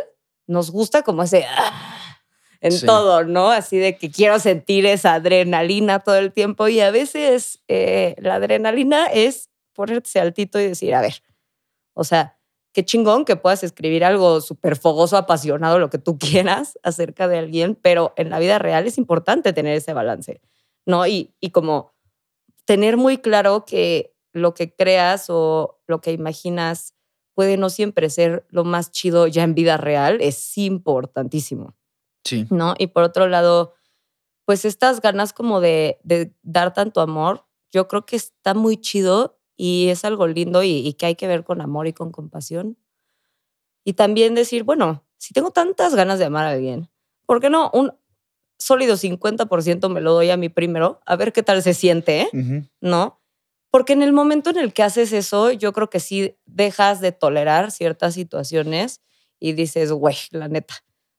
nos 0.46 0.70
gusta 0.70 1.02
como 1.02 1.22
ese... 1.22 1.46
"Ah", 1.48 2.18
en 2.60 2.72
Sí. 2.72 2.84
todo, 2.86 3.24
¿no? 3.24 3.50
Así 3.50 3.78
de 3.78 3.96
que 3.96 4.10
quiero 4.10 4.38
sentir 4.38 4.84
esa 4.86 5.14
adrenalina 5.14 6.00
todo 6.00 6.16
el 6.16 6.30
tiempo 6.32 6.68
y 6.68 6.80
a 6.80 6.90
veces 6.90 7.60
eh, 7.68 8.14
la 8.18 8.34
adrenalina 8.36 9.06
es 9.06 9.48
ponerte 9.74 10.20
altito 10.20 10.60
y 10.60 10.68
decir, 10.68 10.94
a 10.94 11.00
ver, 11.00 11.22
o 11.94 12.04
sea, 12.04 12.38
qué 12.72 12.84
chingón 12.84 13.24
que 13.24 13.36
puedas 13.36 13.64
escribir 13.64 14.04
algo 14.04 14.40
súper 14.40 14.76
fogoso, 14.76 15.16
apasionado, 15.16 15.78
lo 15.78 15.90
que 15.90 15.98
tú 15.98 16.18
quieras 16.18 16.78
acerca 16.82 17.28
de 17.28 17.38
alguien, 17.38 17.78
pero 17.80 18.12
en 18.16 18.30
la 18.30 18.38
vida 18.38 18.58
real 18.58 18.86
es 18.86 18.98
importante 18.98 19.52
tener 19.52 19.76
ese 19.76 19.94
balance, 19.94 20.42
¿no? 20.84 21.06
Y, 21.06 21.34
y 21.40 21.50
como 21.50 21.94
tener 22.66 22.96
muy 22.96 23.18
claro 23.18 23.64
que 23.64 24.14
lo 24.32 24.54
que 24.54 24.74
creas 24.74 25.26
o 25.28 25.80
lo 25.86 26.00
que 26.00 26.12
imaginas 26.12 26.94
puede 27.34 27.56
no 27.56 27.70
siempre 27.70 28.10
ser 28.10 28.46
lo 28.48 28.64
más 28.64 28.90
chido 28.90 29.26
ya 29.26 29.42
en 29.42 29.54
vida 29.54 29.76
real, 29.76 30.18
es 30.20 30.56
importantísimo. 30.58 31.76
Sí. 32.24 32.46
¿no? 32.50 32.74
Y 32.78 32.88
por 32.88 33.02
otro 33.02 33.28
lado, 33.28 33.74
pues 34.44 34.64
estas 34.64 35.00
ganas 35.00 35.32
como 35.32 35.60
de, 35.60 36.00
de 36.04 36.34
dar 36.42 36.72
tanto 36.72 37.00
amor, 37.00 37.46
yo 37.72 37.86
creo 37.86 38.06
que 38.06 38.16
está 38.16 38.54
muy 38.54 38.76
chido 38.80 39.38
y 39.56 39.88
es 39.88 40.04
algo 40.04 40.26
lindo 40.26 40.62
y, 40.62 40.86
y 40.86 40.94
que 40.94 41.06
hay 41.06 41.14
que 41.14 41.26
ver 41.26 41.44
con 41.44 41.60
amor 41.60 41.86
y 41.86 41.92
con 41.92 42.10
compasión. 42.10 42.76
Y 43.84 43.94
también 43.94 44.34
decir, 44.34 44.64
bueno, 44.64 45.04
si 45.18 45.32
tengo 45.34 45.50
tantas 45.50 45.94
ganas 45.94 46.18
de 46.18 46.24
amar 46.24 46.46
a 46.46 46.50
alguien, 46.50 46.88
¿por 47.26 47.40
qué 47.40 47.50
no 47.50 47.70
un 47.72 47.92
sólido 48.58 48.96
50% 48.96 49.88
me 49.88 50.00
lo 50.00 50.14
doy 50.14 50.30
a 50.30 50.36
mí 50.36 50.48
primero? 50.48 51.00
A 51.06 51.16
ver 51.16 51.32
qué 51.32 51.42
tal 51.42 51.62
se 51.62 51.74
siente, 51.74 52.22
¿eh? 52.22 52.28
¿no? 52.80 53.20
Porque 53.70 53.92
en 53.92 54.02
el 54.02 54.12
momento 54.12 54.50
en 54.50 54.58
el 54.58 54.72
que 54.72 54.82
haces 54.82 55.12
eso, 55.12 55.50
yo 55.50 55.72
creo 55.72 55.90
que 55.90 56.00
sí 56.00 56.36
dejas 56.46 57.00
de 57.00 57.12
tolerar 57.12 57.70
ciertas 57.70 58.14
situaciones 58.14 59.00
y 59.40 59.52
dices, 59.52 59.92
güey, 59.92 60.16
la 60.30 60.48
neta, 60.48 60.74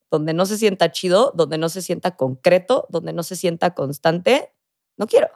donde 0.10 0.34
no 0.34 0.45
se 0.45 0.58
sienta 0.58 0.91
chido, 0.91 1.34
donde 1.36 1.58
no 1.58 1.69
se 1.69 1.82
sienta 1.82 2.15
concreto, 2.15 2.88
donde 2.89 3.12
no 3.12 3.24
se 3.24 3.36
sienta 3.36 3.74
constante, 3.74 4.54
no 4.98 5.06
quiero. 5.08 5.30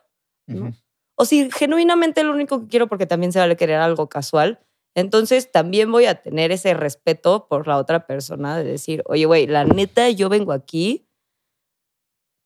¿no? 0.48 0.74
O 1.20 1.26
si 1.26 1.52
genuinamente 1.52 2.24
lo 2.24 2.32
único 2.32 2.62
que 2.62 2.68
quiero, 2.68 2.88
porque 2.88 3.06
también 3.06 3.34
se 3.34 3.40
vale 3.40 3.58
querer 3.58 3.82
algo 3.82 4.08
casual, 4.08 4.60
entonces 4.96 5.52
también 5.52 5.92
voy 5.92 6.06
a 6.06 6.22
tener 6.22 6.52
ese 6.54 6.74
respeto 6.74 7.48
por 7.50 7.68
la 7.68 7.78
otra 7.78 8.08
persona 8.08 8.58
de 8.58 8.64
decir, 8.64 9.04
oye, 9.06 9.26
güey, 9.26 9.46
la 9.46 9.66
neta, 9.66 10.10
yo 10.10 10.30
vengo 10.30 10.54
aquí 10.54 11.10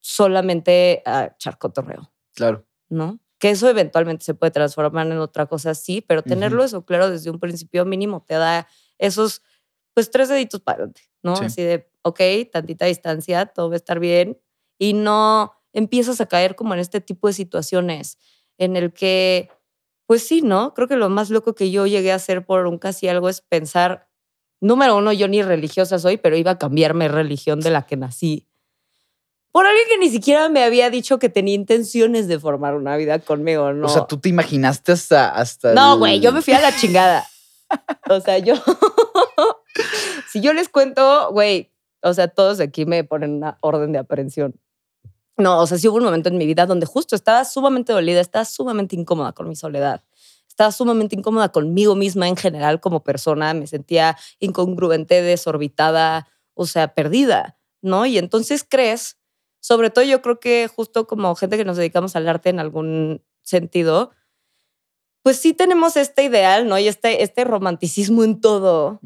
solamente 0.02 1.04
a 1.06 1.26
echar 1.36 1.60
cotorreo. 1.60 2.12
Claro. 2.34 2.66
¿no? 2.90 3.20
Que 3.40 3.52
eso 3.52 3.70
eventualmente 3.70 4.24
se 4.26 4.34
puede 4.34 4.52
transformar 4.52 5.08
en 5.08 5.18
otra 5.18 5.46
cosa, 5.46 5.76
sí, 5.76 6.02
pero 6.02 6.24
tenerlo 6.24 6.64
eso 6.64 6.86
claro 6.86 7.10
desde 7.10 7.30
un 7.30 7.40
principio 7.40 7.86
mínimo 7.86 8.24
te 8.26 8.36
da 8.36 8.68
esos, 8.98 9.42
pues, 9.94 10.10
tres 10.10 10.30
deditos 10.30 10.62
para 10.62 10.78
adelante, 10.78 11.02
¿no? 11.22 11.36
Sí. 11.36 11.46
Así 11.46 11.62
de, 11.62 11.92
ok, 12.04 12.22
tantita 12.52 12.86
distancia, 12.86 13.46
todo 13.46 13.70
va 13.70 13.76
a 13.76 13.78
estar 13.78 14.00
bien, 14.00 14.40
y 14.80 14.94
no 14.94 15.54
empiezas 15.74 16.22
a 16.22 16.26
caer 16.26 16.56
como 16.56 16.74
en 16.74 16.80
este 16.80 17.02
tipo 17.02 17.28
de 17.28 17.34
situaciones 17.34 18.18
en 18.58 18.76
el 18.76 18.94
que, 18.94 19.50
pues 20.06 20.28
sí, 20.28 20.42
¿no? 20.42 20.74
Creo 20.74 20.88
que 20.88 20.96
lo 20.96 21.10
más 21.10 21.30
loco 21.30 21.56
que 21.56 21.72
yo 21.72 21.86
llegué 21.88 22.12
a 22.12 22.16
hacer 22.16 22.46
por 22.46 22.66
un 22.68 22.78
casi 22.78 23.08
algo 23.08 23.30
es 23.30 23.42
pensar, 23.42 24.08
número 24.62 24.98
uno, 24.98 25.12
yo 25.14 25.28
ni 25.28 25.42
religiosa 25.42 26.00
soy, 26.00 26.18
pero 26.18 26.38
iba 26.38 26.52
a 26.52 26.58
cambiarme 26.58 27.08
religión 27.08 27.60
de 27.60 27.72
la 27.72 27.86
que 27.86 27.98
nací 27.98 28.48
por 29.54 29.68
alguien 29.68 29.86
que 29.88 29.98
ni 30.00 30.10
siquiera 30.10 30.50
me 30.50 30.64
había 30.64 30.90
dicho 30.90 31.20
que 31.20 31.30
tenía 31.30 31.54
intenciones 31.54 32.28
de 32.28 32.40
formar 32.40 32.74
una 32.74 32.98
vida 32.98 33.20
conmigo, 33.20 33.72
¿no? 33.72 33.86
O 33.86 33.90
sea, 33.90 34.08
tú 34.08 34.18
te 34.20 34.28
imaginaste 34.30 34.92
hasta. 34.92 35.30
hasta 35.30 35.74
no, 35.76 35.94
el- 35.94 36.00
güey, 36.00 36.20
yo 36.20 36.32
me 36.34 36.42
fui 36.42 36.54
a 36.56 36.60
la 36.60 36.76
chingada. 36.76 37.24
O 38.10 38.20
sea, 38.20 38.40
yo. 38.40 38.56
si 40.32 40.42
yo 40.42 40.54
les 40.54 40.70
cuento, 40.70 41.32
güey, 41.32 41.72
o 42.02 42.16
sea, 42.16 42.30
todos 42.30 42.60
aquí 42.60 42.88
me 42.88 43.04
ponen 43.04 43.36
una 43.36 43.60
orden 43.62 43.92
de 43.92 44.00
aprehensión. 44.00 44.60
No, 45.38 45.60
o 45.60 45.68
sea, 45.68 45.78
sí 45.78 45.88
hubo 45.88 45.98
un 45.98 46.04
momento 46.04 46.30
en 46.30 46.38
mi 46.38 46.46
vida 46.46 46.66
donde 46.66 46.86
justo 46.86 47.16
estaba 47.16 47.44
sumamente 47.46 47.92
dolida, 47.92 48.20
estaba 48.20 48.46
sumamente 48.46 48.96
incómoda 48.96 49.34
con 49.34 49.50
mi 49.50 49.56
soledad. 49.56 50.04
Estaba 50.48 50.72
sumamente 50.72 51.16
incómoda 51.16 51.50
conmigo 51.50 51.96
misma 51.96 52.28
en 52.28 52.36
general 52.36 52.80
como 52.80 53.04
persona, 53.04 53.56
me 53.56 53.66
sentía 53.66 54.16
incongruente, 54.40 55.24
desorbitada, 55.24 56.28
o 56.54 56.68
sea, 56.68 56.94
perdida, 56.94 57.58
¿no? 57.82 58.06
Y 58.06 58.20
entonces 58.20 58.64
crees, 58.68 59.18
sobre 59.60 59.90
todo 59.90 60.06
yo 60.06 60.22
creo 60.22 60.40
que 60.40 60.68
justo 60.68 61.08
como 61.08 61.34
gente 61.36 61.58
que 61.58 61.66
nos 61.66 61.78
dedicamos 61.78 62.16
al 62.16 62.30
arte 62.30 62.50
en 62.50 62.60
algún 62.60 63.24
sentido, 63.42 64.12
pues 65.24 65.38
sí 65.38 65.54
tenemos 65.54 65.98
este 65.98 66.24
ideal, 66.26 66.68
¿no? 66.68 66.78
Y 66.78 66.88
este, 66.88 67.24
este 67.24 67.46
romanticismo 67.46 68.24
en 68.24 68.40
todo. 68.40 69.00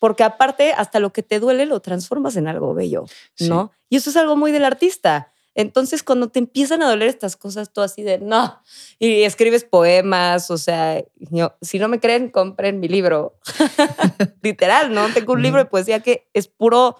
Porque 0.00 0.24
aparte 0.24 0.72
hasta 0.72 0.98
lo 0.98 1.12
que 1.12 1.22
te 1.22 1.38
duele 1.38 1.64
lo 1.66 1.78
transformas 1.78 2.34
en 2.36 2.48
algo 2.48 2.74
bello, 2.74 3.04
Sí. 3.36 3.48
¿no? 3.48 3.70
Y 3.88 3.96
eso 3.96 4.10
es 4.10 4.16
algo 4.16 4.34
muy 4.36 4.50
del 4.50 4.64
artista. 4.64 5.32
Entonces, 5.54 6.02
cuando 6.02 6.28
te 6.28 6.38
empiezan 6.38 6.80
a 6.82 6.88
doler 6.88 7.08
estas 7.08 7.36
cosas, 7.36 7.72
tú 7.72 7.80
así 7.80 8.02
de 8.02 8.18
no, 8.18 8.60
y 9.00 9.22
escribes 9.22 9.64
poemas, 9.64 10.50
o 10.50 10.56
sea, 10.58 11.02
yo- 11.16 11.54
si 11.60 11.78
no 11.78 11.88
me 11.88 12.00
creen, 12.00 12.30
compren 12.30 12.80
mi 12.80 12.88
libro. 12.88 13.38
Literal, 14.42 14.92
¿no? 14.94 15.08
Tengo 15.12 15.32
un 15.34 15.42
libro 15.42 15.58
de 15.58 15.66
poesía 15.66 16.00
que 16.00 16.28
es 16.34 16.48
puro, 16.48 16.96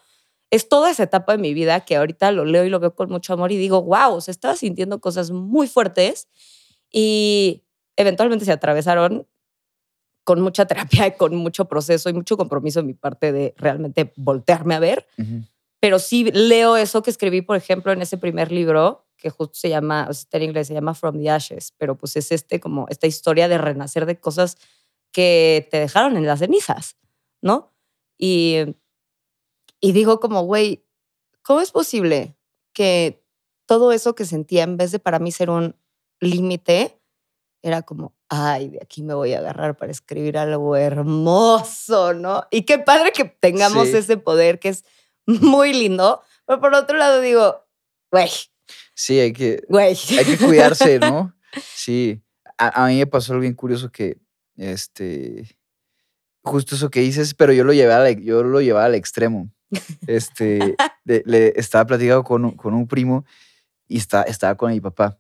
es 0.51 0.69
toda 0.69 0.91
esa 0.91 1.05
etapa 1.05 1.33
de 1.33 1.39
mi 1.39 1.55
vida 1.55 1.81
que 1.85 1.97
ahorita 1.97 2.33
lo 2.33 2.45
leo 2.45 2.65
y 2.65 2.71
lo 2.71 2.81
veo 2.81 2.95
con 2.95 3.09
mucho 3.09 3.33
amor 3.33 3.53
y 3.53 3.57
digo, 3.57 3.83
wow, 3.83 4.15
o 4.15 4.21
sea, 4.21 4.33
estaba 4.33 4.57
sintiendo 4.57 5.01
cosas 5.01 5.31
muy 5.31 5.69
fuertes 5.69 6.29
y 6.93 7.63
eventualmente 7.97 8.45
se 8.45 8.53
atravesaron 8.53 9.27
con 10.31 10.43
mucha 10.43 10.65
terapia 10.65 11.09
y 11.09 11.13
con 11.17 11.35
mucho 11.35 11.65
proceso 11.65 12.09
y 12.09 12.13
mucho 12.13 12.37
compromiso 12.37 12.79
en 12.79 12.87
mi 12.87 12.95
parte 12.95 13.33
de 13.33 13.53
realmente 13.57 14.13
voltearme 14.15 14.77
a 14.77 14.79
ver 14.79 15.05
Ujú. 15.19 15.43
pero 15.81 15.99
sí 15.99 16.31
leo 16.31 16.77
eso 16.77 17.03
que 17.03 17.11
escribí, 17.11 17.43
por 17.43 17.57
ejemplo, 17.57 17.91
en 17.91 18.01
ese 18.01 18.17
primer 18.17 18.53
libro, 18.53 19.09
que 19.17 19.29
justo 19.29 19.55
se 19.55 19.69
llama, 19.69 20.07
o 20.09 20.13
sea, 20.13 20.21
está 20.21 20.37
en 20.37 20.45
inglés, 20.45 20.69
se 20.69 20.75
llama 20.75 20.95
From 20.95 21.21
the 21.21 21.29
Ashes, 21.29 21.75
pero 21.79 21.99
pues 21.99 22.15
es 22.15 22.31
este 22.31 22.61
como 22.61 22.87
esta 22.91 23.09
historia 23.09 23.49
de 23.49 23.59
renacer 23.59 24.07
de 24.07 24.21
cosas 24.21 24.57
que 25.11 25.67
te 25.69 25.81
dejaron 25.81 26.17
en 26.17 26.27
las 26.27 26.39
cenizas, 26.39 26.97
¿no? 27.43 27.73
Y, 28.17 28.77
y 29.81 29.91
digo 29.91 30.21
como, 30.21 30.43
güey, 30.43 30.87
¿cómo 31.43 31.61
es 31.61 31.73
posible 31.73 32.37
que 32.73 33.21
todo 33.67 33.91
eso 33.91 34.15
que 34.15 34.27
sentía, 34.27 34.63
en 34.63 34.77
vez 34.77 34.93
de 34.93 35.01
para 35.01 35.19
mí 35.19 35.33
ser 35.33 35.51
un 35.51 35.75
límite, 36.21 37.01
era 37.63 37.83
como, 37.83 38.15
ay, 38.31 38.69
de 38.71 38.79
aquí 38.83 39.03
me 39.03 39.13
voy 39.15 39.35
a 39.35 39.39
agarrar 39.41 39.77
para 39.77 39.93
escribir 39.93 40.39
algo 40.39 40.77
hermoso, 40.77 42.15
¿no? 42.15 42.45
Y 42.51 42.63
qué 42.63 42.79
padre 42.79 43.13
que 43.13 43.25
tengamos 43.25 43.89
Sí. 43.89 43.97
ese 43.97 44.17
poder 44.17 44.59
que 44.59 44.71
es 44.71 44.85
muy 45.27 45.73
lindo, 45.73 46.23
pero 46.47 46.61
por 46.61 46.75
otro 46.75 46.97
lado 46.97 47.21
digo, 47.21 47.67
güey, 48.11 48.31
Sí, 48.95 49.19
hay 49.19 49.33
que, 49.33 49.63
güey. 49.69 49.97
hay 50.19 50.25
que 50.25 50.39
cuidarse, 50.39 50.99
¿no? 50.99 51.35
Sí. 51.75 52.23
A, 52.59 52.85
a 52.85 52.89
mí 52.89 52.99
me 52.99 53.07
pasó 53.07 53.33
algo 53.33 53.41
bien 53.43 53.55
curioso 53.55 53.91
que, 53.91 54.19
este, 54.57 55.59
justo 56.45 56.75
eso 56.77 56.91
que 56.91 57.01
dices, 57.01 57.35
pero 57.35 57.53
yo 57.53 57.65
lo 57.65 57.73
llevé 57.73 57.93
al, 57.93 58.21
yo 58.23 58.43
lo 58.43 58.61
llevaba 58.61 58.87
al 58.87 58.95
extremo. 58.95 59.51
Este, 60.07 60.77
le 61.05 61.53
estaba 61.57 61.87
platicando 61.87 62.23
con, 62.25 62.45
un- 62.45 62.57
con 62.57 62.75
un 62.75 62.87
primo 62.87 63.25
y 63.89 63.97
está, 63.99 64.23
estaba 64.23 64.55
con 64.57 64.71
mi 64.73 64.81
papá. 64.81 65.19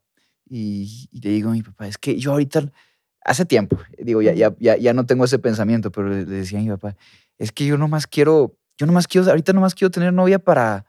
y, 0.48 1.08
y 1.12 1.20
le 1.20 1.30
digo 1.30 1.50
a 1.50 1.52
mi 1.52 1.62
papá, 1.62 1.86
es 1.88 1.96
que 1.98 2.16
yo 2.18 2.32
ahorita, 2.32 2.70
hace 3.24 3.44
tiempo, 3.44 3.78
digo, 3.98 4.22
ya, 4.22 4.32
ya, 4.32 4.54
ya, 4.58 4.76
ya 4.76 4.92
no 4.92 5.06
tengo 5.06 5.24
ese 5.24 5.38
pensamiento, 5.38 5.90
pero 5.90 6.08
le, 6.08 6.24
le 6.26 6.36
decía 6.36 6.58
a 6.58 6.62
mi 6.62 6.68
papá, 6.68 6.96
es 7.38 7.52
que 7.52 7.66
yo 7.66 7.76
nomás 7.78 8.06
quiero, 8.06 8.56
yo 8.78 8.86
nomás 8.86 9.06
quiero, 9.06 9.28
ahorita 9.28 9.52
nomás 9.52 9.74
quiero 9.74 9.90
tener 9.90 10.12
novia 10.12 10.38
para, 10.38 10.84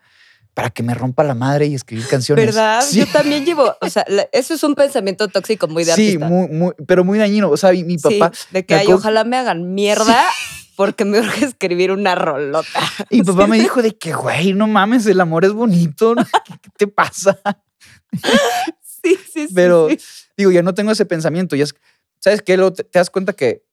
para 0.54 0.70
que 0.70 0.84
me 0.84 0.94
rompa 0.94 1.24
la 1.24 1.34
madre 1.34 1.68
y 1.68 1.76
escribir 1.76 2.06
canciones. 2.08 2.46
¿Verdad? 2.46 2.82
Sí. 2.82 3.00
Yo 3.00 3.08
también 3.08 3.46
llevo, 3.46 3.76
o 3.80 3.90
sea, 3.90 4.06
eso 4.32 4.54
es 4.54 4.64
un 4.64 4.76
pensamiento 4.76 5.28
tóxico 5.28 5.68
muy 5.68 5.84
de 5.86 5.94
Sí, 5.94 6.18
muy, 6.18 6.48
muy, 6.50 6.74
pero 6.88 7.04
muy 7.04 7.18
dañino. 7.18 7.50
O 7.50 7.58
sea, 7.58 7.72
mi, 7.72 7.98
Sí, 7.98 8.20
papá, 8.20 8.32
de 8.52 8.66
que 8.66 8.76
ay, 8.76 8.88
ojalá 8.92 9.24
me 9.24 9.38
hagan 9.38 9.74
mierda 9.74 10.26
porque 10.76 11.06
me 11.06 11.20
urge 11.20 11.46
escribir 11.46 11.92
una 11.92 12.16
rolota. 12.16 12.82
y 13.10 13.20
mi 13.20 13.24
papá 13.26 13.48
me 13.48 13.60
dijo 13.60 13.82
de 13.82 13.96
que, 13.96 14.14
güey, 14.14 14.54
no 14.54 14.68
mames, 14.68 15.06
el 15.06 15.22
amor 15.22 15.46
es 15.46 15.54
bonito. 15.54 16.16
¿Qué, 16.46 16.54
qué 16.62 16.70
te 16.78 16.88
pasa? 16.88 17.40
Sí, 18.12 19.18
sí, 19.26 19.48
sí. 19.48 19.54
Pero 19.54 19.90
sí. 19.90 19.98
digo, 20.36 20.52
ya 20.52 20.64
no 20.64 20.74
tengo 20.74 20.92
ese 20.92 21.06
pensamiento. 21.06 21.56
Ya 21.56 21.64
es, 21.64 21.76
¿Sabes 22.22 22.42
qué? 22.42 22.56
Luego 22.56 22.74
te, 22.74 22.84
te 22.84 23.00
das 23.00 23.10
cuenta 23.10 23.34
que, 23.34 23.66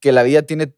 que 0.00 0.12
la 0.12 0.22
vida 0.22 0.42
tiene 0.42 0.74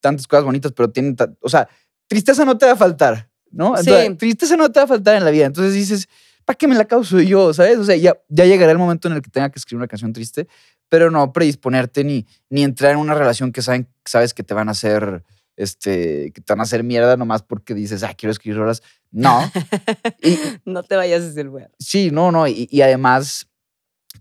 tantas 0.00 0.26
cosas 0.26 0.44
bonitas, 0.44 0.72
pero 0.72 0.90
tiene, 0.90 1.14
o 1.40 1.48
sea, 1.48 1.68
tristeza 2.06 2.44
no 2.44 2.56
te 2.56 2.66
va 2.66 2.72
a 2.72 2.76
faltar, 2.76 3.28
¿no? 3.50 3.76
Entonces, 3.76 4.08
Sí. 4.08 4.14
Tristeza 4.16 4.56
no 4.56 4.70
te 4.70 4.80
va 4.80 4.84
a 4.84 4.88
faltar 4.88 5.16
en 5.16 5.24
la 5.24 5.30
vida. 5.30 5.46
Entonces 5.46 5.74
dices, 5.74 6.08
¿para 6.44 6.56
qué 6.56 6.66
me 6.66 6.74
la 6.74 6.86
causo 6.86 7.20
yo? 7.20 7.52
¿Sabes? 7.52 7.78
O 7.78 7.84
sea, 7.84 7.96
ya, 7.96 8.16
ya 8.28 8.46
llegará 8.46 8.72
el 8.72 8.78
momento 8.78 9.08
en 9.08 9.14
el 9.14 9.22
que 9.22 9.30
tenga 9.30 9.50
que 9.50 9.58
escribir 9.58 9.80
una 9.80 9.88
canción 9.88 10.12
triste, 10.12 10.48
pero 10.88 11.10
no 11.10 11.32
predisponerte 11.32 12.04
ni, 12.04 12.26
ni 12.48 12.62
entrar 12.62 12.92
en 12.92 12.98
una 12.98 13.14
relación 13.14 13.52
que 13.52 13.62
saben, 13.62 13.88
sabes 14.04 14.32
que 14.32 14.42
te 14.42 14.54
van 14.54 14.68
a 14.68 14.72
hacer, 14.72 15.24
este, 15.56 16.32
que 16.32 16.40
te 16.40 16.52
van 16.52 16.60
a 16.60 16.62
hacer 16.64 16.82
mierda 16.82 17.16
nomás 17.16 17.42
porque 17.42 17.74
dices, 17.74 18.02
ah, 18.02 18.14
quiero 18.16 18.32
escribir 18.32 18.60
horas. 18.60 18.82
No. 19.10 19.50
y, 20.22 20.38
No 20.64 20.82
te 20.82 20.96
vayas 20.96 21.22
a 21.22 21.26
decir, 21.26 21.48
güey. 21.48 21.66
Sí, 21.78 22.10
no, 22.10 22.32
no. 22.32 22.46
Y, 22.48 22.68
y 22.70 22.82
además, 22.82 23.49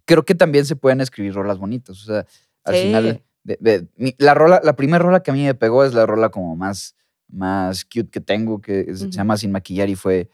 creo 0.09 0.25
que 0.25 0.33
también 0.33 0.65
se 0.65 0.75
pueden 0.75 1.01
escribir 1.01 1.35
rolas 1.35 1.59
bonitas. 1.59 2.01
O 2.01 2.05
sea, 2.05 2.25
al 2.63 2.73
Sí. 2.75 2.81
final, 2.81 3.21
de- 3.43 3.57
de- 3.61 3.87
mi- 3.95 4.15
la 4.17 4.33
rola, 4.33 4.59
la 4.63 4.75
primera 4.75 4.97
rola 5.03 5.21
que 5.21 5.29
a 5.29 5.35
mí 5.35 5.43
me 5.45 5.53
pegó 5.53 5.83
es 5.85 5.93
la 5.93 6.07
rola 6.07 6.29
como 6.29 6.55
más, 6.55 6.95
más 7.27 7.85
cute 7.85 8.09
que 8.09 8.19
tengo, 8.19 8.59
que 8.59 8.81
es- 8.87 9.01
Ujú. 9.03 9.11
se 9.11 9.17
llama 9.17 9.37
Sin 9.37 9.51
Maquillar 9.51 9.87
y 9.87 9.93
fue, 9.95 10.27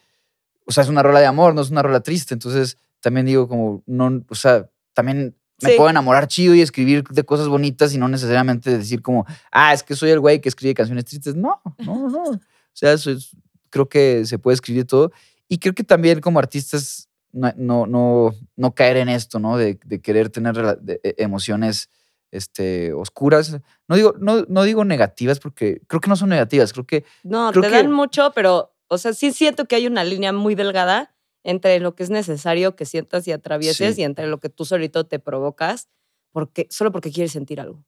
o 0.66 0.72
sea, 0.72 0.84
es 0.84 0.90
una 0.90 1.04
rola 1.04 1.20
de 1.20 1.26
amor, 1.26 1.54
no 1.54 1.62
es 1.62 1.72
una 1.72 1.82
rola 1.82 2.00
triste. 2.00 2.34
Entonces, 2.34 2.78
también 3.02 3.26
digo 3.26 3.50
como, 3.50 3.84
no, 3.86 4.24
o 4.30 4.36
sea, 4.36 4.70
también 4.94 5.36
me 5.62 5.72
Sí. 5.72 5.76
puedo 5.78 5.90
enamorar 5.90 6.28
chido 6.28 6.56
y 6.56 6.62
escribir 6.62 7.04
de 7.04 7.24
cosas 7.26 7.50
bonitas 7.50 7.94
y 7.94 7.98
no 7.98 8.08
necesariamente 8.08 8.78
decir 8.78 9.02
como, 9.02 9.26
ah, 9.52 9.74
es 9.74 9.84
que 9.84 9.94
soy 9.96 10.12
el 10.12 10.22
güey 10.22 10.40
que 10.40 10.48
escribe 10.50 10.74
canciones 10.74 11.04
tristes. 11.04 11.36
No, 11.36 11.62
no, 11.80 12.08
no. 12.10 12.24
O 12.24 12.40
sea, 12.74 12.94
eso 12.94 13.12
es, 13.12 13.36
creo 13.70 13.90
que 13.90 14.26
se 14.26 14.40
puede 14.40 14.56
escribir 14.56 14.86
todo. 14.86 15.12
Y 15.50 15.58
creo 15.60 15.74
que 15.76 15.84
también 15.84 16.22
como 16.22 16.40
artistas 16.40 17.10
no, 17.36 17.54
no, 17.58 17.86
no, 17.86 18.34
no 18.56 18.74
caer 18.74 18.98
en 18.98 19.10
esto, 19.10 19.40
¿no? 19.40 19.58
De, 19.58 19.78
de 19.86 20.02
querer 20.02 20.30
tener 20.30 20.56
de- 20.80 21.00
e- 21.04 21.16
emociones 21.20 21.90
este, 22.32 22.92
oscuras. 22.94 23.60
No 23.88 23.96
digo, 23.96 24.14
no, 24.20 24.46
no 24.48 24.64
digo 24.64 24.84
negativas 24.86 25.40
porque 25.40 25.82
creo 25.88 26.02
que 26.02 26.10
no 26.10 26.16
son 26.16 26.30
negativas. 26.30 26.74
Creo 26.74 26.86
que 26.86 27.06
No, 27.24 27.52
Creo 27.52 27.62
te 27.64 27.70
que- 27.70 27.76
dan 27.76 27.92
mucho, 27.92 28.32
pero, 28.34 28.74
o 28.88 28.98
sea, 28.98 29.14
sí 29.14 29.32
siento 29.32 29.66
que 29.66 29.76
hay 29.76 29.88
una 29.88 30.04
línea 30.04 30.34
muy 30.34 30.56
delgada 30.56 31.14
entre 31.44 31.80
lo 31.80 31.94
que 31.96 32.04
es 32.04 32.10
necesario 32.10 32.76
que 32.76 32.86
sientas 32.86 33.28
y 33.28 33.32
atravieses 33.32 33.96
Sí. 33.96 34.02
y 34.02 34.04
entre 34.04 34.28
lo 34.28 34.40
que 34.40 34.50
tú 34.50 34.66
solito 34.66 35.06
te 35.06 35.20
provocas 35.20 35.90
porque, 36.32 36.68
solo 36.72 36.92
porque 36.92 37.12
quieres 37.12 37.32
sentir 37.32 37.62
algo, 37.62 37.86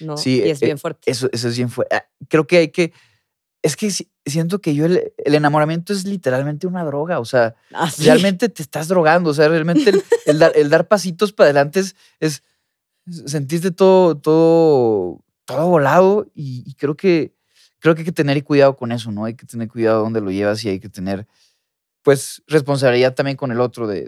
¿no? 0.00 0.16
Sí, 0.16 0.42
y 0.44 0.50
es 0.50 0.62
eh, 0.62 0.66
bien 0.66 0.78
fuerte. 0.78 1.10
eso, 1.10 1.28
eso 1.32 1.48
es 1.48 1.56
bien 1.56 1.68
fue. 1.70 1.86
ah, 1.90 2.04
Creo 2.28 2.46
que 2.46 2.58
hay 2.58 2.68
que. 2.68 2.92
Es 3.62 3.76
que 3.76 3.90
si- 3.90 4.10
siento 4.24 4.60
que 4.60 4.74
yo 4.74 4.86
el, 4.86 5.12
el 5.18 5.34
enamoramiento 5.34 5.92
es 5.92 6.04
literalmente 6.04 6.66
una 6.66 6.84
droga. 6.84 7.20
O 7.20 7.24
sea, 7.24 7.54
Ah, 7.72 7.90
sí. 7.90 8.04
realmente 8.04 8.48
te 8.48 8.62
estás 8.62 8.88
drogando. 8.88 9.30
O 9.30 9.34
sea, 9.34 9.48
realmente 9.48 9.90
el, 9.90 10.02
el 10.26 10.38
dar, 10.38 10.52
el 10.54 10.70
dar 10.70 10.88
pasitos 10.88 11.32
para 11.32 11.46
adelante 11.46 11.80
es, 11.80 11.94
es 12.20 12.42
sentirte 13.26 13.70
todo, 13.70 14.16
todo, 14.16 15.22
todo 15.44 15.66
volado. 15.68 16.26
Y, 16.34 16.62
y 16.66 16.74
creo 16.74 16.96
que 16.96 17.34
creo 17.80 17.94
que 17.94 18.00
hay 18.02 18.04
que 18.06 18.12
tener 18.12 18.42
cuidado 18.44 18.76
con 18.76 18.92
eso, 18.92 19.10
¿no? 19.10 19.24
Hay 19.24 19.34
que 19.34 19.46
tener 19.46 19.66
cuidado 19.68 20.00
dónde 20.02 20.20
lo 20.20 20.30
llevas 20.30 20.62
y 20.64 20.68
hay 20.68 20.80
que 20.80 20.90
tener, 20.90 21.26
pues, 22.02 22.42
responsabilidad 22.46 23.14
también 23.14 23.38
con 23.38 23.52
el 23.52 23.60
otro 23.60 23.86
de, 23.86 24.04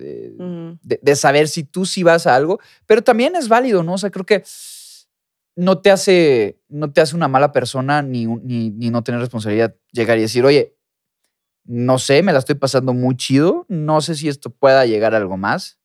de- 0.82 0.98
de 1.00 1.16
saber 1.16 1.48
si 1.48 1.64
tú 1.64 1.86
sí 1.86 2.02
vas 2.02 2.26
a 2.26 2.34
algo. 2.36 2.60
Pero 2.86 3.02
también 3.02 3.34
es 3.34 3.48
válido, 3.48 3.82
¿no? 3.82 3.94
O 3.94 3.98
sea, 3.98 4.10
creo 4.10 4.26
que 4.26 4.42
no 5.56 5.78
te 5.80 5.90
hace, 5.90 6.60
no 6.68 6.92
te 6.92 7.00
hace 7.00 7.14
una 7.16 7.28
mala 7.28 7.52
persona 7.52 8.02
ni, 8.02 8.26
ni, 8.26 8.70
ni 8.70 8.90
no 8.90 9.02
tener 9.02 9.20
responsabilidad 9.20 9.74
llegar 9.92 10.18
y 10.18 10.22
decir, 10.22 10.44
oye, 10.44 10.76
no 11.64 11.98
sé, 11.98 12.22
me 12.22 12.32
la 12.32 12.38
estoy 12.40 12.56
pasando 12.56 12.92
muy 12.94 13.16
chido, 13.16 13.66
no 13.68 14.00
sé 14.00 14.14
si 14.14 14.28
esto 14.28 14.50
pueda 14.50 14.84
llegar 14.86 15.14
a 15.14 15.18
algo 15.18 15.36
más. 15.36 15.78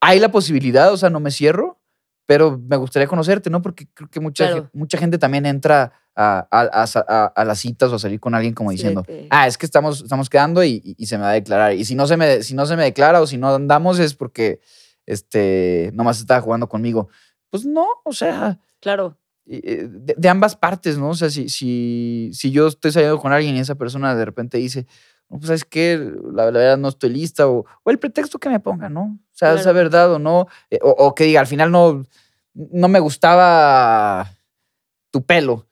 Hay 0.00 0.18
la 0.20 0.30
posibilidad, 0.30 0.92
o 0.92 0.96
sea, 0.96 1.10
no 1.10 1.20
me 1.20 1.30
cierro, 1.30 1.78
pero 2.26 2.58
me 2.58 2.76
gustaría 2.76 3.06
conocerte, 3.08 3.50
¿no? 3.50 3.60
Porque 3.60 3.88
creo 3.92 4.08
que 4.08 4.20
mucha, 4.20 4.46
Claro. 4.46 4.70
mucha 4.72 4.96
gente 4.98 5.18
también 5.18 5.44
entra 5.46 5.92
a, 6.14 6.46
a- 6.50 6.84
a 7.04 7.32
a- 7.34 7.44
las 7.44 7.58
citas 7.58 7.90
o 7.92 7.96
a 7.96 7.98
salir 7.98 8.20
con 8.20 8.34
alguien 8.34 8.54
como 8.54 8.70
Sí, 8.70 8.76
diciendo, 8.76 9.02
que- 9.02 9.26
ah, 9.30 9.46
es 9.46 9.58
que 9.58 9.66
estamos, 9.66 10.02
estamos 10.02 10.30
quedando 10.30 10.62
y, 10.64 10.80
y- 10.84 10.94
y 10.96 11.06
se 11.06 11.18
me 11.18 11.24
va 11.24 11.30
a 11.30 11.34
declarar. 11.34 11.74
Y 11.74 11.84
si 11.84 11.94
no 11.94 12.06
se 12.06 12.16
me, 12.16 12.42
si 12.42 12.54
no 12.54 12.66
se 12.66 12.76
me 12.76 12.84
declara 12.84 13.20
o 13.20 13.26
si 13.26 13.36
no 13.36 13.54
andamos 13.54 13.98
es 13.98 14.14
porque 14.14 14.60
este, 15.06 15.90
nomás 15.92 16.20
estaba 16.20 16.40
jugando 16.40 16.68
conmigo. 16.68 17.08
Pues 17.50 17.64
no, 17.66 17.86
o 18.04 18.12
sea, 18.12 18.58
Claro. 18.80 19.16
eh, 19.46 19.86
de, 19.90 20.14
de 20.16 20.28
ambas 20.28 20.56
partes, 20.56 20.98
¿no? 20.98 21.10
O 21.10 21.14
sea, 21.14 21.30
si, 21.30 21.48
si, 21.48 22.30
si 22.32 22.50
yo 22.50 22.68
estoy 22.68 22.92
saliendo 22.92 23.18
con 23.18 23.32
alguien 23.32 23.56
y 23.56 23.60
esa 23.60 23.74
persona 23.74 24.14
de 24.14 24.24
repente 24.24 24.58
dice, 24.58 24.86
no, 25.28 25.38
pues 25.38 25.46
sabes 25.48 25.64
qué, 25.64 25.98
la, 26.32 26.46
la 26.46 26.58
verdad 26.58 26.78
no 26.78 26.88
estoy 26.88 27.10
lista, 27.10 27.48
o, 27.48 27.64
o 27.84 27.90
el 27.90 27.98
pretexto 27.98 28.38
que 28.38 28.48
me 28.48 28.60
ponga, 28.60 28.88
¿no? 28.88 29.02
O 29.02 29.36
sea, 29.40 29.54
esa 29.54 29.72
verdad 29.72 30.12
o 30.12 30.18
no, 30.18 30.46
eh, 30.70 30.78
o, 30.82 30.90
o 30.90 31.14
que 31.14 31.24
diga, 31.24 31.40
al 31.40 31.46
final 31.46 31.70
no, 31.70 32.04
no 32.54 32.88
me 32.88 33.00
gustaba 33.00 34.30
tu 35.10 35.22
pelo 35.24 35.66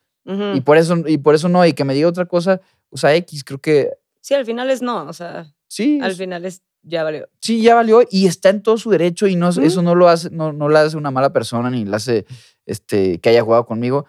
y, 0.55 0.61
por 0.61 0.77
eso, 0.77 0.95
y 1.07 1.17
por 1.19 1.35
eso 1.35 1.49
no, 1.49 1.65
y 1.65 1.73
que 1.73 1.85
me 1.85 1.95
diga 1.95 2.07
otra 2.09 2.27
cosa, 2.27 2.61
o 2.91 2.99
sea, 2.99 3.15
X, 3.15 3.45
creo 3.45 3.61
que 3.61 3.91
Sí, 4.21 4.35
al 4.35 4.45
final 4.45 4.69
es 4.71 4.83
no, 4.83 5.05
o 5.09 5.13
sea, 5.15 5.55
sí, 5.69 5.99
al 6.03 6.15
final 6.15 6.45
es 6.45 6.63
ya 6.89 7.05
valió. 7.05 7.29
sí, 7.41 7.63
ya 7.63 7.75
valió 7.75 8.03
y 8.11 8.27
está 8.27 8.49
en 8.49 8.63
todo 8.63 8.79
su 8.79 8.91
derecho 8.91 9.27
y 9.27 9.37
no, 9.37 9.49
eso 9.49 9.83
no 9.83 9.95
lo 9.95 10.09
hace, 10.09 10.31
no, 10.31 10.53
no 10.53 10.69
la 10.69 10.83
hace 10.83 10.97
una 10.97 11.11
mala 11.11 11.33
persona 11.33 11.71
ni 11.71 11.85
la 11.85 11.97
hace 11.97 12.27
este, 12.67 13.19
que 13.21 13.29
haya 13.29 13.43
jugado 13.43 13.67
conmigo. 13.67 14.07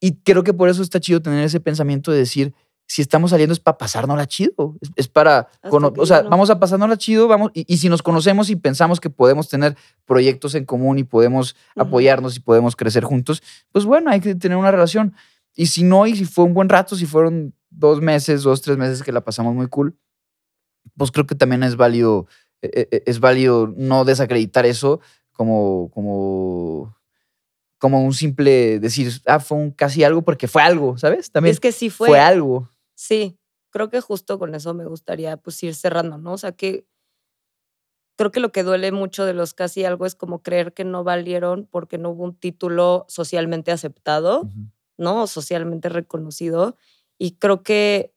Y 0.00 0.16
creo 0.22 0.42
que 0.42 0.52
por 0.52 0.68
eso 0.68 0.82
está 0.82 1.00
chido 1.00 1.22
tener 1.22 1.44
ese 1.44 1.60
pensamiento 1.60 2.12
de 2.12 2.18
decir, 2.18 2.54
si 2.86 3.02
estamos 3.02 3.30
saliendo 3.30 3.52
es 3.52 3.60
para 3.60 3.78
pasárnosla 3.78 4.26
chido, 4.26 4.76
es, 4.80 4.90
es 4.96 5.08
para, 5.08 5.48
que 5.62 5.68
o 5.70 6.06
sea, 6.06 6.22
no. 6.22 6.30
vamos 6.30 6.50
a 6.50 6.60
pasárnosla 6.60 6.98
chido, 6.98 7.26
vamos, 7.28 7.50
y, 7.54 7.64
y 7.72 7.78
si 7.78 7.88
nos 7.88 8.02
conocemos 8.02 8.50
y 8.50 8.56
pensamos 8.56 9.00
que 9.00 9.10
podemos 9.10 9.48
tener 9.48 9.76
proyectos 10.04 10.54
en 10.54 10.64
común 10.64 10.98
y 10.98 11.04
podemos 11.04 11.56
apoyarnos 11.76 12.36
y 12.36 12.40
podemos 12.40 12.76
crecer 12.76 13.04
juntos, 13.04 13.42
pues 13.72 13.84
bueno, 13.84 14.10
hay 14.10 14.20
que 14.20 14.34
tener 14.34 14.58
una 14.58 14.70
relación. 14.70 15.14
Y 15.56 15.66
si 15.66 15.84
no, 15.84 16.06
y 16.06 16.16
si 16.16 16.24
fue 16.24 16.44
un 16.44 16.52
buen 16.52 16.68
rato, 16.68 16.96
si 16.96 17.06
fueron 17.06 17.54
dos 17.70 18.00
meses, 18.00 18.42
dos, 18.42 18.60
tres 18.60 18.76
meses 18.76 19.02
que 19.02 19.12
la 19.12 19.22
pasamos 19.22 19.54
muy 19.54 19.68
cool, 19.68 19.96
pues 20.96 21.10
creo 21.10 21.26
que 21.26 21.34
también 21.34 21.62
es 21.62 21.76
válido, 21.76 22.26
eh, 22.62 22.88
eh, 22.90 23.02
es 23.06 23.20
válido 23.20 23.72
no 23.76 24.04
desacreditar 24.04 24.66
eso 24.66 25.00
como, 25.32 25.90
como, 25.90 26.96
como 27.78 28.04
un 28.04 28.14
simple 28.14 28.78
decir, 28.78 29.12
ah, 29.26 29.40
fue 29.40 29.58
un 29.58 29.70
casi 29.70 30.04
algo 30.04 30.22
porque 30.22 30.48
fue 30.48 30.62
algo, 30.62 30.96
¿sabes? 30.98 31.30
También 31.30 31.52
es 31.52 31.60
que 31.60 31.72
sí 31.72 31.90
fue, 31.90 32.08
fue. 32.08 32.20
algo. 32.20 32.70
Sí, 32.94 33.38
creo 33.70 33.90
que 33.90 34.00
justo 34.00 34.38
con 34.38 34.54
eso 34.54 34.74
me 34.74 34.86
gustaría 34.86 35.36
pues 35.36 35.62
ir 35.62 35.74
cerrando, 35.74 36.18
¿no? 36.18 36.32
O 36.32 36.38
sea 36.38 36.52
que 36.52 36.86
creo 38.16 38.30
que 38.30 38.40
lo 38.40 38.52
que 38.52 38.62
duele 38.62 38.92
mucho 38.92 39.24
de 39.24 39.34
los 39.34 39.54
casi 39.54 39.84
algo 39.84 40.06
es 40.06 40.14
como 40.14 40.42
creer 40.42 40.72
que 40.72 40.84
no 40.84 41.02
valieron 41.02 41.66
porque 41.70 41.98
no 41.98 42.10
hubo 42.10 42.22
un 42.24 42.36
título 42.36 43.06
socialmente 43.08 43.72
aceptado. 43.72 44.48
¿no? 44.96 45.22
O 45.22 45.26
socialmente 45.26 45.88
reconocido. 45.88 46.76
Y 47.18 47.36
creo 47.36 47.62
que 47.62 48.13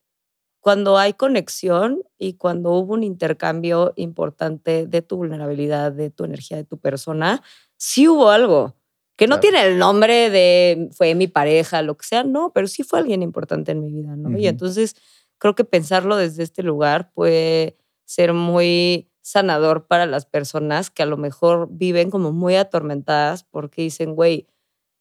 cuando 0.68 0.98
hay 0.98 1.14
conexión 1.14 2.04
y 2.18 2.34
cuando 2.34 2.72
hubo 2.74 2.94
un 2.94 3.04
intercambio 3.04 3.94
importante 3.96 4.86
de 4.86 5.02
tu 5.02 5.16
vulnerabilidad, 5.16 5.94
de 5.94 6.10
tu 6.10 6.26
energía, 6.26 6.58
de 6.58 6.66
tu 6.66 6.78
persona, 6.78 7.42
sí 7.78 8.10
hubo 8.10 8.32
algo. 8.32 8.76
Que 9.16 9.28
no 9.28 9.40
Claro. 9.40 9.42
tiene 9.44 9.66
el 9.66 9.78
nombre 9.80 10.30
de 10.30 10.90
fue 10.92 11.16
mi 11.16 11.28
pareja, 11.28 11.82
lo 11.84 11.96
que 11.96 12.06
sea, 12.06 12.26
no, 12.26 12.52
pero 12.54 12.68
sí 12.68 12.84
fue 12.84 13.00
alguien 13.00 13.24
importante 13.24 13.72
en 13.72 13.80
mi 13.80 13.94
vida, 13.94 14.18
¿no? 14.18 14.32
Y 14.32 14.42
Ujú. 14.42 14.50
entonces 14.50 14.98
creo 15.38 15.56
que 15.56 15.64
pensarlo 15.64 16.18
desde 16.18 16.44
este 16.44 16.64
lugar 16.64 17.14
puede 17.14 17.78
ser 18.04 18.34
muy 18.34 19.10
sanador 19.22 19.88
para 19.88 20.06
las 20.06 20.26
personas 20.26 20.90
que 20.92 21.02
a 21.02 21.06
lo 21.06 21.16
mejor 21.16 21.70
viven 21.72 22.12
como 22.12 22.34
muy 22.34 22.58
atormentadas 22.58 23.46
porque 23.46 23.84
dicen, 23.84 24.16
güey, 24.16 24.48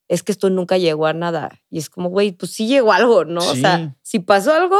es 0.06 0.22
que 0.22 0.30
esto 0.30 0.48
nunca 0.48 0.78
llegó 0.78 1.06
a 1.06 1.12
nada. 1.12 1.50
Y 1.70 1.78
es 1.78 1.90
como, 1.90 2.08
güey, 2.08 2.30
pues 2.30 2.52
sí 2.52 2.68
llegó 2.68 2.92
algo, 2.92 3.24
¿no? 3.24 3.40
O 3.46 3.54
Sí. 3.56 3.62
sea, 3.62 3.96
si 4.02 4.20
pasó 4.20 4.52
algo, 4.52 4.76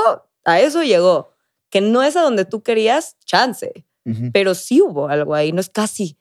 a 0.46 0.60
eso 0.60 0.82
llegó. 0.82 1.32
Que 1.70 1.80
no 1.82 2.02
es 2.02 2.16
a 2.16 2.22
donde 2.22 2.44
tú 2.46 2.62
querías, 2.62 3.18
chance. 3.26 3.84
Pero 4.32 4.54
sí 4.54 4.80
hubo 4.80 5.08
algo 5.08 5.34
ahí, 5.34 5.50
no 5.52 5.60
es 5.60 5.68
casi. 5.68 6.16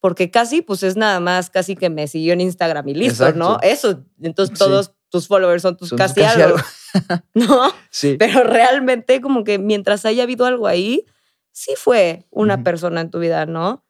Porque 0.00 0.30
casi, 0.32 0.60
pues 0.60 0.82
es 0.82 0.96
nada 0.96 1.20
más 1.20 1.48
casi 1.50 1.76
que 1.76 1.88
me 1.88 2.08
siguió 2.08 2.32
en 2.32 2.40
Instagram 2.40 2.88
y 2.88 2.94
listo, 2.94 3.32
¿no? 3.32 3.58
Exacto. 3.62 3.66
Eso. 3.68 4.04
Entonces 4.20 4.58
Sí. 4.58 4.64
todos 4.64 4.92
tus 5.08 5.28
followers 5.28 5.62
son 5.62 5.76
tus 5.76 5.90
Son 5.90 5.98
casi, 5.98 6.20
casi 6.20 6.42
algo. 6.42 6.56
algo. 6.56 6.66
¿No? 7.34 7.72
Sí. 7.90 8.16
Pero 8.18 8.42
realmente 8.42 9.20
como 9.20 9.44
que 9.44 9.58
mientras 9.60 10.04
haya 10.04 10.24
habido 10.24 10.44
algo 10.46 10.66
ahí, 10.66 11.06
sí 11.52 11.74
fue 11.76 12.26
una 12.30 12.64
persona 12.64 13.00
en 13.00 13.10
tu 13.10 13.20
vida, 13.20 13.46
¿no? 13.46 13.84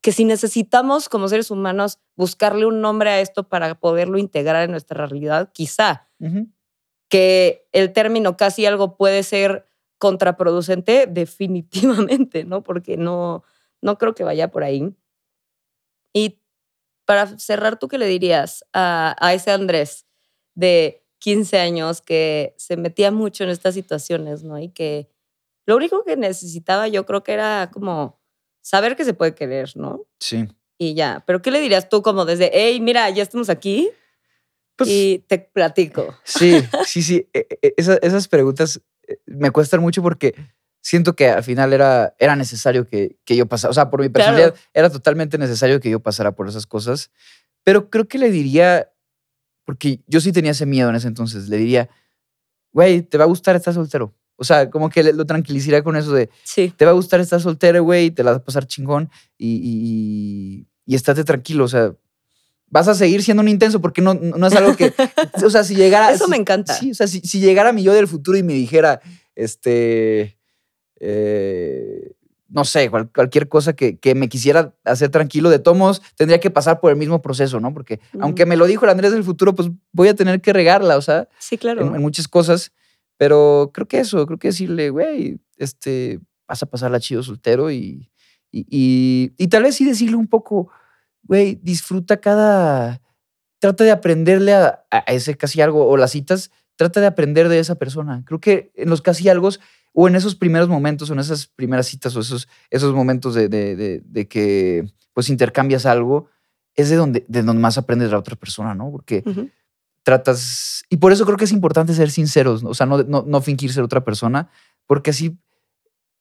que 0.00 0.12
si 0.12 0.24
necesitamos 0.24 1.08
como 1.08 1.26
seres 1.28 1.50
humanos 1.50 1.98
buscarle 2.14 2.66
un 2.66 2.80
nombre 2.80 3.10
a 3.10 3.20
esto 3.20 3.48
para 3.48 3.74
poderlo 3.80 4.16
integrar 4.16 4.62
en 4.64 4.70
nuestra 4.70 5.06
realidad, 5.06 5.50
quizá 5.52 6.08
que 7.08 7.66
el 7.72 7.92
término 7.92 8.36
casi 8.36 8.66
algo 8.66 8.96
puede 8.96 9.22
ser 9.22 9.66
contraproducente, 9.98 11.06
definitivamente, 11.06 12.44
¿no? 12.44 12.62
Porque 12.62 12.96
no, 12.96 13.44
no 13.80 13.98
creo 13.98 14.14
que 14.14 14.24
vaya 14.24 14.50
por 14.50 14.62
ahí. 14.62 14.94
Y 16.12 16.40
para 17.04 17.38
cerrar, 17.38 17.78
¿tú 17.78 17.88
qué 17.88 17.98
le 17.98 18.06
dirías 18.06 18.64
a, 18.72 19.16
a 19.18 19.34
ese 19.34 19.50
Andrés 19.50 20.06
de 20.54 21.04
15 21.18 21.58
años 21.58 22.00
que 22.00 22.54
se 22.58 22.76
metía 22.76 23.10
mucho 23.10 23.44
en 23.44 23.50
estas 23.50 23.74
situaciones, 23.74 24.44
¿no? 24.44 24.58
Y 24.58 24.68
que 24.70 25.08
lo 25.66 25.76
único 25.76 26.04
que 26.04 26.16
necesitaba 26.16 26.88
yo 26.88 27.04
creo 27.06 27.22
que 27.22 27.32
era 27.32 27.70
como 27.72 28.20
saber 28.62 28.96
que 28.96 29.04
se 29.04 29.14
puede 29.14 29.34
querer, 29.34 29.76
¿no? 29.76 30.06
Sí. 30.20 30.48
Y 30.78 30.94
ya. 30.94 31.24
Pero 31.26 31.42
¿qué 31.42 31.50
le 31.50 31.60
dirías 31.60 31.88
tú 31.88 32.02
como 32.02 32.24
desde, 32.24 32.50
hey, 32.52 32.80
mira, 32.80 33.10
ya 33.10 33.22
estamos 33.22 33.50
aquí? 33.50 33.90
Pues 34.78 34.90
y 34.90 35.24
te 35.26 35.40
platico. 35.40 36.16
Sí, 36.22 36.62
sí, 36.86 37.02
sí. 37.02 37.28
E, 37.34 37.48
e, 37.60 37.74
esas 37.76 38.28
preguntas 38.28 38.80
eh, 39.08 39.18
me 39.26 39.50
cuestan 39.50 39.80
mucho 39.80 40.02
porque 40.02 40.36
siento 40.80 41.16
que 41.16 41.28
al 41.28 41.42
final 41.42 41.72
era, 41.72 42.14
era 42.20 42.36
necesario 42.36 42.86
que, 42.86 43.18
que 43.24 43.34
yo 43.34 43.46
pasara, 43.46 43.72
o 43.72 43.74
sea, 43.74 43.90
por 43.90 44.00
mi 44.00 44.08
personalidad 44.08 44.54
era 44.72 44.88
totalmente 44.88 45.36
necesario 45.36 45.80
que 45.80 45.90
yo 45.90 45.98
pasara 45.98 46.32
por 46.32 46.48
esas 46.48 46.64
cosas, 46.66 47.10
pero 47.64 47.90
creo 47.90 48.06
que 48.06 48.18
le 48.18 48.30
diría, 48.30 48.88
porque 49.64 50.00
yo 50.06 50.20
sí 50.20 50.30
tenía 50.30 50.52
ese 50.52 50.64
miedo 50.64 50.88
en 50.88 50.94
ese 50.94 51.08
entonces, 51.08 51.48
le 51.48 51.56
diría, 51.56 51.90
güey, 52.72 53.02
te 53.02 53.18
va 53.18 53.24
a 53.24 53.28
gustar 53.28 53.56
estar 53.56 53.74
soltero. 53.74 54.14
O 54.36 54.44
sea, 54.44 54.70
como 54.70 54.88
que 54.88 55.02
lo 55.12 55.26
tranquilizaría 55.26 55.82
con 55.82 55.96
eso 55.96 56.12
de, 56.12 56.30
sí. 56.44 56.72
te 56.76 56.84
va 56.84 56.92
a 56.92 56.94
gustar 56.94 57.18
estar 57.18 57.40
soltero, 57.40 57.82
güey, 57.82 58.12
te 58.12 58.22
la 58.22 58.30
vas 58.30 58.40
a 58.40 58.44
pasar 58.44 58.66
chingón 58.66 59.10
y, 59.36 59.60
y, 59.60 60.68
y 60.86 60.94
estate 60.94 61.24
tranquilo, 61.24 61.64
o 61.64 61.68
sea, 61.68 61.92
vas 62.70 62.88
a 62.88 62.94
seguir 62.94 63.22
siendo 63.22 63.42
un 63.42 63.48
intenso 63.48 63.80
porque 63.80 64.02
no, 64.02 64.14
no 64.14 64.46
es 64.46 64.54
algo 64.54 64.76
que, 64.76 64.92
o 65.44 65.50
sea, 65.50 65.64
si 65.64 65.74
llegara... 65.74 66.12
Eso 66.12 66.28
me 66.28 66.36
encanta. 66.36 66.74
Sí, 66.74 66.90
o 66.90 66.94
sea, 66.94 67.06
si, 67.06 67.20
si, 67.20 67.40
llegara 67.40 67.72
mi 67.72 67.82
yo 67.82 67.94
del 67.94 68.08
futuro 68.08 68.36
y 68.36 68.42
me 68.42 68.52
dijera, 68.52 69.00
este, 69.34 70.38
eh, 71.00 72.12
no 72.48 72.64
sé, 72.64 72.90
cualquier 72.90 73.48
cosa 73.48 73.74
que, 73.74 73.98
que, 73.98 74.14
me 74.14 74.28
quisiera 74.28 74.74
hacer 74.84 75.10
tranquilo, 75.10 75.50
de 75.50 75.58
tomos, 75.58 76.02
tendría 76.16 76.40
que 76.40 76.50
pasar 76.50 76.80
por 76.80 76.90
el 76.90 76.96
mismo 76.96 77.20
proceso, 77.20 77.60
¿no? 77.60 77.72
Porque 77.74 78.00
aunque 78.20 78.46
me 78.46 78.56
lo 78.56 78.66
dijo 78.66 78.84
el 78.84 78.90
Andrés 78.90 79.12
del 79.12 79.24
futuro, 79.24 79.54
pues 79.54 79.68
voy 79.92 80.08
a 80.08 80.14
tener 80.14 80.40
que 80.40 80.52
regarla, 80.52 80.96
o 80.96 81.02
sea, 81.02 81.28
sí, 81.38 81.58
claro. 81.58 81.94
en, 81.94 82.00
muchas 82.00 82.26
cosas. 82.26 82.72
Pero 83.18 83.70
creo 83.74 83.88
que 83.88 83.98
eso, 83.98 84.24
creo 84.26 84.38
que 84.38 84.48
decirle, 84.48 84.90
güey, 84.90 85.40
este, 85.56 86.20
vas 86.46 86.62
a 86.62 86.66
pasarla 86.66 87.00
chido 87.00 87.22
soltero 87.22 87.70
y, 87.70 88.10
y, 88.50 88.64
y, 88.70 89.32
y 89.36 89.48
tal 89.48 89.64
vez 89.64 89.74
sí 89.74 89.84
decirle 89.84 90.16
un 90.16 90.28
poco, 90.28 90.70
güey, 91.22 91.60
disfruta 91.62 92.20
cada, 92.20 93.00
trata 93.58 93.84
de 93.84 93.90
aprenderle 93.90 94.54
a, 94.54 94.84
ese 95.06 95.36
casi 95.36 95.60
algo 95.60 95.86
o 95.86 95.96
las 95.96 96.12
citas, 96.12 96.50
trata 96.76 97.00
de 97.00 97.06
aprender 97.06 97.48
de 97.48 97.58
esa 97.58 97.74
persona. 97.74 98.22
Creo 98.24 98.40
que 98.40 98.72
en 98.74 98.88
los 98.88 99.02
casi 99.02 99.28
algo 99.28 99.50
o 99.92 100.08
en 100.08 100.14
esos 100.14 100.34
primeros 100.34 100.68
momentos 100.68 101.10
o 101.10 101.12
en 101.12 101.18
esas 101.18 101.46
primeras 101.46 101.86
citas 101.86 102.14
o 102.16 102.20
esos, 102.20 102.48
esos 102.70 102.94
momentos 102.94 103.34
de, 103.34 103.48
de, 103.48 104.02
de, 104.04 104.28
que 104.28 104.86
pues 105.12 105.28
intercambias 105.28 105.86
algo, 105.86 106.28
es 106.74 106.88
de 106.88 106.96
donde, 106.96 107.24
de 107.26 107.42
donde 107.42 107.60
más 107.60 107.78
aprendes 107.78 108.08
de 108.08 108.12
la 108.12 108.20
otra 108.20 108.36
persona, 108.36 108.74
¿no? 108.74 108.90
Porque 108.90 109.24
tratas, 110.04 110.84
y 110.88 110.98
por 110.98 111.12
eso 111.12 111.26
creo 111.26 111.36
que 111.36 111.44
es 111.44 111.52
importante 111.52 111.92
ser 111.92 112.10
sinceros, 112.10 112.62
o 112.64 112.74
sea, 112.74 112.86
no, 112.86 113.02
no, 113.02 113.24
no, 113.26 113.40
fingir 113.42 113.72
ser 113.72 113.82
otra 113.82 114.04
persona, 114.04 114.48
porque 114.86 115.10
así 115.10 115.36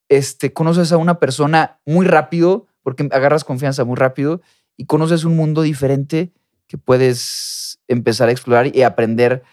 este, 0.09 0.51
conoces 0.51 0.91
a 0.91 0.97
una 0.97 1.19
persona 1.19 1.79
muy 1.85 2.05
rápido, 2.05 2.67
porque 2.81 3.07
agarras 3.11 3.43
confianza 3.43 3.85
muy 3.85 3.95
rápido 3.95 4.41
y 4.77 4.85
conoces 4.85 5.25
un 5.25 5.35
mundo 5.35 5.63
diferente 5.63 6.31
que 6.67 6.77
puedes 6.77 7.79
empezar 7.87 8.29
a 8.29 8.31
explorar 8.31 8.73
y 8.75 8.83
aprender 8.83 9.43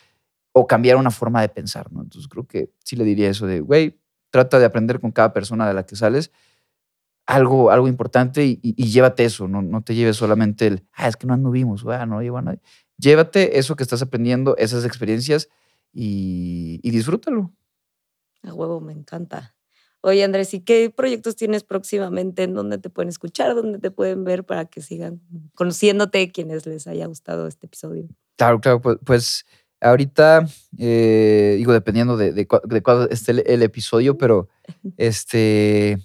o 0.53 0.67
cambiar 0.67 0.97
una 0.97 1.11
forma 1.11 1.41
de 1.41 1.49
pensar, 1.49 1.91
¿no? 1.91 2.03
Entonces 2.03 2.29
creo 2.29 2.47
que 2.47 2.71
sí 2.85 2.95
le 2.95 3.05
diría 3.05 3.31
eso 3.31 3.47
de, 3.47 3.61
güey, 3.61 3.99
trata 4.31 4.59
de 4.59 4.67
aprender 4.67 5.01
con 5.01 5.11
cada 5.11 5.33
persona 5.33 5.67
de 5.67 5.75
la 5.75 5.87
que 5.87 5.97
sales 5.97 6.31
algo, 7.27 7.71
algo 7.71 7.89
importante 7.89 8.45
y, 8.45 8.75
llévate 8.85 9.25
eso, 9.25 9.49
no, 9.49 9.63
no 9.63 9.83
te 9.83 9.95
lleves 9.95 10.17
solamente 10.17 10.67
el, 10.67 10.87
ah, 10.93 11.09
es 11.09 11.17
que 11.17 11.27
no 11.27 11.35
anduvimos, 11.35 11.83
bueno, 11.83 12.07
no 12.07 12.23
llevo 12.23 12.39
a 12.39 12.43
nadie. 12.43 12.61
Llévate 12.99 13.59
eso 13.59 13.77
que 13.77 13.83
estás 13.83 14.03
aprendiendo, 14.03 14.57
esas 14.57 14.85
experiencias 14.85 15.49
y, 15.93 16.81
y 16.83 16.91
disfrútalo. 16.91 17.53
A 18.43 18.53
huevo, 18.53 18.81
me 18.81 18.93
encanta. 18.93 19.55
Oye, 20.07 20.23
Andrés, 20.23 20.53
¿y 20.53 20.61
qué 20.61 20.93
proyectos 20.95 21.35
tienes 21.35 21.65
próximamente? 21.65 22.43
¿En 22.43 22.53
dónde 22.53 22.77
te 22.77 22.91
pueden 22.91 23.09
escuchar? 23.09 23.55
¿Dónde 23.55 23.79
te 23.79 23.91
pueden 23.91 24.23
ver 24.23 24.45
para 24.45 24.67
que 24.67 24.83
sigan 24.83 25.23
conociéndote 25.55 26.31
quienes 26.31 26.67
les 26.67 26.87
haya 26.87 27.07
gustado 27.07 27.47
este 27.47 27.65
episodio? 27.65 28.07
Claro, 28.37 28.61
claro, 28.61 28.83
pues, 28.83 28.99
pues 29.03 29.47
ahorita, 29.81 30.47
eh, 30.77 31.55
digo, 31.57 31.73
dependiendo 31.73 32.19
de, 32.19 32.35
de, 32.35 32.47
cuándo 32.47 33.09
esté 33.09 33.33
el, 33.51 33.63
episodio, 33.63 34.19
pero 34.19 34.51
este 34.99 35.97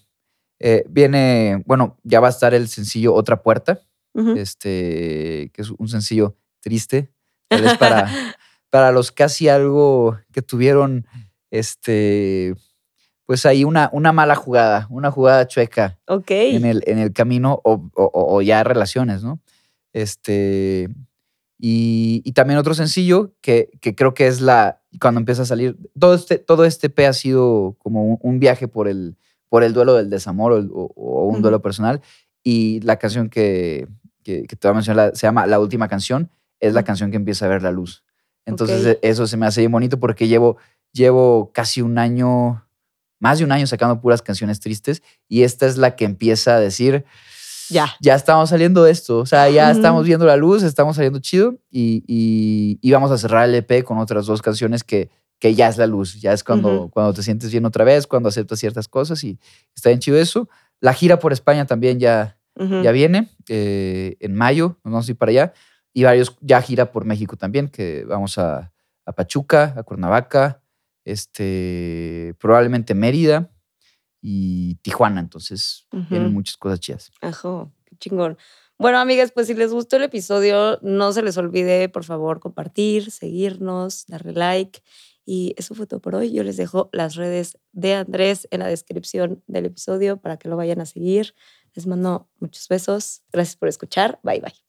eh, 0.59 0.85
viene, 0.89 1.61
bueno, 1.65 1.97
ya 2.03 2.21
va 2.21 2.27
a 2.27 2.31
estar 2.31 2.53
el 2.53 2.69
sencillo 2.69 3.13
Otra 3.13 3.43
Puerta, 3.43 3.81
este, 4.37 5.51
que 5.53 5.61
es 5.61 5.71
un 5.71 5.89
sencillo 5.89 6.37
triste, 6.61 7.11
tal 7.49 7.63
vez 7.63 7.77
para, 7.77 8.09
para 8.69 8.93
los 8.93 9.11
casi 9.11 9.49
algo 9.49 10.17
que 10.31 10.41
tuvieron, 10.41 11.05
este 11.51 12.55
pues 13.29 13.45
hay 13.45 13.63
una, 13.63 13.91
una 13.93 14.11
mala 14.11 14.33
jugada, 14.33 14.87
una 14.89 15.11
jugada 15.11 15.45
chueca 15.45 15.99
en, 16.07 16.65
el, 16.65 16.81
en 16.87 16.97
el 16.97 17.13
camino 17.13 17.61
o, 17.63 18.41
ya 18.41 18.63
relaciones, 18.63 19.21
¿no? 19.21 19.39
Este, 19.93 20.89
y, 21.59 22.23
también 22.31 22.57
otro 22.57 22.73
sencillo 22.73 23.35
que, 23.39 23.69
que, 23.81 23.93
creo 23.93 24.15
que 24.15 24.25
es 24.25 24.41
la, 24.41 24.81
cuando 24.99 25.19
empieza 25.19 25.43
a 25.43 25.45
salir, 25.45 25.77
todo 25.99 26.15
este, 26.15 26.39
todo 26.39 26.65
este 26.65 26.89
P 26.89 27.05
ha 27.05 27.13
sido 27.13 27.75
como 27.77 28.15
un, 28.15 28.39
viaje 28.39 28.67
por 28.67 28.87
el, 28.87 29.15
por 29.47 29.61
el 29.61 29.73
duelo 29.73 29.93
del 29.93 30.09
desamor 30.09 30.53
o, 30.53 31.27
un 31.27 31.43
duelo 31.43 31.61
personal. 31.61 32.01
Y 32.41 32.79
la 32.81 32.97
canción 32.97 33.29
que, 33.29 33.87
que, 34.23 34.47
te 34.47 34.67
voy 34.67 34.71
a 34.71 34.73
mencionar 34.73 35.11
se 35.15 35.27
llama 35.27 35.45
La 35.45 35.59
Última 35.59 35.87
Canción, 35.87 36.31
es 36.59 36.73
la 36.73 36.81
canción 36.81 37.11
que 37.11 37.17
empieza 37.17 37.45
a 37.45 37.49
ver 37.49 37.61
la 37.61 37.69
luz. 37.69 38.03
Entonces 38.47 38.83
e, 38.87 38.99
eso 39.03 39.27
se 39.27 39.37
me 39.37 39.45
hace 39.45 39.61
bien 39.61 39.71
bonito 39.71 39.99
porque 39.99 40.27
llevo, 40.27 40.57
llevo 40.93 41.51
casi 41.53 41.83
un 41.83 41.99
año 41.99 42.65
más 43.19 43.39
de 43.39 43.45
un 43.45 43.51
año 43.51 43.67
sacando 43.67 44.01
puras 44.01 44.21
canciones 44.21 44.59
tristes 44.59 45.03
y 45.27 45.43
esta 45.43 45.65
es 45.65 45.77
la 45.77 45.95
que 45.95 46.05
empieza 46.05 46.55
a 46.55 46.59
decir, 46.59 47.05
ya, 47.69 47.93
ya 48.01 48.15
estamos 48.15 48.49
saliendo 48.49 48.83
de 48.83 48.91
esto, 48.91 49.19
o 49.19 49.25
sea, 49.25 49.49
ya 49.49 49.69
estamos 49.69 50.05
viendo 50.05 50.25
la 50.25 50.35
luz, 50.35 50.63
estamos 50.63 50.95
saliendo 50.95 51.19
chido 51.19 51.55
y, 51.69 52.03
y, 52.81 52.91
vamos 52.91 53.11
a 53.11 53.17
cerrar 53.17 53.47
el 53.47 53.55
EP 53.55 53.83
con 53.83 53.99
otras 53.99 54.25
dos 54.25 54.41
canciones 54.41 54.83
que, 54.83 55.09
que 55.39 55.53
ya 55.53 55.67
es 55.67 55.77
la 55.77 55.85
luz, 55.85 56.19
ya 56.19 56.33
es 56.33 56.43
cuando, 56.43 56.89
cuando 56.91 57.13
te 57.13 57.21
sientes 57.21 57.51
bien 57.51 57.65
otra 57.65 57.83
vez, 57.83 58.07
cuando 58.07 58.29
aceptas 58.29 58.59
ciertas 58.59 58.87
cosas 58.87 59.23
y 59.23 59.39
está 59.75 59.89
bien 59.89 59.99
chido 59.99 60.17
eso. 60.17 60.49
La 60.81 60.93
gira 60.93 61.19
por 61.19 61.31
España 61.31 61.65
también 61.65 61.99
ya, 61.99 62.37
ya 62.55 62.91
viene 62.91 63.29
eh, 63.47 64.17
en 64.19 64.35
mayo, 64.35 64.77
nos 64.83 64.91
vamos 64.91 65.07
a 65.07 65.11
ir 65.11 65.17
para 65.17 65.29
allá. 65.29 65.53
Y 65.93 66.03
varios 66.03 66.35
ya 66.41 66.61
gira 66.61 66.91
por 66.91 67.05
México 67.05 67.35
también, 67.35 67.67
que 67.67 68.03
vamos 68.05 68.37
a, 68.37 68.71
a 69.05 69.11
Pachuca, 69.11 69.73
a 69.75 69.83
Cuernavaca, 69.83 70.61
este, 71.05 72.35
probablemente 72.39 72.93
Mérida 72.93 73.51
y 74.21 74.75
Tijuana. 74.75 75.19
Entonces, 75.19 75.87
tienen 76.09 76.33
muchas 76.33 76.57
cosas 76.57 76.79
chidas. 76.79 77.11
Ajo, 77.21 77.71
qué 77.85 77.95
chingón. 77.97 78.37
Bueno, 78.77 78.97
amigas, 78.99 79.31
pues 79.33 79.47
si 79.47 79.53
les 79.53 79.73
gustó 79.73 79.97
el 79.97 80.03
episodio, 80.03 80.79
no 80.81 81.11
se 81.11 81.21
les 81.21 81.37
olvide, 81.37 81.89
por 81.89 82.05
favor, 82.05 82.39
compartir, 82.39 83.11
seguirnos, 83.11 84.05
darle 84.07 84.31
like. 84.31 84.81
Y 85.25 85.53
eso 85.57 85.75
fue 85.75 85.85
todo 85.85 85.99
por 85.99 86.15
hoy. 86.15 86.31
Yo 86.31 86.43
les 86.43 86.55
dejo 86.55 86.89
las 86.93 87.15
redes 87.15 87.59
de 87.73 87.95
Andrés 87.95 88.47
en 88.51 88.61
la 88.61 88.67
descripción 88.67 89.43
del 89.47 89.65
episodio 89.65 90.17
para 90.17 90.37
que 90.37 90.47
lo 90.47 90.55
vayan 90.55 90.79
a 90.79 90.85
seguir. 90.85 91.35
Les 91.75 91.87
mando 91.87 92.29
muchos 92.39 92.67
besos. 92.67 93.21
Gracias 93.31 93.57
por 93.57 93.67
escuchar. 93.67 94.19
Bye 94.23 94.39
bye. 94.39 94.68